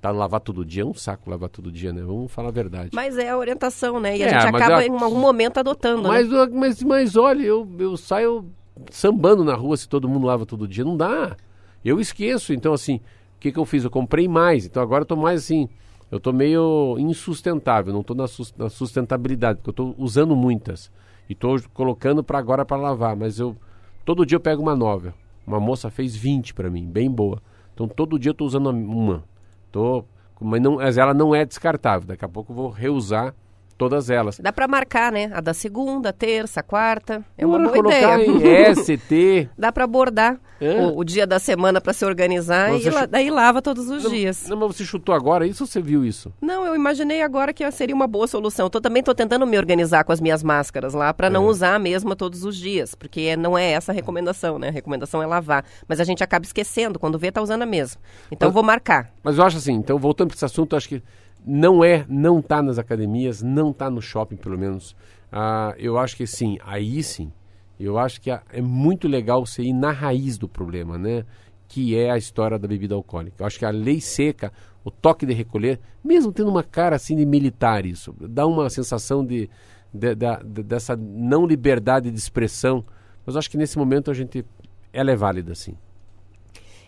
Tá, 0.00 0.10
lavar 0.10 0.40
todo 0.40 0.64
dia 0.64 0.82
é 0.82 0.86
um 0.86 0.92
saco 0.92 1.30
lavar 1.30 1.48
todo 1.48 1.72
dia, 1.72 1.92
né? 1.92 2.02
Vamos 2.02 2.30
falar 2.30 2.48
a 2.48 2.52
verdade. 2.52 2.90
Mas 2.92 3.16
é 3.16 3.30
a 3.30 3.38
orientação, 3.38 3.98
né? 3.98 4.18
E 4.18 4.22
é, 4.22 4.34
a 4.34 4.40
gente 4.40 4.54
acaba 4.54 4.84
em 4.84 4.90
algum 4.90 5.18
momento 5.18 5.58
adotando. 5.58 6.08
Mas, 6.08 6.28
né? 6.28 6.46
mas, 6.52 6.82
mas 6.82 7.16
olha, 7.16 7.42
eu, 7.42 7.66
eu 7.78 7.96
saio 7.96 8.44
sambando 8.90 9.42
na 9.42 9.54
rua 9.54 9.76
se 9.76 9.88
todo 9.88 10.08
mundo 10.08 10.26
lava 10.26 10.44
todo 10.44 10.68
dia. 10.68 10.84
Não 10.84 10.96
dá. 10.96 11.36
Eu 11.82 12.00
esqueço. 12.00 12.52
Então, 12.52 12.74
assim, 12.74 13.00
que, 13.44 13.52
que 13.52 13.58
eu 13.58 13.64
fiz? 13.66 13.84
Eu 13.84 13.90
comprei 13.90 14.26
mais, 14.26 14.64
então 14.64 14.82
agora 14.82 15.02
eu 15.02 15.06
tô 15.06 15.16
mais 15.16 15.42
assim, 15.42 15.68
eu 16.14 16.20
tô 16.20 16.33
meio 16.33 16.96
insustentável, 16.96 17.92
não 17.92 18.05
tô 18.05 18.14
na, 18.14 18.29
sustentabilidade, 18.70 19.59
porque 19.59 19.70
eu 19.70 19.74
tô 19.74 19.94
usando 19.98 20.37
muitas 20.37 20.88
e 21.29 21.35
tô 21.35 21.57
colocando 21.72 22.22
para 22.22 22.38
agora 22.38 22.64
para 22.64 22.77
lavar, 22.77 23.16
mas 23.16 23.40
eu 23.40 23.57
todo 24.05 24.24
dia 24.24 24.37
eu 24.37 24.40
pego 24.40 24.62
uma 24.62 24.77
nova. 24.77 25.12
Uma 25.44 25.59
moça 25.59 25.90
fez 25.90 26.14
20 26.14 26.55
para 26.55 26.70
mim, 26.70 26.87
bem 26.87 27.11
boa. 27.11 27.42
Então 27.74 27.88
todo 27.88 28.16
dia 28.16 28.31
eu 28.31 28.35
tô 28.35 28.44
usando 28.44 28.70
uma. 28.70 29.24
Tô, 29.72 30.05
mas, 30.40 30.62
não, 30.62 30.77
mas 30.77 30.96
ela 30.96 31.12
não 31.12 31.35
é 31.35 31.44
descartável. 31.44 32.07
Daqui 32.07 32.24
a 32.24 32.29
pouco 32.29 32.53
eu 32.53 32.57
vou 32.57 32.70
reusar 32.70 33.35
todas 33.76 34.10
elas. 34.10 34.38
Dá 34.38 34.52
para 34.52 34.66
marcar, 34.68 35.12
né? 35.12 35.30
A 35.32 35.40
da 35.40 35.54
segunda, 35.54 36.12
terça, 36.12 36.62
quarta. 36.62 37.24
É 37.37 37.46
uma 37.46 37.58
boa 37.58 37.78
ideia. 37.78 38.24
Em 38.24 38.74
ST. 38.74 39.48
Dá 39.58 39.72
para 39.72 39.84
abordar 39.84 40.38
o, 40.60 41.00
o, 41.00 41.04
dia 41.04 41.26
da 41.26 41.38
semana 41.38 41.80
para 41.80 41.92
se 41.92 42.04
organizar 42.04 42.78
e 42.80 42.88
la, 42.88 43.06
daí 43.06 43.30
lava 43.30 43.60
todos 43.60 43.88
os 43.88 44.04
não, 44.04 44.10
dias. 44.10 44.48
Não, 44.48 44.56
mas 44.56 44.76
você 44.76 44.84
chutou 44.84 45.14
agora 45.14 45.46
isso 45.46 45.64
ou 45.64 45.66
você 45.66 45.80
viu 45.80 46.04
isso? 46.04 46.32
Não, 46.40 46.64
eu 46.64 46.74
imaginei 46.74 47.22
agora 47.22 47.52
que 47.52 47.68
seria 47.70 47.94
uma 47.94 48.06
boa 48.06 48.26
solução. 48.26 48.70
Eu 48.72 48.80
também 48.80 49.00
estou 49.00 49.14
tentando 49.14 49.46
me 49.46 49.58
organizar 49.58 50.04
com 50.04 50.12
as 50.12 50.20
minhas 50.20 50.42
máscaras 50.42 50.94
lá 50.94 51.12
para 51.12 51.28
não 51.28 51.44
é. 51.44 51.48
usar 51.48 51.74
a 51.74 51.78
mesma 51.78 52.16
todos 52.16 52.44
os 52.44 52.56
dias, 52.56 52.94
porque 52.94 53.37
não 53.37 53.58
é 53.58 53.72
essa 53.72 53.92
a 53.92 53.94
recomendação, 53.94 54.58
né? 54.58 54.68
A 54.68 54.72
recomendação 54.72 55.22
é 55.22 55.26
lavar, 55.26 55.64
mas 55.88 56.00
a 56.00 56.04
gente 56.04 56.22
acaba 56.22 56.44
esquecendo 56.44 56.98
quando 56.98 57.18
vê 57.18 57.30
tá 57.30 57.42
usando 57.42 57.62
a 57.62 57.66
mesma. 57.66 58.00
Então 58.30 58.48
mas, 58.48 58.54
vou 58.54 58.62
marcar. 58.62 59.12
Mas 59.22 59.38
eu 59.38 59.44
acho 59.44 59.56
assim, 59.56 59.72
então 59.72 59.98
voltando 59.98 60.28
para 60.28 60.37
esse 60.37 60.44
assunto, 60.44 60.76
acho 60.76 60.88
que 60.88 61.02
não 61.44 61.85
é, 61.85 62.07
não 62.09 62.40
está 62.40 62.62
nas 62.62 62.78
academias, 62.78 63.42
não 63.42 63.70
está 63.70 63.90
no 63.90 64.00
shopping, 64.00 64.37
pelo 64.37 64.59
menos. 64.59 64.96
Ah, 65.30 65.74
eu 65.78 65.98
acho 65.98 66.16
que 66.16 66.26
sim, 66.26 66.59
aí 66.64 67.02
sim. 67.02 67.33
Eu 67.78 67.98
acho 67.98 68.20
que 68.20 68.30
é 68.30 68.62
muito 68.62 69.09
legal 69.09 69.44
você 69.44 69.62
ir 69.62 69.72
na 69.72 69.90
raiz 69.90 70.38
do 70.38 70.48
problema, 70.48 70.96
né? 70.96 71.24
Que 71.68 71.96
é 71.96 72.11
a 72.11 72.16
história 72.16 72.59
da 72.59 72.68
bebida 72.68 72.94
alcoólica. 72.94 73.42
Eu 73.42 73.46
acho 73.46 73.59
que 73.59 73.64
a 73.64 73.70
lei 73.70 74.00
seca, 74.00 74.52
o 74.85 74.90
toque 74.90 75.26
de 75.26 75.35
recolher, 75.35 75.80
mesmo 76.02 76.33
tendo 76.33 76.50
uma 76.50 76.62
cara 76.62 76.96
assim 76.96 77.16
de 77.16 77.26
militar, 77.26 77.85
isso 77.85 78.14
dá 78.20 78.46
uma 78.46 78.70
sensação 78.70 79.24
de, 79.24 79.51
de, 79.92 80.14
de, 80.14 80.36
de 80.45 80.62
dessa 80.62 80.97
não 80.97 81.47
liberdade 81.47 82.11
de 82.11 82.18
expressão. 82.18 82.84
Mas 83.26 83.34
eu 83.34 83.38
acho 83.40 83.51
que 83.51 83.59
nesse 83.59 83.76
momento 83.76 84.11
a 84.11 84.14
gente 84.14 84.45
ela 84.92 85.11
é 85.11 85.16
válida, 85.16 85.55
sim. 85.55 85.76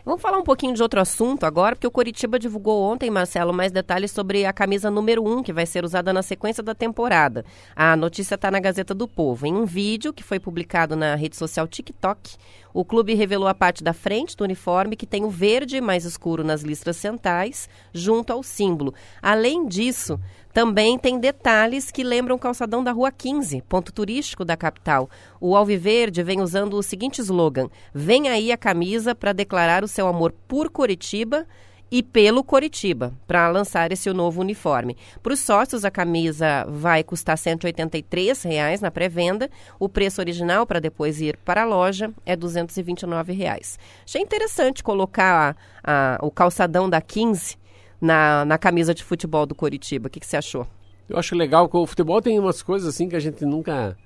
Vamos 0.06 0.22
falar 0.22 0.38
um 0.38 0.44
pouquinho 0.44 0.72
de 0.72 0.80
outro 0.80 1.00
assunto 1.00 1.44
agora, 1.44 1.74
porque 1.74 1.86
o 1.88 1.90
Coritiba 1.90 2.38
divulgou 2.38 2.80
ontem, 2.80 3.10
Marcelo, 3.10 3.52
mais 3.52 3.72
detalhes 3.72 4.12
sobre 4.12 4.46
a 4.46 4.52
camisa 4.52 4.88
número 4.88 5.26
1, 5.26 5.42
que 5.42 5.52
vai 5.52 5.66
ser 5.66 5.84
usada 5.84 6.12
na 6.12 6.22
sequência 6.22 6.62
da 6.62 6.76
temporada. 6.76 7.44
A 7.74 7.96
notícia 7.96 8.36
está 8.36 8.48
na 8.48 8.60
Gazeta 8.60 8.94
do 8.94 9.08
Povo. 9.08 9.46
Em 9.46 9.52
um 9.52 9.64
vídeo 9.64 10.12
que 10.12 10.22
foi 10.22 10.38
publicado 10.38 10.94
na 10.94 11.16
rede 11.16 11.34
social 11.34 11.66
TikTok, 11.66 12.36
o 12.72 12.84
clube 12.84 13.14
revelou 13.14 13.48
a 13.48 13.54
parte 13.54 13.82
da 13.82 13.92
frente 13.92 14.36
do 14.36 14.44
uniforme 14.44 14.94
que 14.94 15.06
tem 15.06 15.24
o 15.24 15.28
verde 15.28 15.80
mais 15.80 16.04
escuro 16.04 16.44
nas 16.44 16.62
listras 16.62 16.98
centrais, 16.98 17.68
junto 17.92 18.32
ao 18.32 18.44
símbolo. 18.44 18.94
Além 19.20 19.66
disso, 19.66 20.20
Também 20.56 20.98
tem 20.98 21.18
detalhes 21.18 21.90
que 21.90 22.02
lembram 22.02 22.34
o 22.34 22.38
calçadão 22.38 22.82
da 22.82 22.90
Rua 22.90 23.12
15, 23.12 23.60
ponto 23.68 23.92
turístico 23.92 24.42
da 24.42 24.56
capital. 24.56 25.06
O 25.38 25.54
Alviverde 25.54 26.22
vem 26.22 26.40
usando 26.40 26.78
o 26.78 26.82
seguinte 26.82 27.20
slogan: 27.20 27.68
Vem 27.92 28.30
aí 28.30 28.50
a 28.50 28.56
camisa 28.56 29.14
para 29.14 29.34
declarar 29.34 29.84
o 29.84 29.86
seu 29.86 30.08
amor 30.08 30.32
por 30.48 30.70
Curitiba 30.70 31.46
e 31.90 32.02
pelo 32.02 32.42
Coritiba 32.42 33.12
para 33.26 33.50
lançar 33.50 33.92
esse 33.92 34.10
novo 34.14 34.40
uniforme. 34.40 34.96
Para 35.22 35.34
os 35.34 35.40
sócios, 35.40 35.84
a 35.84 35.90
camisa 35.90 36.64
vai 36.70 37.04
custar 37.04 37.36
183 37.36 38.42
reais 38.42 38.80
na 38.80 38.90
pré-venda. 38.90 39.50
O 39.78 39.90
preço 39.90 40.22
original 40.22 40.66
para 40.66 40.80
depois 40.80 41.20
ir 41.20 41.36
para 41.44 41.64
a 41.64 41.66
loja 41.66 42.10
é 42.24 42.34
229 42.34 43.34
reais. 43.34 43.78
Achei 44.06 44.22
interessante 44.22 44.82
colocar 44.82 45.54
a, 45.84 46.16
a, 46.16 46.26
o 46.26 46.30
calçadão 46.30 46.88
da 46.88 47.02
15 47.02 47.65
na, 48.00 48.44
na 48.44 48.58
camisa 48.58 48.94
de 48.94 49.02
futebol 49.02 49.46
do 49.46 49.54
Coritiba. 49.54 50.08
O 50.08 50.10
que, 50.10 50.20
que 50.20 50.26
você 50.26 50.36
achou? 50.36 50.66
Eu 51.08 51.18
acho 51.18 51.34
legal 51.34 51.68
que 51.68 51.76
o 51.76 51.86
futebol 51.86 52.20
tem 52.20 52.38
umas 52.38 52.62
coisas 52.62 52.88
assim 52.88 53.08
que 53.08 53.16
a 53.16 53.20
gente 53.20 53.44
nunca 53.44 53.96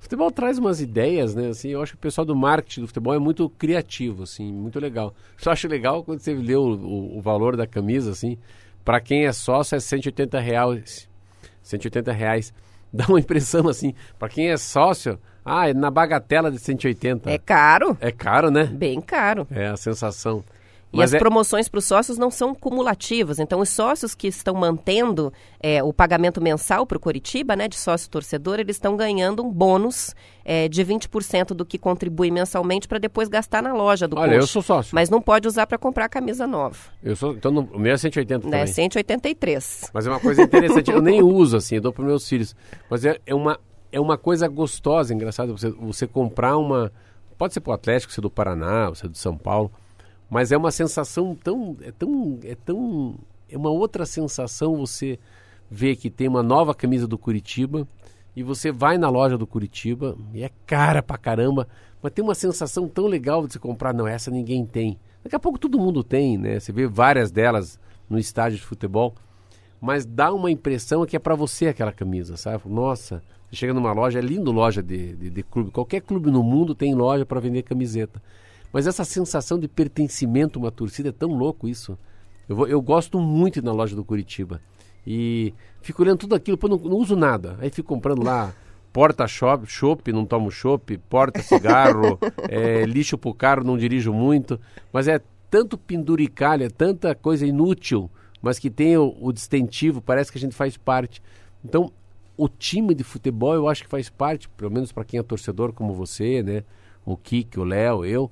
o 0.00 0.02
futebol 0.02 0.30
traz 0.30 0.58
umas 0.58 0.80
ideias, 0.80 1.34
né? 1.34 1.48
Assim, 1.48 1.68
eu 1.68 1.82
acho 1.82 1.92
que 1.92 1.98
o 1.98 2.00
pessoal 2.00 2.24
do 2.24 2.34
marketing 2.34 2.80
do 2.80 2.86
futebol 2.86 3.14
é 3.14 3.18
muito 3.18 3.48
criativo, 3.50 4.22
assim, 4.22 4.50
muito 4.50 4.80
legal. 4.80 5.14
Só 5.36 5.50
acho 5.50 5.68
legal 5.68 6.02
quando 6.02 6.20
você 6.20 6.32
lê 6.32 6.54
o, 6.54 6.62
o, 6.62 7.18
o 7.18 7.20
valor 7.20 7.54
da 7.54 7.66
camisa, 7.66 8.10
assim, 8.10 8.38
para 8.82 8.98
quem 8.98 9.26
é 9.26 9.32
sócio 9.32 9.76
é 9.76 9.80
180 9.80 10.40
reais. 10.40 11.08
180 11.62 12.12
reais. 12.12 12.52
Dá 12.92 13.06
uma 13.06 13.20
impressão 13.20 13.68
assim, 13.68 13.94
para 14.18 14.30
quem 14.30 14.48
é 14.48 14.56
sócio, 14.56 15.18
ah, 15.44 15.68
é 15.68 15.74
na 15.74 15.90
bagatela 15.90 16.50
de 16.50 16.58
180. 16.58 17.30
É 17.30 17.38
caro. 17.38 17.96
É 18.00 18.10
caro, 18.10 18.50
né? 18.50 18.64
Bem 18.64 19.00
caro. 19.02 19.46
É 19.50 19.66
a 19.66 19.76
sensação. 19.76 20.42
E 20.92 20.96
Mas 20.96 21.10
as 21.10 21.14
é... 21.14 21.18
promoções 21.18 21.68
para 21.68 21.78
os 21.78 21.84
sócios 21.84 22.18
não 22.18 22.30
são 22.30 22.54
cumulativas. 22.54 23.38
Então, 23.38 23.60
os 23.60 23.68
sócios 23.68 24.14
que 24.14 24.26
estão 24.26 24.54
mantendo 24.54 25.32
é, 25.60 25.82
o 25.82 25.92
pagamento 25.92 26.40
mensal 26.40 26.84
para 26.84 26.96
o 26.96 27.00
Curitiba, 27.00 27.54
né, 27.54 27.68
de 27.68 27.76
sócio 27.76 28.10
torcedor, 28.10 28.58
eles 28.58 28.76
estão 28.76 28.96
ganhando 28.96 29.44
um 29.44 29.50
bônus 29.50 30.14
é, 30.44 30.68
de 30.68 30.84
20% 30.84 31.48
do 31.54 31.64
que 31.64 31.78
contribui 31.78 32.30
mensalmente 32.30 32.88
para 32.88 32.98
depois 32.98 33.28
gastar 33.28 33.62
na 33.62 33.72
loja 33.72 34.08
do 34.08 34.18
Olha, 34.18 34.34
eu 34.34 34.46
sou 34.46 34.62
sócio. 34.62 34.92
Mas 34.92 35.08
não 35.08 35.22
pode 35.22 35.46
usar 35.46 35.66
para 35.66 35.78
comprar 35.78 36.08
camisa 36.08 36.44
nova. 36.44 36.76
Eu 37.02 37.14
sou, 37.14 37.34
então 37.34 37.52
no, 37.52 37.60
o 37.72 37.78
meu 37.78 37.92
é 37.92 37.96
180 37.96 38.40
também. 38.40 38.60
É 38.60 38.66
183. 38.66 39.90
Mas 39.94 40.06
é 40.06 40.10
uma 40.10 40.20
coisa 40.20 40.42
interessante, 40.42 40.90
eu 40.90 41.00
nem 41.00 41.22
uso 41.22 41.56
assim, 41.56 41.76
eu 41.76 41.80
dou 41.80 41.92
para 41.92 42.04
meus 42.04 42.28
filhos. 42.28 42.56
Mas 42.90 43.04
é, 43.04 43.16
é, 43.24 43.34
uma, 43.34 43.60
é 43.92 44.00
uma 44.00 44.18
coisa 44.18 44.48
gostosa, 44.48 45.14
engraçada, 45.14 45.52
você, 45.52 45.70
você 45.70 46.06
comprar 46.06 46.56
uma... 46.56 46.90
Pode 47.38 47.54
ser 47.54 47.60
para 47.60 47.70
o 47.70 47.74
Atlético, 47.74 48.12
ser 48.12 48.20
do 48.20 48.28
Paraná, 48.28 48.88
você 48.88 49.08
do 49.08 49.16
São 49.16 49.36
Paulo 49.36 49.70
mas 50.30 50.52
é 50.52 50.56
uma 50.56 50.70
sensação 50.70 51.34
tão. 51.34 51.76
É 51.82 51.90
tão. 51.90 52.38
É 52.44 52.54
tão. 52.54 53.16
É 53.50 53.56
uma 53.56 53.70
outra 53.70 54.06
sensação 54.06 54.76
você 54.76 55.18
ver 55.68 55.96
que 55.96 56.08
tem 56.08 56.28
uma 56.28 56.42
nova 56.42 56.72
camisa 56.72 57.06
do 57.06 57.18
Curitiba 57.18 57.86
e 58.34 58.42
você 58.42 58.70
vai 58.70 58.96
na 58.96 59.10
loja 59.10 59.36
do 59.36 59.46
Curitiba 59.46 60.16
e 60.32 60.42
é 60.44 60.50
cara 60.66 61.02
pra 61.02 61.18
caramba, 61.18 61.66
mas 62.00 62.12
tem 62.12 62.24
uma 62.24 62.34
sensação 62.34 62.88
tão 62.88 63.06
legal 63.06 63.44
de 63.44 63.54
se 63.54 63.58
comprar. 63.58 63.92
Não, 63.92 64.06
essa 64.06 64.30
ninguém 64.30 64.64
tem. 64.64 64.98
Daqui 65.22 65.34
a 65.34 65.40
pouco 65.40 65.58
todo 65.58 65.78
mundo 65.78 66.04
tem, 66.04 66.38
né? 66.38 66.60
Você 66.60 66.72
vê 66.72 66.86
várias 66.86 67.32
delas 67.32 67.78
no 68.08 68.18
estádio 68.18 68.58
de 68.58 68.64
futebol, 68.64 69.14
mas 69.80 70.06
dá 70.06 70.32
uma 70.32 70.50
impressão 70.50 71.04
que 71.04 71.16
é 71.16 71.18
para 71.18 71.34
você 71.34 71.66
aquela 71.66 71.92
camisa, 71.92 72.36
sabe? 72.36 72.62
Nossa, 72.66 73.20
você 73.48 73.56
chega 73.56 73.74
numa 73.74 73.92
loja, 73.92 74.20
é 74.20 74.22
lindo 74.22 74.52
loja 74.52 74.80
de, 74.80 75.16
de, 75.16 75.28
de 75.30 75.42
clube. 75.42 75.72
Qualquer 75.72 76.00
clube 76.00 76.30
no 76.30 76.42
mundo 76.42 76.72
tem 76.72 76.94
loja 76.94 77.26
para 77.26 77.40
vender 77.40 77.62
camiseta. 77.62 78.22
Mas 78.72 78.86
essa 78.86 79.04
sensação 79.04 79.58
de 79.58 79.68
pertencimento 79.68 80.58
a 80.58 80.62
uma 80.62 80.70
torcida 80.70 81.08
é 81.08 81.12
tão 81.12 81.30
louco 81.30 81.68
isso. 81.68 81.98
Eu, 82.48 82.56
vou, 82.56 82.68
eu 82.68 82.80
gosto 82.80 83.18
muito 83.20 83.62
na 83.62 83.72
loja 83.72 83.96
do 83.96 84.04
Curitiba. 84.04 84.60
E 85.06 85.54
fico 85.80 86.02
olhando 86.02 86.18
tudo 86.18 86.34
aquilo, 86.34 86.58
pô, 86.58 86.68
não, 86.68 86.76
não 86.76 86.96
uso 86.96 87.16
nada. 87.16 87.56
Aí 87.60 87.70
fico 87.70 87.88
comprando 87.88 88.22
lá 88.22 88.52
porta 88.92 89.26
shop, 89.26 89.66
chopp, 89.66 90.12
não 90.12 90.24
tomo 90.24 90.50
chopp, 90.50 90.98
porta 91.08 91.42
cigarro, 91.42 92.18
é, 92.48 92.84
lixo 92.86 93.16
pro 93.16 93.34
carro, 93.34 93.64
não 93.64 93.78
dirijo 93.78 94.12
muito. 94.12 94.60
Mas 94.92 95.08
é 95.08 95.20
tanto 95.50 95.76
penduricalha, 95.76 96.70
tanta 96.70 97.14
coisa 97.14 97.46
inútil, 97.46 98.10
mas 98.40 98.58
que 98.58 98.70
tem 98.70 98.96
o, 98.96 99.16
o 99.20 99.32
distintivo, 99.32 100.00
parece 100.00 100.30
que 100.30 100.38
a 100.38 100.40
gente 100.40 100.54
faz 100.54 100.76
parte. 100.76 101.22
Então, 101.64 101.92
o 102.36 102.48
time 102.48 102.94
de 102.94 103.04
futebol 103.04 103.54
eu 103.54 103.68
acho 103.68 103.82
que 103.82 103.88
faz 103.88 104.08
parte, 104.08 104.48
pelo 104.48 104.70
menos 104.70 104.92
para 104.92 105.04
quem 105.04 105.18
é 105.18 105.22
torcedor 105.22 105.72
como 105.72 105.92
você, 105.92 106.42
né? 106.42 106.62
O 107.04 107.16
Kik, 107.16 107.58
o 107.58 107.64
Léo, 107.64 108.04
eu 108.04 108.30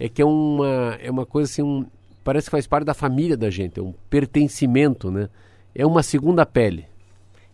é 0.00 0.08
que 0.08 0.22
é 0.22 0.24
uma, 0.24 0.96
é 0.98 1.10
uma 1.10 1.26
coisa 1.26 1.52
assim, 1.52 1.62
um, 1.62 1.84
parece 2.24 2.46
que 2.46 2.50
faz 2.50 2.66
parte 2.66 2.86
da 2.86 2.94
família 2.94 3.36
da 3.36 3.50
gente, 3.50 3.78
é 3.78 3.82
um 3.82 3.92
pertencimento, 4.08 5.10
né? 5.10 5.28
É 5.74 5.84
uma 5.84 6.02
segunda 6.02 6.46
pele. 6.46 6.86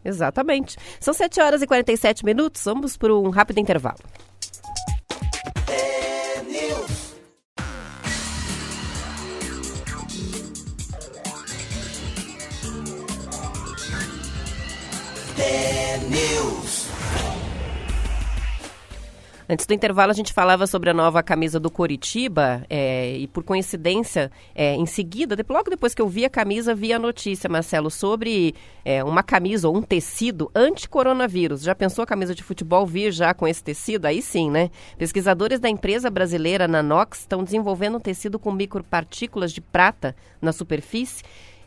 Exatamente. 0.05 0.76
São 1.01 1.12
7 1.12 1.40
horas 1.40 1.61
e 1.61 1.66
47 1.66 2.24
minutos, 2.24 2.62
vamos 2.64 2.97
para 2.97 3.12
um 3.12 3.30
rápido 3.30 3.59
intervalo. 3.59 3.99
Antes 19.49 19.64
do 19.64 19.72
intervalo, 19.72 20.11
a 20.11 20.14
gente 20.14 20.32
falava 20.32 20.66
sobre 20.66 20.90
a 20.90 20.94
nova 20.94 21.22
camisa 21.22 21.61
do 21.61 21.70
Coritiba 21.70 22.64
é, 22.68 23.16
e, 23.16 23.28
por 23.28 23.44
coincidência, 23.44 24.28
é, 24.53 24.74
em 24.74 24.86
seguida, 24.86 25.36
logo 25.49 25.70
depois 25.70 25.94
que 25.94 26.03
eu 26.03 26.09
vi 26.09 26.24
a 26.24 26.30
camisa, 26.30 26.74
vi 26.74 26.92
a 26.92 26.99
notícia, 26.99 27.49
Marcelo, 27.49 27.88
sobre 27.88 28.57
é, 28.84 29.05
uma 29.05 29.22
camisa 29.22 29.68
ou 29.68 29.76
um 29.76 29.82
tecido 29.82 30.51
anti-coronavírus. 30.53 31.62
Já 31.62 31.76
pensou 31.76 32.03
a 32.03 32.07
camisa 32.07 32.34
de 32.34 32.42
futebol 32.42 32.84
vir 32.84 33.12
já 33.12 33.32
com 33.32 33.47
esse 33.47 33.62
tecido? 33.62 34.07
Aí 34.07 34.20
sim, 34.20 34.51
né? 34.51 34.68
Pesquisadores 34.99 35.61
da 35.61 35.68
empresa 35.68 36.11
brasileira 36.11 36.66
Nanox 36.66 37.20
estão 37.20 37.44
desenvolvendo 37.44 37.99
um 37.99 38.01
tecido 38.01 38.40
com 38.40 38.51
micropartículas 38.51 39.53
de 39.53 39.61
prata 39.61 40.16
na 40.42 40.53
superfície 40.53 41.22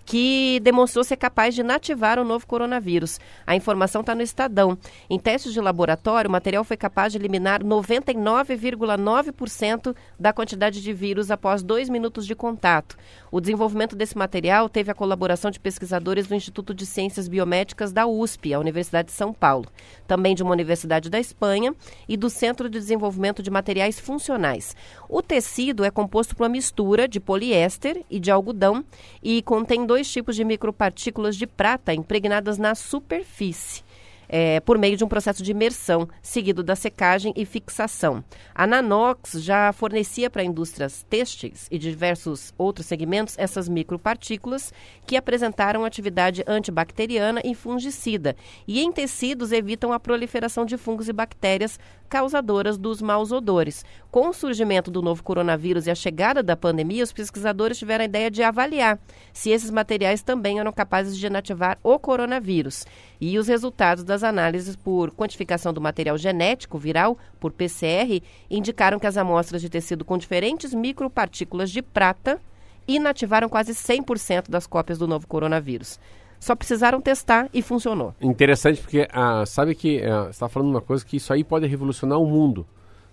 que 0.09 0.59
demonstrou 0.63 1.03
ser 1.03 1.17
capaz 1.17 1.53
de 1.53 1.61
inativar 1.61 2.17
o 2.17 2.23
novo 2.23 2.47
coronavírus. 2.47 3.19
A 3.45 3.55
informação 3.55 4.01
está 4.01 4.15
no 4.15 4.23
Estadão. 4.23 4.75
Em 5.07 5.19
testes 5.19 5.53
de 5.53 5.61
laboratório, 5.61 6.27
o 6.27 6.31
material 6.31 6.63
foi 6.63 6.75
capaz 6.75 7.13
de 7.13 7.19
eliminar 7.19 7.63
99,9% 7.63 9.95
da 10.19 10.33
quantidade 10.33 10.81
de 10.81 10.93
vírus 10.93 11.29
após 11.29 11.61
dois 11.61 11.89
minutos 11.89 12.25
de 12.25 12.33
contato. 12.33 12.97
O 13.31 13.39
desenvolvimento 13.39 13.95
desse 13.95 14.17
material 14.17 14.67
teve 14.67 14.89
a 14.89 14.95
colaboração 14.95 15.51
de 15.51 15.59
pesquisadores 15.59 16.27
do 16.27 16.33
Instituto 16.33 16.73
de 16.73 16.85
Ciências 16.85 17.27
Biomédicas 17.27 17.91
da 17.91 18.07
USP, 18.07 18.53
a 18.53 18.59
Universidade 18.59 19.07
de 19.07 19.11
São 19.13 19.31
Paulo, 19.31 19.67
também 20.07 20.33
de 20.33 20.41
uma 20.41 20.51
universidade 20.51 21.09
da 21.09 21.19
Espanha 21.19 21.75
e 22.07 22.17
do 22.17 22.29
Centro 22.29 22.67
de 22.67 22.79
Desenvolvimento 22.79 23.43
de 23.43 23.51
Materiais 23.51 23.99
Funcionais. 23.99 24.75
O 25.07 25.21
tecido 25.21 25.83
é 25.83 25.91
composto 25.91 26.35
por 26.35 26.43
uma 26.43 26.49
mistura 26.49 27.07
de 27.07 27.19
poliéster 27.19 28.03
e 28.09 28.19
de 28.19 28.31
algodão 28.31 28.83
e 29.21 29.41
contém 29.43 29.85
dois 29.85 30.11
tipos 30.11 30.35
de 30.35 30.43
micropartículas 30.43 31.35
de 31.35 31.45
prata 31.45 31.93
impregnadas 31.93 32.57
na 32.57 32.73
superfície 32.73 33.88
é, 34.29 34.59
por 34.59 34.77
meio 34.77 34.95
de 34.95 35.03
um 35.03 35.07
processo 35.07 35.41
de 35.41 35.51
imersão, 35.51 36.07
seguido 36.21 36.63
da 36.63 36.75
secagem 36.75 37.33
e 37.35 37.43
fixação. 37.45 38.23
A 38.53 38.67
Nanox 38.67 39.41
já 39.41 39.73
fornecia 39.73 40.29
para 40.29 40.43
indústrias 40.43 41.03
têxteis 41.09 41.67
e 41.71 41.79
diversos 41.79 42.53
outros 42.57 42.85
segmentos 42.85 43.35
essas 43.37 43.67
micropartículas 43.67 44.71
que 45.07 45.17
apresentaram 45.17 45.83
atividade 45.83 46.43
antibacteriana 46.47 47.41
e 47.43 47.55
fungicida, 47.55 48.35
e 48.67 48.79
em 48.79 48.91
tecidos 48.91 49.51
evitam 49.51 49.91
a 49.91 49.99
proliferação 49.99 50.65
de 50.65 50.77
fungos 50.77 51.09
e 51.09 51.13
bactérias 51.13 51.79
causadoras 52.07 52.77
dos 52.77 53.01
maus 53.01 53.31
odores. 53.31 53.83
Com 54.11 54.29
o 54.29 54.33
surgimento 54.33 54.89
do 54.89 55.03
novo 55.03 55.23
coronavírus 55.23 55.85
e 55.85 55.91
a 55.91 55.95
chegada 55.95 56.41
da 56.41 56.57
pandemia, 56.57 57.03
os 57.03 57.13
pesquisadores 57.13 57.77
tiveram 57.77 58.01
a 58.01 58.05
ideia 58.05 58.31
de 58.31 58.41
avaliar 58.41 58.97
se 59.31 59.51
esses 59.51 59.69
materiais 59.69 60.23
também 60.23 60.59
eram 60.59 60.73
capazes 60.73 61.15
de 61.15 61.27
inativar 61.27 61.77
o 61.83 61.99
coronavírus. 61.99 62.87
E 63.21 63.37
os 63.37 63.47
resultados 63.47 64.03
das 64.03 64.23
análises 64.23 64.75
por 64.75 65.11
quantificação 65.11 65.71
do 65.71 65.79
material 65.79 66.17
genético 66.17 66.79
viral, 66.79 67.19
por 67.39 67.51
PCR, 67.51 68.23
indicaram 68.49 68.97
que 68.97 69.05
as 69.05 69.15
amostras 69.15 69.61
de 69.61 69.69
tecido 69.69 70.03
com 70.03 70.17
diferentes 70.17 70.73
micropartículas 70.73 71.69
de 71.69 71.83
prata 71.83 72.41
inativaram 72.87 73.47
quase 73.47 73.73
100% 73.73 74.49
das 74.49 74.65
cópias 74.65 74.97
do 74.97 75.07
novo 75.07 75.27
coronavírus. 75.27 75.99
Só 76.39 76.55
precisaram 76.55 76.99
testar 76.99 77.47
e 77.53 77.61
funcionou. 77.61 78.15
Interessante 78.19 78.81
porque 78.81 79.07
ah, 79.11 79.45
sabe 79.45 79.75
que 79.75 80.01
ah, 80.03 80.23
você 80.23 80.29
está 80.31 80.49
falando 80.49 80.71
uma 80.71 80.81
coisa 80.81 81.05
que 81.05 81.17
isso 81.17 81.31
aí 81.31 81.43
pode 81.43 81.67
revolucionar 81.67 82.17
o 82.17 82.25
mundo. 82.25 82.65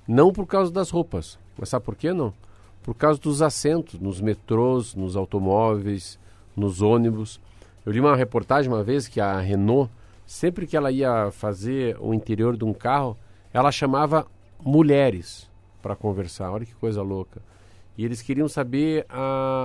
Não 0.07 0.33
por 0.33 0.47
causa 0.47 0.71
das 0.71 0.91
roupas, 0.91 1.39
mas 1.59 1.69
sabe 1.69 1.85
por 1.85 1.97
que 1.97 2.13
não? 2.13 2.33
Por 2.83 2.95
causa 2.95 3.21
dos 3.21 3.43
assentos 3.43 3.99
nos 3.99 4.21
metrôs, 4.21 4.95
nos 4.95 5.17
automóveis, 5.17 6.19
nos 6.57 6.81
ônibus. 6.81 7.41
Eu 7.85 7.93
li 7.93 8.01
uma 8.01 8.15
reportagem 8.15 8.71
uma 8.71 8.85
vez 8.85 9.09
que 9.09 9.21
a 9.21 9.41
Renault, 9.41 9.91
sempre 10.25 10.67
que 10.67 10.77
ela 10.77 10.93
ia 10.93 11.31
fazer 11.33 11.97
o 12.01 12.15
interior 12.15 12.57
de 12.57 12.65
um 12.65 12.73
carro, 12.73 13.17
ela 13.53 13.73
chamava 13.73 14.27
mulheres 14.61 15.51
para 15.83 15.97
conversar. 15.97 16.53
Olha 16.53 16.65
que 16.65 16.75
coisa 16.75 17.03
louca. 17.03 17.43
E 17.99 18.05
eles 18.05 18.23
queriam 18.23 18.49
saber 18.49 19.07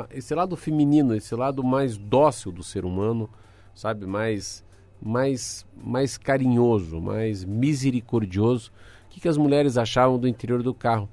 esse 0.10 0.34
lado 0.34 0.56
feminino, 0.56 1.16
esse 1.16 1.36
lado 1.36 1.64
mais 1.64 1.98
dócil 1.98 2.52
do 2.52 2.64
ser 2.64 2.86
humano, 2.86 3.30
sabe? 3.76 4.06
Mais 4.06 4.64
mais, 5.02 5.66
mais 5.76 6.18
carinhoso, 6.18 7.02
mais 7.02 7.44
misericordioso. 7.44 8.72
Que, 9.12 9.20
que 9.20 9.28
as 9.28 9.38
mulheres 9.38 9.78
achavam 9.78 10.18
do 10.18 10.28
interior 10.28 10.64
do 10.64 10.74
carro? 10.74 11.08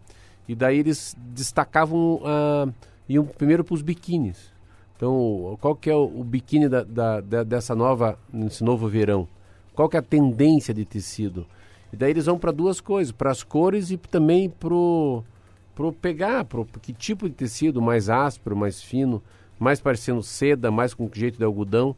E 0.49 0.55
daí 0.55 0.79
eles 0.79 1.15
destacavam, 1.19 2.23
uh, 2.23 2.73
iam 3.07 3.27
primeiro 3.27 3.63
para 3.63 3.75
os 3.75 3.83
biquínis. 3.83 4.51
Então, 4.97 5.59
qual 5.61 5.77
que 5.77 5.91
é 5.91 5.95
o, 5.95 6.05
o 6.05 6.25
biquíni 6.25 6.69
da, 6.69 6.83
da, 6.83 7.21
da, 7.21 7.45
dessa 7.45 7.75
nova, 7.75 8.19
nesse 8.33 8.65
novo 8.65 8.89
verão? 8.89 9.29
Qual 9.75 9.89
que 9.89 9.97
é 9.97 10.01
a 10.01 10.03
tendência 10.03 10.73
de 10.73 10.85
tecido? 10.85 11.47
E 11.93 11.97
daí 11.97 12.11
eles 12.11 12.27
vão 12.27 12.39
para 12.39 12.51
duas 12.51 12.81
coisas, 12.81 13.13
para 13.13 13.31
as 13.31 13.43
cores 13.43 13.91
e 13.91 13.97
também 13.97 14.49
para 14.49 14.69
pro 15.75 15.93
pegar, 15.93 16.45
pro, 16.45 16.65
que 16.65 16.93
tipo 16.93 17.29
de 17.29 17.35
tecido, 17.37 17.81
mais 17.81 18.11
áspero, 18.11 18.57
mais 18.57 18.83
fino, 18.83 19.23
mais 19.59 19.81
parecendo 19.81 20.23
seda, 20.23 20.71
mais 20.71 20.93
com 20.93 21.09
jeito 21.13 21.39
de 21.39 21.45
algodão. 21.45 21.95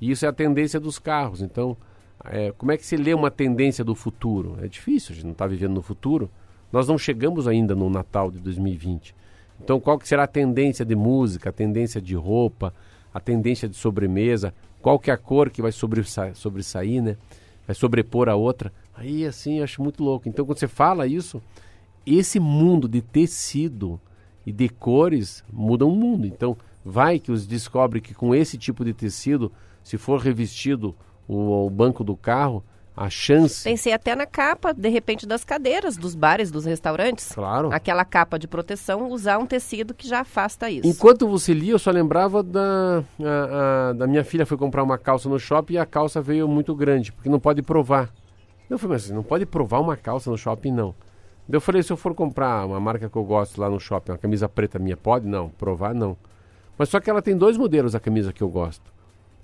E 0.00 0.10
isso 0.10 0.26
é 0.26 0.28
a 0.28 0.32
tendência 0.32 0.78
dos 0.78 0.98
carros. 0.98 1.40
Então, 1.40 1.76
é, 2.24 2.52
como 2.52 2.72
é 2.72 2.76
que 2.76 2.86
se 2.86 2.96
lê 2.96 3.14
uma 3.14 3.30
tendência 3.30 3.84
do 3.84 3.94
futuro? 3.94 4.56
É 4.62 4.68
difícil, 4.68 5.12
a 5.12 5.14
gente 5.14 5.24
não 5.24 5.32
está 5.32 5.46
vivendo 5.46 5.74
no 5.74 5.82
futuro. 5.82 6.30
Nós 6.72 6.88
não 6.88 6.96
chegamos 6.96 7.48
ainda 7.48 7.74
no 7.74 7.90
Natal 7.90 8.30
de 8.30 8.38
2020. 8.38 9.14
Então, 9.62 9.78
qual 9.78 9.98
que 9.98 10.08
será 10.08 10.24
a 10.24 10.28
tendência 10.28 10.84
de 10.84 10.96
música, 10.96 11.50
a 11.50 11.52
tendência 11.52 12.00
de 12.00 12.14
roupa, 12.14 12.72
a 13.12 13.20
tendência 13.20 13.68
de 13.68 13.76
sobremesa? 13.76 14.54
Qual 14.80 14.98
que 14.98 15.10
é 15.10 15.14
a 15.14 15.18
cor 15.18 15.50
que 15.50 15.62
vai 15.62 15.70
sobressair, 15.72 17.02
né? 17.02 17.16
Vai 17.66 17.74
sobrepor 17.74 18.28
a 18.28 18.34
outra? 18.34 18.72
Aí, 18.94 19.24
assim, 19.24 19.58
eu 19.58 19.64
acho 19.64 19.82
muito 19.82 20.02
louco. 20.02 20.28
Então, 20.28 20.44
quando 20.44 20.58
você 20.58 20.66
fala 20.66 21.06
isso, 21.06 21.42
esse 22.06 22.40
mundo 22.40 22.88
de 22.88 23.00
tecido 23.00 24.00
e 24.44 24.50
de 24.50 24.68
cores 24.68 25.44
muda 25.52 25.86
o 25.86 25.90
mundo. 25.90 26.26
Então, 26.26 26.56
vai 26.84 27.18
que 27.18 27.30
os 27.30 27.46
descobre 27.46 28.00
que 28.00 28.14
com 28.14 28.34
esse 28.34 28.58
tipo 28.58 28.84
de 28.84 28.92
tecido, 28.92 29.52
se 29.84 29.96
for 29.96 30.20
revestido 30.20 30.94
o, 31.28 31.66
o 31.66 31.70
banco 31.70 32.02
do 32.04 32.16
carro, 32.16 32.62
a 32.96 33.08
chance. 33.08 33.64
Pensei 33.64 33.92
até 33.92 34.14
na 34.14 34.26
capa, 34.26 34.72
de 34.72 34.88
repente, 34.88 35.26
das 35.26 35.44
cadeiras, 35.44 35.96
dos 35.96 36.14
bares, 36.14 36.50
dos 36.50 36.64
restaurantes. 36.64 37.32
Claro. 37.32 37.72
Aquela 37.72 38.04
capa 38.04 38.38
de 38.38 38.46
proteção, 38.46 39.08
usar 39.10 39.38
um 39.38 39.46
tecido 39.46 39.94
que 39.94 40.06
já 40.06 40.20
afasta 40.20 40.70
isso. 40.70 40.86
Enquanto 40.86 41.26
você 41.26 41.54
lia, 41.54 41.72
eu 41.72 41.78
só 41.78 41.90
lembrava 41.90 42.42
da, 42.42 43.02
a, 43.20 43.90
a, 43.90 43.92
da 43.94 44.06
minha 44.06 44.24
filha 44.24 44.44
foi 44.44 44.58
comprar 44.58 44.82
uma 44.82 44.98
calça 44.98 45.28
no 45.28 45.38
shopping 45.38 45.74
e 45.74 45.78
a 45.78 45.86
calça 45.86 46.20
veio 46.20 46.46
muito 46.46 46.74
grande, 46.74 47.12
porque 47.12 47.28
não 47.28 47.40
pode 47.40 47.62
provar. 47.62 48.10
Eu 48.68 48.78
falei, 48.78 48.96
mas 48.96 49.10
não 49.10 49.22
pode 49.22 49.46
provar 49.46 49.80
uma 49.80 49.96
calça 49.96 50.30
no 50.30 50.36
shopping, 50.36 50.70
não. 50.70 50.94
Eu 51.50 51.60
falei, 51.60 51.82
se 51.82 51.92
eu 51.92 51.96
for 51.96 52.14
comprar 52.14 52.64
uma 52.66 52.78
marca 52.78 53.08
que 53.08 53.16
eu 53.16 53.24
gosto 53.24 53.60
lá 53.60 53.68
no 53.68 53.80
shopping, 53.80 54.12
uma 54.12 54.18
camisa 54.18 54.48
preta 54.48 54.78
minha, 54.78 54.96
pode? 54.96 55.26
Não. 55.26 55.48
Provar, 55.50 55.94
não. 55.94 56.16
Mas 56.78 56.88
só 56.88 57.00
que 57.00 57.10
ela 57.10 57.20
tem 57.20 57.36
dois 57.36 57.56
modelos, 57.56 57.94
a 57.94 58.00
camisa 58.00 58.32
que 58.32 58.42
eu 58.42 58.48
gosto. 58.48 58.91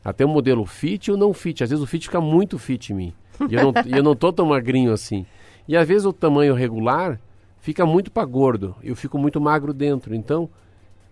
Até 0.09 0.25
o 0.25 0.29
modelo 0.29 0.65
fit 0.65 1.09
e 1.09 1.13
o 1.13 1.17
não 1.17 1.33
fit. 1.33 1.63
Às 1.63 1.71
vezes 1.71 1.83
o 1.83 1.87
fit 1.87 2.07
fica 2.07 2.21
muito 2.21 2.59
fit 2.59 2.93
em 2.93 2.97
mim. 2.97 3.13
E 3.49 3.55
eu 3.55 3.65
não, 3.65 3.73
eu 3.87 4.03
não 4.03 4.17
tô 4.17 4.33
tão 4.33 4.47
magrinho 4.47 4.93
assim. 4.93 5.27
E 5.67 5.77
às 5.77 5.87
vezes 5.87 6.05
o 6.05 6.13
tamanho 6.13 6.55
regular 6.55 7.21
fica 7.61 7.85
muito 7.85 8.11
para 8.11 8.25
gordo. 8.25 8.75
Eu 8.83 8.97
fico 8.97 9.19
muito 9.19 9.41
magro 9.41 9.73
dentro. 9.73 10.15
Então, 10.15 10.49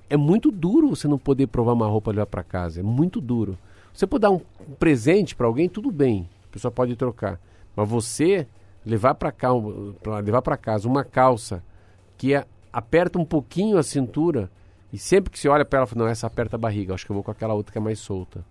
é 0.08 0.16
muito 0.16 0.50
duro 0.50 0.90
você 0.90 1.06
não 1.06 1.18
poder 1.18 1.46
provar 1.48 1.72
uma 1.72 1.86
roupa 1.86 2.10
e 2.10 2.14
levar 2.14 2.26
para 2.26 2.42
casa. 2.42 2.80
É 2.80 2.82
muito 2.82 3.20
duro. 3.20 3.58
Você 3.92 4.06
pode 4.06 4.22
dar 4.22 4.30
um 4.30 4.40
presente 4.78 5.34
para 5.34 5.46
alguém, 5.46 5.68
tudo 5.68 5.90
bem. 5.90 6.28
A 6.48 6.52
pessoa 6.52 6.70
pode 6.70 6.96
trocar. 6.96 7.40
Mas 7.74 7.88
você 7.88 8.46
levar 8.84 9.14
para 9.14 9.32
levar 10.20 10.42
para 10.42 10.56
casa 10.56 10.88
uma 10.88 11.04
calça 11.04 11.62
que 12.16 12.34
é, 12.34 12.46
aperta 12.72 13.18
um 13.18 13.24
pouquinho 13.24 13.78
a 13.78 13.82
cintura 13.82 14.50
e 14.92 14.98
sempre 14.98 15.30
que 15.30 15.38
você 15.38 15.48
olha 15.48 15.64
para 15.64 15.80
ela, 15.80 15.86
fala, 15.86 16.04
não, 16.04 16.10
essa 16.10 16.26
aperta 16.26 16.56
a 16.56 16.58
barriga, 16.58 16.94
acho 16.94 17.04
que 17.04 17.10
eu 17.10 17.14
vou 17.14 17.22
com 17.22 17.30
aquela 17.30 17.52
outra 17.52 17.72
que 17.72 17.78
é 17.78 17.80
mais 17.80 17.98
solta. 17.98 18.44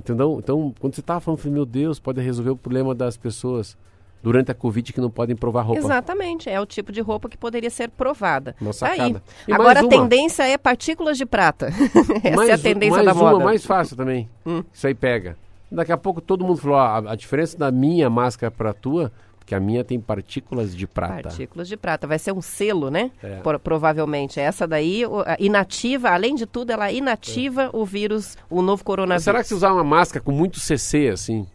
Entendeu? 0.00 0.38
Então, 0.42 0.74
quando 0.80 0.94
você 0.94 1.00
estava 1.00 1.20
falando, 1.20 1.38
eu 1.38 1.42
falei, 1.42 1.54
meu 1.54 1.66
Deus, 1.66 2.00
pode 2.00 2.20
resolver 2.22 2.50
o 2.50 2.56
problema 2.56 2.94
das 2.94 3.16
pessoas 3.18 3.76
durante 4.22 4.50
a 4.50 4.54
Covid 4.54 4.92
que 4.92 5.00
não 5.00 5.10
podem 5.10 5.36
provar 5.36 5.62
roupa. 5.62 5.80
Exatamente, 5.80 6.48
é 6.48 6.58
o 6.58 6.66
tipo 6.66 6.90
de 6.90 7.00
roupa 7.00 7.28
que 7.28 7.36
poderia 7.36 7.70
ser 7.70 7.90
provada. 7.90 8.56
Nossa, 8.60 8.86
tá 8.86 8.92
aí. 8.92 9.16
Agora 9.50 9.80
a 9.80 9.88
tendência 9.88 10.42
é 10.42 10.56
partículas 10.56 11.18
de 11.18 11.26
prata. 11.26 11.68
Essa 12.24 12.36
mais, 12.36 12.48
é 12.48 12.52
a 12.52 12.58
tendência 12.58 13.02
mais 13.02 13.06
da 13.06 13.12
uma, 13.12 13.32
moda. 13.32 13.44
mais 13.44 13.64
fácil 13.64 13.96
também. 13.96 14.28
Hum. 14.46 14.62
Isso 14.72 14.86
aí 14.86 14.94
pega. 14.94 15.36
Daqui 15.70 15.92
a 15.92 15.96
pouco 15.98 16.20
todo 16.20 16.44
mundo 16.44 16.56
falou, 16.56 16.78
a, 16.78 17.12
a 17.12 17.14
diferença 17.14 17.56
da 17.56 17.70
minha 17.70 18.08
máscara 18.08 18.50
para 18.50 18.70
a 18.70 18.74
tua 18.74 19.12
que 19.50 19.54
a 19.56 19.58
minha 19.58 19.82
tem 19.82 19.98
partículas 19.98 20.76
de 20.76 20.86
prata. 20.86 21.24
Partículas 21.24 21.66
de 21.66 21.76
prata. 21.76 22.06
Vai 22.06 22.20
ser 22.20 22.30
um 22.30 22.40
selo, 22.40 22.88
né? 22.88 23.10
É. 23.20 23.38
Por, 23.38 23.58
provavelmente. 23.58 24.38
Essa 24.38 24.64
daí, 24.64 25.02
inativa, 25.40 26.10
além 26.10 26.36
de 26.36 26.46
tudo, 26.46 26.70
ela 26.70 26.92
inativa 26.92 27.64
é. 27.64 27.70
o 27.72 27.84
vírus, 27.84 28.38
o 28.48 28.62
novo 28.62 28.84
coronavírus. 28.84 29.16
Mas 29.16 29.24
será 29.24 29.42
que 29.42 29.48
se 29.48 29.54
usar 29.54 29.72
uma 29.72 29.82
máscara 29.82 30.24
com 30.24 30.30
muito 30.30 30.60
CC, 30.60 31.08
assim, 31.08 31.48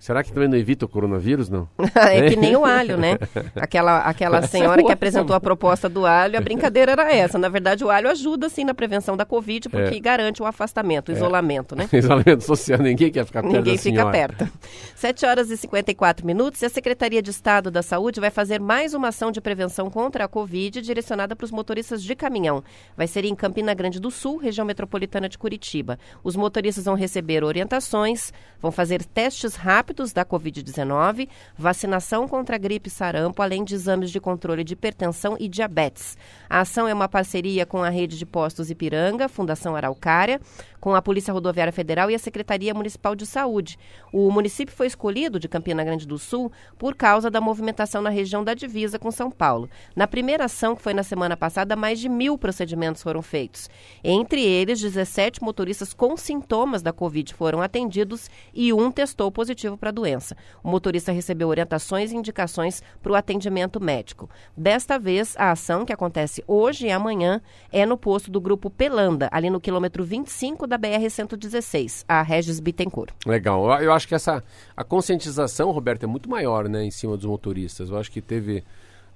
Será 0.00 0.24
que 0.24 0.32
também 0.32 0.48
não 0.48 0.56
evita 0.56 0.86
o 0.86 0.88
coronavírus, 0.88 1.50
não? 1.50 1.68
é 1.94 2.30
que 2.30 2.34
nem 2.34 2.56
o 2.56 2.64
alho, 2.64 2.96
né? 2.96 3.18
Aquela, 3.54 3.98
aquela 3.98 4.38
é 4.38 4.46
senhora 4.46 4.82
que 4.82 4.90
apresentou 4.90 5.36
a 5.36 5.40
proposta 5.40 5.90
do 5.90 6.06
alho, 6.06 6.38
a 6.38 6.40
brincadeira 6.40 6.92
era 6.92 7.14
essa. 7.14 7.36
Na 7.36 7.50
verdade, 7.50 7.84
o 7.84 7.90
alho 7.90 8.08
ajuda, 8.08 8.48
sim, 8.48 8.64
na 8.64 8.72
prevenção 8.72 9.14
da 9.14 9.26
Covid, 9.26 9.68
porque 9.68 9.96
é. 9.96 10.00
garante 10.00 10.42
o 10.42 10.46
afastamento, 10.46 11.10
o 11.10 11.12
é. 11.12 11.16
isolamento, 11.16 11.76
né? 11.76 11.86
isolamento 11.92 12.42
social, 12.42 12.78
ninguém 12.78 13.12
quer 13.12 13.26
ficar 13.26 13.42
perto 13.42 13.54
Ninguém 13.54 13.76
fica 13.76 14.10
perto. 14.10 14.48
7 14.94 15.26
horas 15.26 15.50
e 15.50 15.56
54 15.58 16.26
minutos 16.26 16.62
e 16.62 16.64
a 16.64 16.70
Secretaria 16.70 17.20
de 17.20 17.30
Estado 17.30 17.70
da 17.70 17.82
Saúde 17.82 18.20
vai 18.20 18.30
fazer 18.30 18.58
mais 18.58 18.94
uma 18.94 19.08
ação 19.08 19.30
de 19.30 19.40
prevenção 19.40 19.90
contra 19.90 20.24
a 20.24 20.28
Covid 20.28 20.80
direcionada 20.80 21.36
para 21.36 21.44
os 21.44 21.50
motoristas 21.50 22.02
de 22.02 22.16
caminhão. 22.16 22.64
Vai 22.96 23.06
ser 23.06 23.26
em 23.26 23.34
Campina 23.34 23.74
Grande 23.74 24.00
do 24.00 24.10
Sul, 24.10 24.38
região 24.38 24.64
metropolitana 24.64 25.28
de 25.28 25.36
Curitiba. 25.36 25.98
Os 26.24 26.36
motoristas 26.36 26.86
vão 26.86 26.94
receber 26.94 27.44
orientações, 27.44 28.32
vão 28.62 28.72
fazer 28.72 29.04
testes 29.04 29.54
rápidos 29.54 29.89
rápidos 29.90 30.12
da 30.12 30.24
Covid-19, 30.24 31.28
vacinação 31.58 32.28
contra 32.28 32.56
gripe 32.56 32.88
sarampo, 32.88 33.42
além 33.42 33.64
de 33.64 33.74
exames 33.74 34.12
de 34.12 34.20
controle 34.20 34.62
de 34.62 34.74
hipertensão 34.74 35.36
e 35.38 35.48
diabetes. 35.48 36.16
A 36.48 36.60
ação 36.60 36.86
é 36.86 36.94
uma 36.94 37.08
parceria 37.08 37.66
com 37.66 37.82
a 37.82 37.88
rede 37.88 38.16
de 38.16 38.24
postos 38.24 38.70
Ipiranga, 38.70 39.28
Fundação 39.28 39.74
Araucária, 39.74 40.40
com 40.80 40.94
a 40.94 41.02
Polícia 41.02 41.32
Rodoviária 41.32 41.72
Federal 41.72 42.10
e 42.10 42.14
a 42.14 42.18
Secretaria 42.18 42.72
Municipal 42.72 43.14
de 43.14 43.26
Saúde. 43.26 43.78
O 44.12 44.30
município 44.30 44.74
foi 44.74 44.86
escolhido 44.86 45.38
de 45.38 45.48
Campina 45.48 45.84
Grande 45.84 46.06
do 46.06 46.18
Sul 46.18 46.50
por 46.78 46.94
causa 46.94 47.30
da 47.30 47.40
movimentação 47.40 48.00
na 48.00 48.10
região 48.10 48.42
da 48.42 48.54
divisa 48.54 48.98
com 48.98 49.10
São 49.10 49.30
Paulo. 49.30 49.68
Na 49.94 50.06
primeira 50.06 50.44
ação, 50.44 50.74
que 50.74 50.82
foi 50.82 50.94
na 50.94 51.02
semana 51.02 51.36
passada, 51.36 51.76
mais 51.76 51.98
de 51.98 52.08
mil 52.08 52.38
procedimentos 52.38 53.02
foram 53.02 53.20
feitos. 53.20 53.68
Entre 54.02 54.42
eles, 54.42 54.80
17 54.80 55.42
motoristas 55.42 55.92
com 55.92 56.16
sintomas 56.16 56.80
da 56.80 56.92
Covid 56.92 57.34
foram 57.34 57.60
atendidos 57.60 58.30
e 58.54 58.72
um 58.72 58.90
testou 58.90 59.30
positivo 59.30 59.76
para 59.80 59.88
a 59.88 59.92
doença. 59.92 60.36
O 60.62 60.68
motorista 60.68 61.10
recebeu 61.10 61.48
orientações 61.48 62.12
e 62.12 62.16
indicações 62.16 62.82
para 63.02 63.10
o 63.10 63.14
atendimento 63.16 63.82
médico. 63.82 64.28
Desta 64.56 64.98
vez, 64.98 65.34
a 65.38 65.50
ação, 65.50 65.84
que 65.84 65.92
acontece 65.92 66.44
hoje 66.46 66.86
e 66.86 66.90
amanhã, 66.92 67.40
é 67.72 67.84
no 67.84 67.96
posto 67.96 68.30
do 68.30 68.40
Grupo 68.40 68.70
Pelanda, 68.70 69.28
ali 69.32 69.50
no 69.50 69.60
quilômetro 69.60 70.04
25 70.04 70.66
da 70.66 70.78
BR-116, 70.78 72.04
a 72.06 72.22
Regis 72.22 72.60
Bittencourt. 72.60 73.14
Legal. 73.26 73.80
Eu 73.80 73.92
acho 73.92 74.06
que 74.06 74.14
essa 74.14 74.44
a 74.76 74.84
conscientização, 74.84 75.70
Roberto, 75.70 76.04
é 76.04 76.06
muito 76.06 76.28
maior 76.28 76.68
né, 76.68 76.84
em 76.84 76.90
cima 76.90 77.16
dos 77.16 77.26
motoristas. 77.26 77.90
Eu 77.90 77.96
acho 77.96 78.10
que 78.10 78.20
teve 78.20 78.62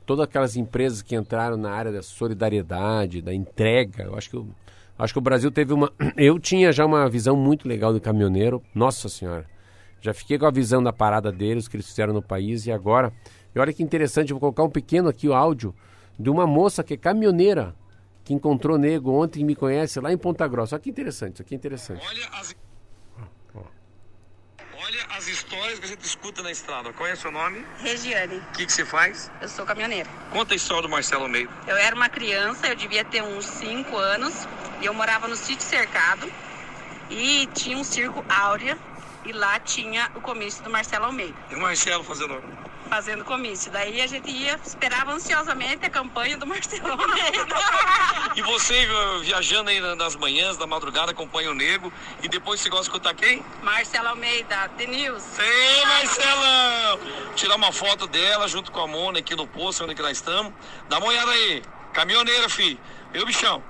todas 0.07 0.25
aquelas 0.25 0.57
empresas 0.57 1.03
que 1.03 1.15
entraram 1.15 1.57
na 1.57 1.71
área 1.71 1.93
da 1.93 2.03
solidariedade, 2.03 3.23
da 3.23 3.35
entrega. 3.35 4.05
Eu 4.05 4.17
acho 4.17 4.31
que, 4.31 4.37
eu, 4.37 4.47
acho 4.99 5.13
que 5.13 5.19
o 5.19 5.23
Brasil 5.23 5.51
teve 5.51 5.73
uma... 5.73 5.93
Eu 6.17 6.39
tinha 6.39 6.73
já 6.73 6.85
uma 6.85 7.09
visão 7.09 7.37
muito 7.37 7.69
legal 7.69 7.93
do 7.93 8.01
caminhoneiro. 8.01 8.63
Nossa 8.75 9.09
Senhora. 9.09 9.47
Já 10.05 10.13
fiquei 10.13 10.39
com 10.39 10.45
a 10.45 10.51
visão 10.51 10.83
da 10.83 10.93
parada 10.93 11.33
deles, 11.33 11.67
que 11.67 11.77
eles 11.77 11.87
fizeram 11.87 12.13
no 12.13 12.21
país. 12.21 12.67
E 12.67 12.73
agora... 12.73 13.11
E 13.55 13.59
olha 13.59 13.73
que 13.73 13.83
interessante, 13.83 14.33
eu 14.33 14.35
vou 14.35 14.41
colocar 14.41 14.63
um 14.65 14.71
pequeno 14.71 15.09
aqui 15.09 15.27
o 15.27 15.33
áudio 15.33 15.75
de 16.19 16.29
uma 16.29 16.47
moça 16.47 16.85
que 16.85 16.93
é 16.93 16.97
caminhoneira 16.99 17.75
que 18.23 18.35
encontrou 18.35 18.77
nego 18.77 19.13
ontem 19.13 19.41
e 19.41 19.45
me 19.45 19.57
conhece 19.57 19.99
lá 20.01 20.13
em 20.13 20.19
Ponta 20.19 20.47
Grossa. 20.47 20.75
Olha 20.77 20.83
que 20.83 20.91
interessante, 20.91 21.35
isso 21.35 21.43
aqui 21.43 21.55
é 21.55 21.57
interessante. 21.57 22.05
Olha 22.07 22.29
as... 22.35 22.55
Olha 24.77 25.07
as 25.17 25.27
histórias 25.27 25.79
que 25.79 25.87
a 25.87 25.89
gente 25.89 26.05
escuta 26.05 26.43
na 26.43 26.51
estrada. 26.51 26.93
Qual 26.93 27.09
é 27.09 27.15
o 27.15 27.17
seu 27.17 27.33
nome? 27.33 27.65
Regiane. 27.79 28.37
O 28.37 28.53
que, 28.53 28.67
que 28.67 28.73
você 28.73 28.85
faz? 28.85 29.31
Eu 29.41 29.49
sou 29.49 29.65
caminhoneira. 29.65 30.11
Conta 30.31 30.53
a 30.53 30.57
história 30.57 30.83
do 30.83 30.91
Marcelo 30.91 31.23
Almeida. 31.23 31.51
Eu 31.67 31.77
era 31.77 31.97
uma 31.97 32.11
criança, 32.11 32.67
eu 32.67 32.77
devia 32.77 33.05
ter 33.05 33.23
uns 33.23 33.47
5 33.47 33.97
anos, 33.97 34.47
e 34.83 34.85
eu 34.85 34.93
morava 34.93 35.27
no 35.29 35.37
sítio 35.37 35.63
cercado, 35.63 36.31
e 37.09 37.47
tinha 37.55 37.79
um 37.79 37.85
circo 37.85 38.23
áurea, 38.29 38.77
e 39.25 39.33
lá 39.33 39.59
tinha 39.61 40.11
o 40.15 40.21
comício 40.21 40.63
do 40.63 40.71
Marcelo 40.71 41.07
Almeida. 41.07 41.35
E 41.51 41.55
o 41.55 41.61
Marcelo 41.61 42.05
fazendo 42.05 42.43
fazendo 42.89 43.25
comício. 43.25 43.73
Daí 43.73 44.01
a 44.01 44.07
gente 44.07 44.31
ia, 44.31 44.61
esperava 44.65 45.13
ansiosamente 45.13 45.85
a 45.85 45.91
campanha 45.91 46.37
do 46.37 46.47
Marcelo 46.47 46.93
Almeida. 46.93 47.57
e 48.37 48.43
você 48.43 48.87
viajando 49.23 49.71
aí 49.71 49.81
nas 49.97 50.15
manhãs, 50.15 50.57
da 50.57 50.67
madrugada, 50.67 51.11
acompanha 51.13 51.51
o 51.51 51.55
Nego. 51.55 51.93
E 52.23 52.29
depois 52.29 52.61
você 52.61 52.69
gosta 52.69 52.85
de 52.85 52.91
escutar 52.91 53.15
quem? 53.15 53.45
Marcelo 53.63 54.09
Almeida, 54.09 54.69
The 54.77 54.87
News. 54.87 55.25
Ei, 55.39 55.87
Marcelão! 55.87 57.01
Tirar 57.35 57.57
uma 57.57 57.73
foto 57.73 58.07
dela 58.07 58.47
junto 58.47 58.71
com 58.71 58.81
a 58.81 58.87
Mona 58.87 59.19
aqui 59.19 59.35
no 59.35 59.47
posto, 59.47 59.85
onde 59.85 59.95
que 59.95 60.03
nós 60.03 60.13
estamos. 60.13 60.53
Dá 60.89 60.99
uma 60.99 61.09
olhada 61.09 61.31
aí. 61.31 61.63
Caminhoneira, 61.93 62.49
fi. 62.49 62.79
Eu, 63.13 63.25
bichão. 63.25 63.63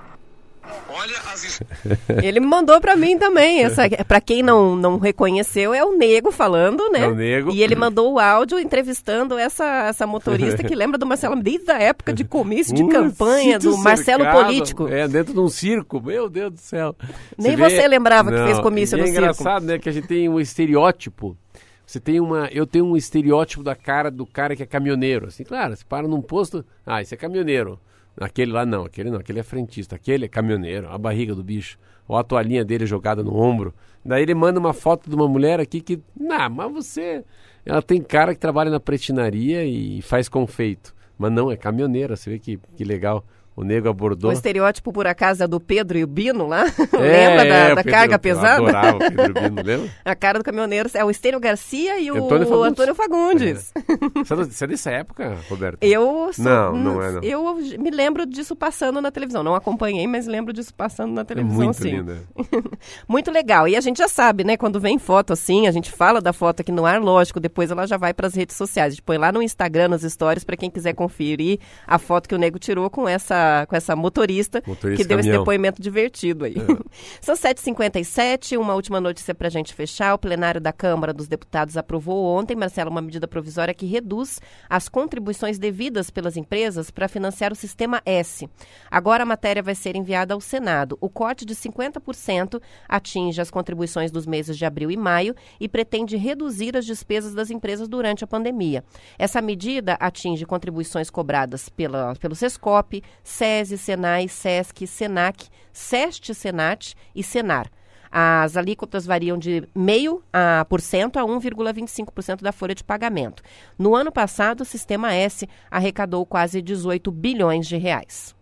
Olha 0.89 1.17
as 1.31 1.61
Ele 2.23 2.39
mandou 2.39 2.79
para 2.79 2.95
mim 2.95 3.17
também. 3.17 3.63
Essa, 3.63 3.83
para 4.05 4.21
quem 4.21 4.41
não, 4.41 4.75
não 4.75 4.97
reconheceu, 4.97 5.73
é 5.73 5.83
o 5.83 5.97
Nego 5.97 6.31
falando, 6.31 6.89
né? 6.89 7.01
É 7.01 7.07
o 7.07 7.15
Nego. 7.15 7.51
E 7.51 7.61
ele 7.61 7.75
mandou 7.75 8.13
o 8.13 8.19
áudio 8.19 8.59
entrevistando 8.59 9.37
essa, 9.37 9.87
essa 9.87 10.07
motorista 10.07 10.61
que 10.63 10.75
lembra 10.75 10.97
do 10.97 11.05
Marcelo 11.05 11.35
desde 11.35 11.71
a 11.71 11.79
época 11.79 12.13
de 12.13 12.23
comício 12.23 12.73
de 12.73 12.87
campanha 12.87 13.59
do 13.59 13.71
sítio 13.71 13.83
Marcelo 13.83 14.23
cercado, 14.23 14.45
Político. 14.45 14.87
É, 14.87 15.07
dentro 15.07 15.33
de 15.33 15.39
um 15.39 15.49
circo. 15.49 16.01
Meu 16.01 16.29
Deus 16.29 16.53
do 16.53 16.59
céu. 16.59 16.95
Nem 17.37 17.55
você 17.55 17.87
lembrava 17.87 18.31
que 18.31 18.37
fez 18.37 18.57
Não, 18.57 18.63
comício 18.63 18.97
no 18.97 19.03
é 19.03 19.07
circo. 19.07 19.21
engraçado, 19.21 19.65
né? 19.65 19.79
Que 19.79 19.89
a 19.89 19.91
gente 19.91 20.07
tem 20.07 20.29
um 20.29 20.39
estereótipo. 20.39 21.37
Você 21.85 21.99
tem 21.99 22.19
uma. 22.19 22.47
Eu 22.47 22.65
tenho 22.65 22.85
um 22.85 22.97
estereótipo 22.97 23.63
da 23.63 23.75
cara 23.75 24.09
do 24.09 24.25
cara 24.25 24.55
que 24.55 24.63
é 24.63 24.65
caminhoneiro. 24.65 25.27
Assim, 25.27 25.43
claro, 25.43 25.75
você 25.75 25.83
para 25.87 26.07
num 26.07 26.21
posto. 26.21 26.65
Ah, 26.85 27.01
esse 27.01 27.13
é 27.13 27.17
caminhoneiro. 27.17 27.79
Aquele 28.17 28.51
lá 28.51 28.65
não, 28.65 28.85
aquele 28.85 29.09
não, 29.09 29.19
aquele 29.19 29.39
é 29.39 29.43
frentista, 29.43 29.95
aquele 29.95 30.25
é 30.25 30.27
caminhoneiro, 30.27 30.89
a 30.89 30.97
barriga 30.97 31.35
do 31.35 31.43
bicho, 31.43 31.77
ou 32.07 32.17
a 32.17 32.23
toalhinha 32.23 32.63
dele 32.63 32.85
jogada 32.85 33.23
no 33.23 33.35
ombro. 33.35 33.73
Daí 34.03 34.21
ele 34.23 34.33
manda 34.33 34.59
uma 34.59 34.73
foto 34.73 35.09
de 35.09 35.15
uma 35.15 35.27
mulher 35.27 35.59
aqui 35.59 35.81
que, 35.81 36.01
não, 36.15 36.49
mas 36.49 36.71
você, 36.71 37.23
ela 37.65 37.81
tem 37.81 38.01
cara 38.01 38.33
que 38.33 38.39
trabalha 38.39 38.69
na 38.69 38.79
pretinaria 38.79 39.65
e 39.65 40.01
faz 40.01 40.29
confeito, 40.29 40.95
mas 41.17 41.31
não, 41.31 41.51
é 41.51 41.57
caminhoneira, 41.57 42.15
você 42.15 42.29
vê 42.29 42.39
que, 42.39 42.59
que 42.75 42.83
legal. 42.83 43.25
O 43.55 43.63
nego 43.63 43.87
abordou. 43.87 44.29
O 44.29 44.33
estereótipo, 44.33 44.91
por 44.91 45.07
acaso, 45.07 45.41
é 45.43 45.47
do 45.47 45.59
Pedro 45.61 45.97
e 45.97 46.03
o 46.03 46.07
Bino 46.07 46.45
lá? 46.47 46.65
É, 46.93 47.27
Lembra 47.29 47.45
da, 47.45 47.55
é, 47.55 47.71
o 47.71 47.75
da 47.75 47.83
Pedro- 47.83 47.91
carga 47.99 48.15
eu 48.15 48.19
pesada? 48.19 48.53
adorava 48.55 48.95
o 48.97 48.99
Pedro 48.99 49.33
Bino, 49.33 49.61
lembra? 49.63 49.89
A 50.03 50.15
cara 50.15 50.39
do 50.39 50.43
caminhoneiro 50.43 50.89
é 50.93 51.03
o 51.05 51.09
Estênio 51.09 51.39
Garcia 51.39 51.99
e 51.99 52.11
o 52.11 52.23
Antônio 52.25 52.47
Fagundes. 52.47 52.71
Antônio 52.71 52.95
Fagundes. 52.95 53.73
Você 54.15 54.33
é 54.33 54.35
da- 54.37 54.43
Você 54.43 54.63
é 54.63 54.67
dessa 54.67 54.91
época, 54.91 55.37
Roberto? 55.49 55.77
Eu 55.81 56.29
sou- 56.33 56.43
Não, 56.45 56.75
não 56.75 57.01
é, 57.01 57.11
não. 57.11 57.21
Eu 57.23 57.55
me 57.79 57.89
lembro 57.91 58.25
disso 58.25 58.55
passando 58.55 59.01
na 59.01 59.09
televisão. 59.11 59.43
Não 59.43 59.55
acompanhei, 59.55 60.05
mas 60.07 60.27
lembro 60.27 60.51
disso 60.51 60.73
passando 60.73 61.13
na 61.13 61.21
É 61.21 61.25
televisão, 61.25 61.55
muito 61.65 61.77
sim. 61.81 61.91
linda. 61.91 62.17
Muito 63.07 63.31
legal. 63.31 63.67
E 63.67 63.75
a 63.75 63.81
gente 63.81 63.97
já 63.97 64.07
sabe, 64.07 64.43
né? 64.43 64.57
Quando 64.57 64.79
vem 64.79 64.97
foto 64.99 65.33
assim, 65.33 65.67
a 65.67 65.71
gente 65.71 65.91
fala 65.91 66.21
da 66.21 66.33
foto 66.33 66.61
aqui 66.61 66.71
no 66.71 66.85
ar, 66.85 66.99
lógico, 67.01 67.39
depois 67.39 67.71
ela 67.71 67.85
já 67.87 67.97
vai 67.97 68.13
para 68.13 68.27
as 68.27 68.35
redes 68.35 68.55
sociais. 68.55 68.87
A 68.87 68.95
gente 68.95 69.01
põe 69.03 69.17
lá 69.17 69.31
no 69.31 69.41
Instagram, 69.41 69.89
nos 69.89 70.01
stories, 70.01 70.43
para 70.43 70.57
quem 70.57 70.69
quiser 70.69 70.93
conferir 70.93 71.59
a 71.87 71.97
foto 71.97 72.27
que 72.27 72.35
o 72.35 72.37
nego 72.37 72.59
tirou 72.59 72.89
com 72.89 73.07
essa, 73.07 73.35
com 73.67 73.75
essa 73.75 73.95
motorista, 73.95 74.61
Motorista 74.65 75.03
que 75.03 75.07
deu 75.07 75.19
esse 75.19 75.27
caminhão. 75.27 75.43
depoimento 75.43 75.81
divertido 75.81 76.45
aí. 76.45 76.55
São 77.21 77.35
7h57, 77.35 78.57
uma 78.57 78.73
última 78.73 78.99
notícia 79.01 79.33
para 79.33 79.47
a 79.47 79.51
gente 79.51 79.73
fechar. 79.73 80.13
O 80.13 80.17
plenário 80.17 80.61
da 80.61 80.71
Câmara 80.71 81.13
dos 81.13 81.27
Deputados 81.27 81.77
aprovou 81.77 82.25
ontem, 82.25 82.55
Marcelo, 82.55 82.89
uma 82.91 83.01
medida 83.01 83.27
provisória 83.27 83.73
que 83.73 83.85
reduz 83.85 84.39
as 84.69 84.87
contribuições 84.89 85.57
devidas 85.57 86.09
pelas 86.09 86.37
empresas 86.37 86.91
para 86.91 87.07
financiar 87.07 87.51
o 87.51 87.55
Sistema 87.55 88.01
S. 88.05 88.49
Agora 88.89 89.23
a 89.23 89.25
matéria 89.25 89.63
vai 89.63 89.75
ser 89.75 89.95
enviada 89.95 90.33
ao 90.33 90.41
Senado. 90.41 90.97
O 91.01 91.09
corte 91.09 91.45
de 91.45 91.55
50% 91.55 92.61
atinge 92.87 93.41
as 93.41 93.51
contribuições 93.51 94.11
dos 94.11 94.25
meses 94.25 94.57
de 94.57 94.65
abril 94.65 94.91
e 94.91 94.97
maio 94.97 95.35
e 95.59 95.67
pretende 95.67 96.17
reduzir 96.17 96.77
as 96.77 96.85
despesas 96.85 97.33
das 97.33 97.49
empresas 97.49 97.87
durante 97.87 98.23
a 98.23 98.27
pandemia. 98.27 98.83
Essa 99.17 99.41
medida 99.41 99.97
atinge 99.99 100.45
contribuições 100.45 101.09
cobradas 101.09 101.69
pela, 101.69 102.15
pelo 102.15 102.35
SESCOP, 102.35 103.03
SESI, 103.35 103.77
SENAI, 103.77 104.29
SESC, 104.29 104.87
SENAC, 104.87 105.47
SEST, 105.73 106.33
SENAT 106.33 106.95
e 107.13 107.21
SENAR. 107.21 107.69
As 108.09 108.55
alíquotas 108.55 109.05
variam 109.05 109.37
de 109.37 109.67
0,5% 109.75 110.21
a, 110.31 110.63
por 110.63 110.79
cento 110.79 111.19
a 111.19 111.23
1,25% 111.23 112.41
da 112.41 112.53
folha 112.53 112.73
de 112.73 112.81
pagamento. 112.81 113.43
No 113.77 113.93
ano 113.93 114.09
passado, 114.09 114.61
o 114.61 114.65
Sistema 114.65 115.13
S 115.13 115.49
arrecadou 115.69 116.25
quase 116.25 116.61
18 116.61 117.11
bilhões 117.11 117.67
de 117.67 117.75
reais. 117.75 118.33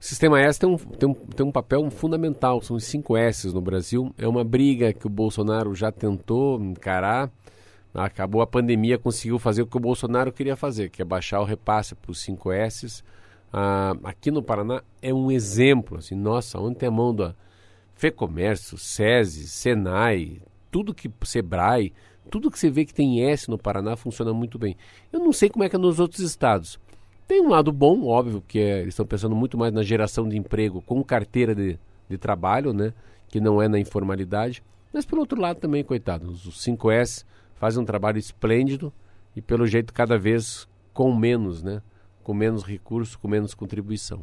O 0.00 0.04
Sistema 0.04 0.40
S 0.40 0.60
tem 0.60 0.68
um, 0.68 0.76
tem, 0.76 1.08
um, 1.08 1.14
tem 1.14 1.46
um 1.46 1.50
papel 1.50 1.90
fundamental, 1.90 2.62
são 2.62 2.76
os 2.76 2.84
5 2.84 3.16
S 3.16 3.48
no 3.48 3.60
Brasil. 3.60 4.14
É 4.16 4.28
uma 4.28 4.44
briga 4.44 4.92
que 4.92 5.08
o 5.08 5.10
Bolsonaro 5.10 5.74
já 5.74 5.90
tentou 5.90 6.62
encarar. 6.62 7.28
Acabou 7.92 8.40
a 8.40 8.46
pandemia, 8.46 8.98
conseguiu 8.98 9.38
fazer 9.40 9.62
o 9.62 9.66
que 9.66 9.76
o 9.76 9.80
Bolsonaro 9.80 10.30
queria 10.30 10.54
fazer, 10.54 10.90
que 10.90 11.02
é 11.02 11.04
baixar 11.04 11.40
o 11.40 11.44
repasse 11.44 11.96
para 11.96 12.12
os 12.12 12.20
5 12.20 12.52
S. 12.52 13.02
Ah, 13.58 13.96
aqui 14.04 14.30
no 14.30 14.42
Paraná 14.42 14.82
é 15.00 15.14
um 15.14 15.30
exemplo. 15.30 15.96
Assim, 15.96 16.14
nossa, 16.14 16.60
onde 16.60 16.76
tem 16.76 16.90
a 16.90 16.92
mão 16.92 17.14
da 17.14 17.34
FEComércio, 17.94 18.76
SESI, 18.76 19.48
SENAI, 19.48 20.42
tudo 20.70 20.92
que 20.92 21.10
Sebrae, 21.24 21.90
tudo 22.30 22.50
que 22.50 22.58
você 22.58 22.68
vê 22.68 22.84
que 22.84 22.92
tem 22.92 23.22
S 23.24 23.48
no 23.48 23.56
Paraná 23.56 23.96
funciona 23.96 24.34
muito 24.34 24.58
bem. 24.58 24.76
Eu 25.10 25.20
não 25.20 25.32
sei 25.32 25.48
como 25.48 25.64
é 25.64 25.70
que 25.70 25.76
é 25.76 25.78
nos 25.78 25.98
outros 25.98 26.20
estados. 26.20 26.78
Tem 27.26 27.40
um 27.40 27.48
lado 27.48 27.72
bom, 27.72 28.04
óbvio, 28.04 28.44
que 28.46 28.58
é, 28.58 28.80
eles 28.80 28.88
estão 28.88 29.06
pensando 29.06 29.34
muito 29.34 29.56
mais 29.56 29.72
na 29.72 29.82
geração 29.82 30.28
de 30.28 30.36
emprego 30.36 30.82
com 30.82 31.02
carteira 31.02 31.54
de, 31.54 31.78
de 32.10 32.18
trabalho, 32.18 32.74
né? 32.74 32.92
Que 33.26 33.40
não 33.40 33.62
é 33.62 33.68
na 33.68 33.78
informalidade. 33.78 34.62
Mas 34.92 35.06
pelo 35.06 35.22
outro 35.22 35.40
lado 35.40 35.60
também, 35.60 35.82
coitado, 35.82 36.30
os 36.30 36.46
5S 36.62 37.24
fazem 37.54 37.82
um 37.82 37.86
trabalho 37.86 38.18
esplêndido 38.18 38.92
e 39.34 39.40
pelo 39.40 39.66
jeito 39.66 39.94
cada 39.94 40.18
vez 40.18 40.68
com 40.92 41.16
menos, 41.16 41.62
né? 41.62 41.80
Com 42.26 42.34
menos 42.34 42.64
recursos, 42.64 43.14
com 43.14 43.28
menos 43.28 43.54
contribuição. 43.54 44.20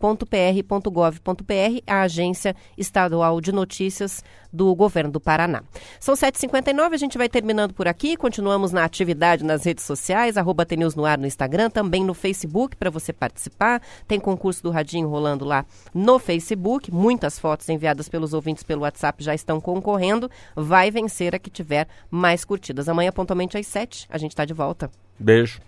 aenoticias.pr.gov.br, 0.00 1.82
a 1.86 2.02
agência 2.02 2.54
estadual 2.76 3.40
de 3.40 3.52
notícias 3.52 4.22
do 4.52 4.74
governo 4.74 5.10
do 5.10 5.20
Paraná. 5.20 5.62
São 6.00 6.14
7h59, 6.14 6.92
a 6.92 6.96
gente 6.96 7.18
vai 7.18 7.28
terminando 7.28 7.74
por 7.74 7.88
aqui. 7.88 8.16
Continuamos 8.16 8.72
na 8.72 8.84
atividade 8.84 9.44
nas 9.44 9.64
redes 9.64 9.84
sociais, 9.84 10.36
arroba 10.36 10.64
TNews 10.64 10.94
no 10.94 11.04
ar 11.04 11.18
no 11.18 11.26
Instagram, 11.26 11.68
também 11.70 12.04
no 12.04 12.14
Facebook 12.14 12.76
para 12.76 12.90
você 12.90 13.12
participar. 13.12 13.82
Tem 14.06 14.18
concurso 14.18 14.62
do 14.62 14.70
Radinho 14.70 15.08
rolando 15.08 15.44
lá 15.44 15.64
no 15.92 16.18
Facebook. 16.18 16.92
Muitas 16.92 17.38
fotos 17.38 17.68
enviadas 17.68 18.08
pelos 18.08 18.32
ouvintes 18.32 18.62
pelo 18.62 18.82
WhatsApp 18.82 19.22
já 19.22 19.34
estão 19.34 19.60
concorrendo. 19.60 20.30
Vai 20.54 20.90
vencer 20.90 21.34
a 21.34 21.38
que 21.38 21.50
tiver 21.50 21.86
mais 22.10 22.44
curtidas. 22.44 22.88
Amanhã, 22.88 23.12
pontualmente 23.12 23.58
às 23.58 23.66
7, 23.66 24.06
a 24.10 24.18
gente 24.18 24.32
está 24.32 24.44
de 24.44 24.54
volta. 24.54 24.90
Beijo. 25.18 25.60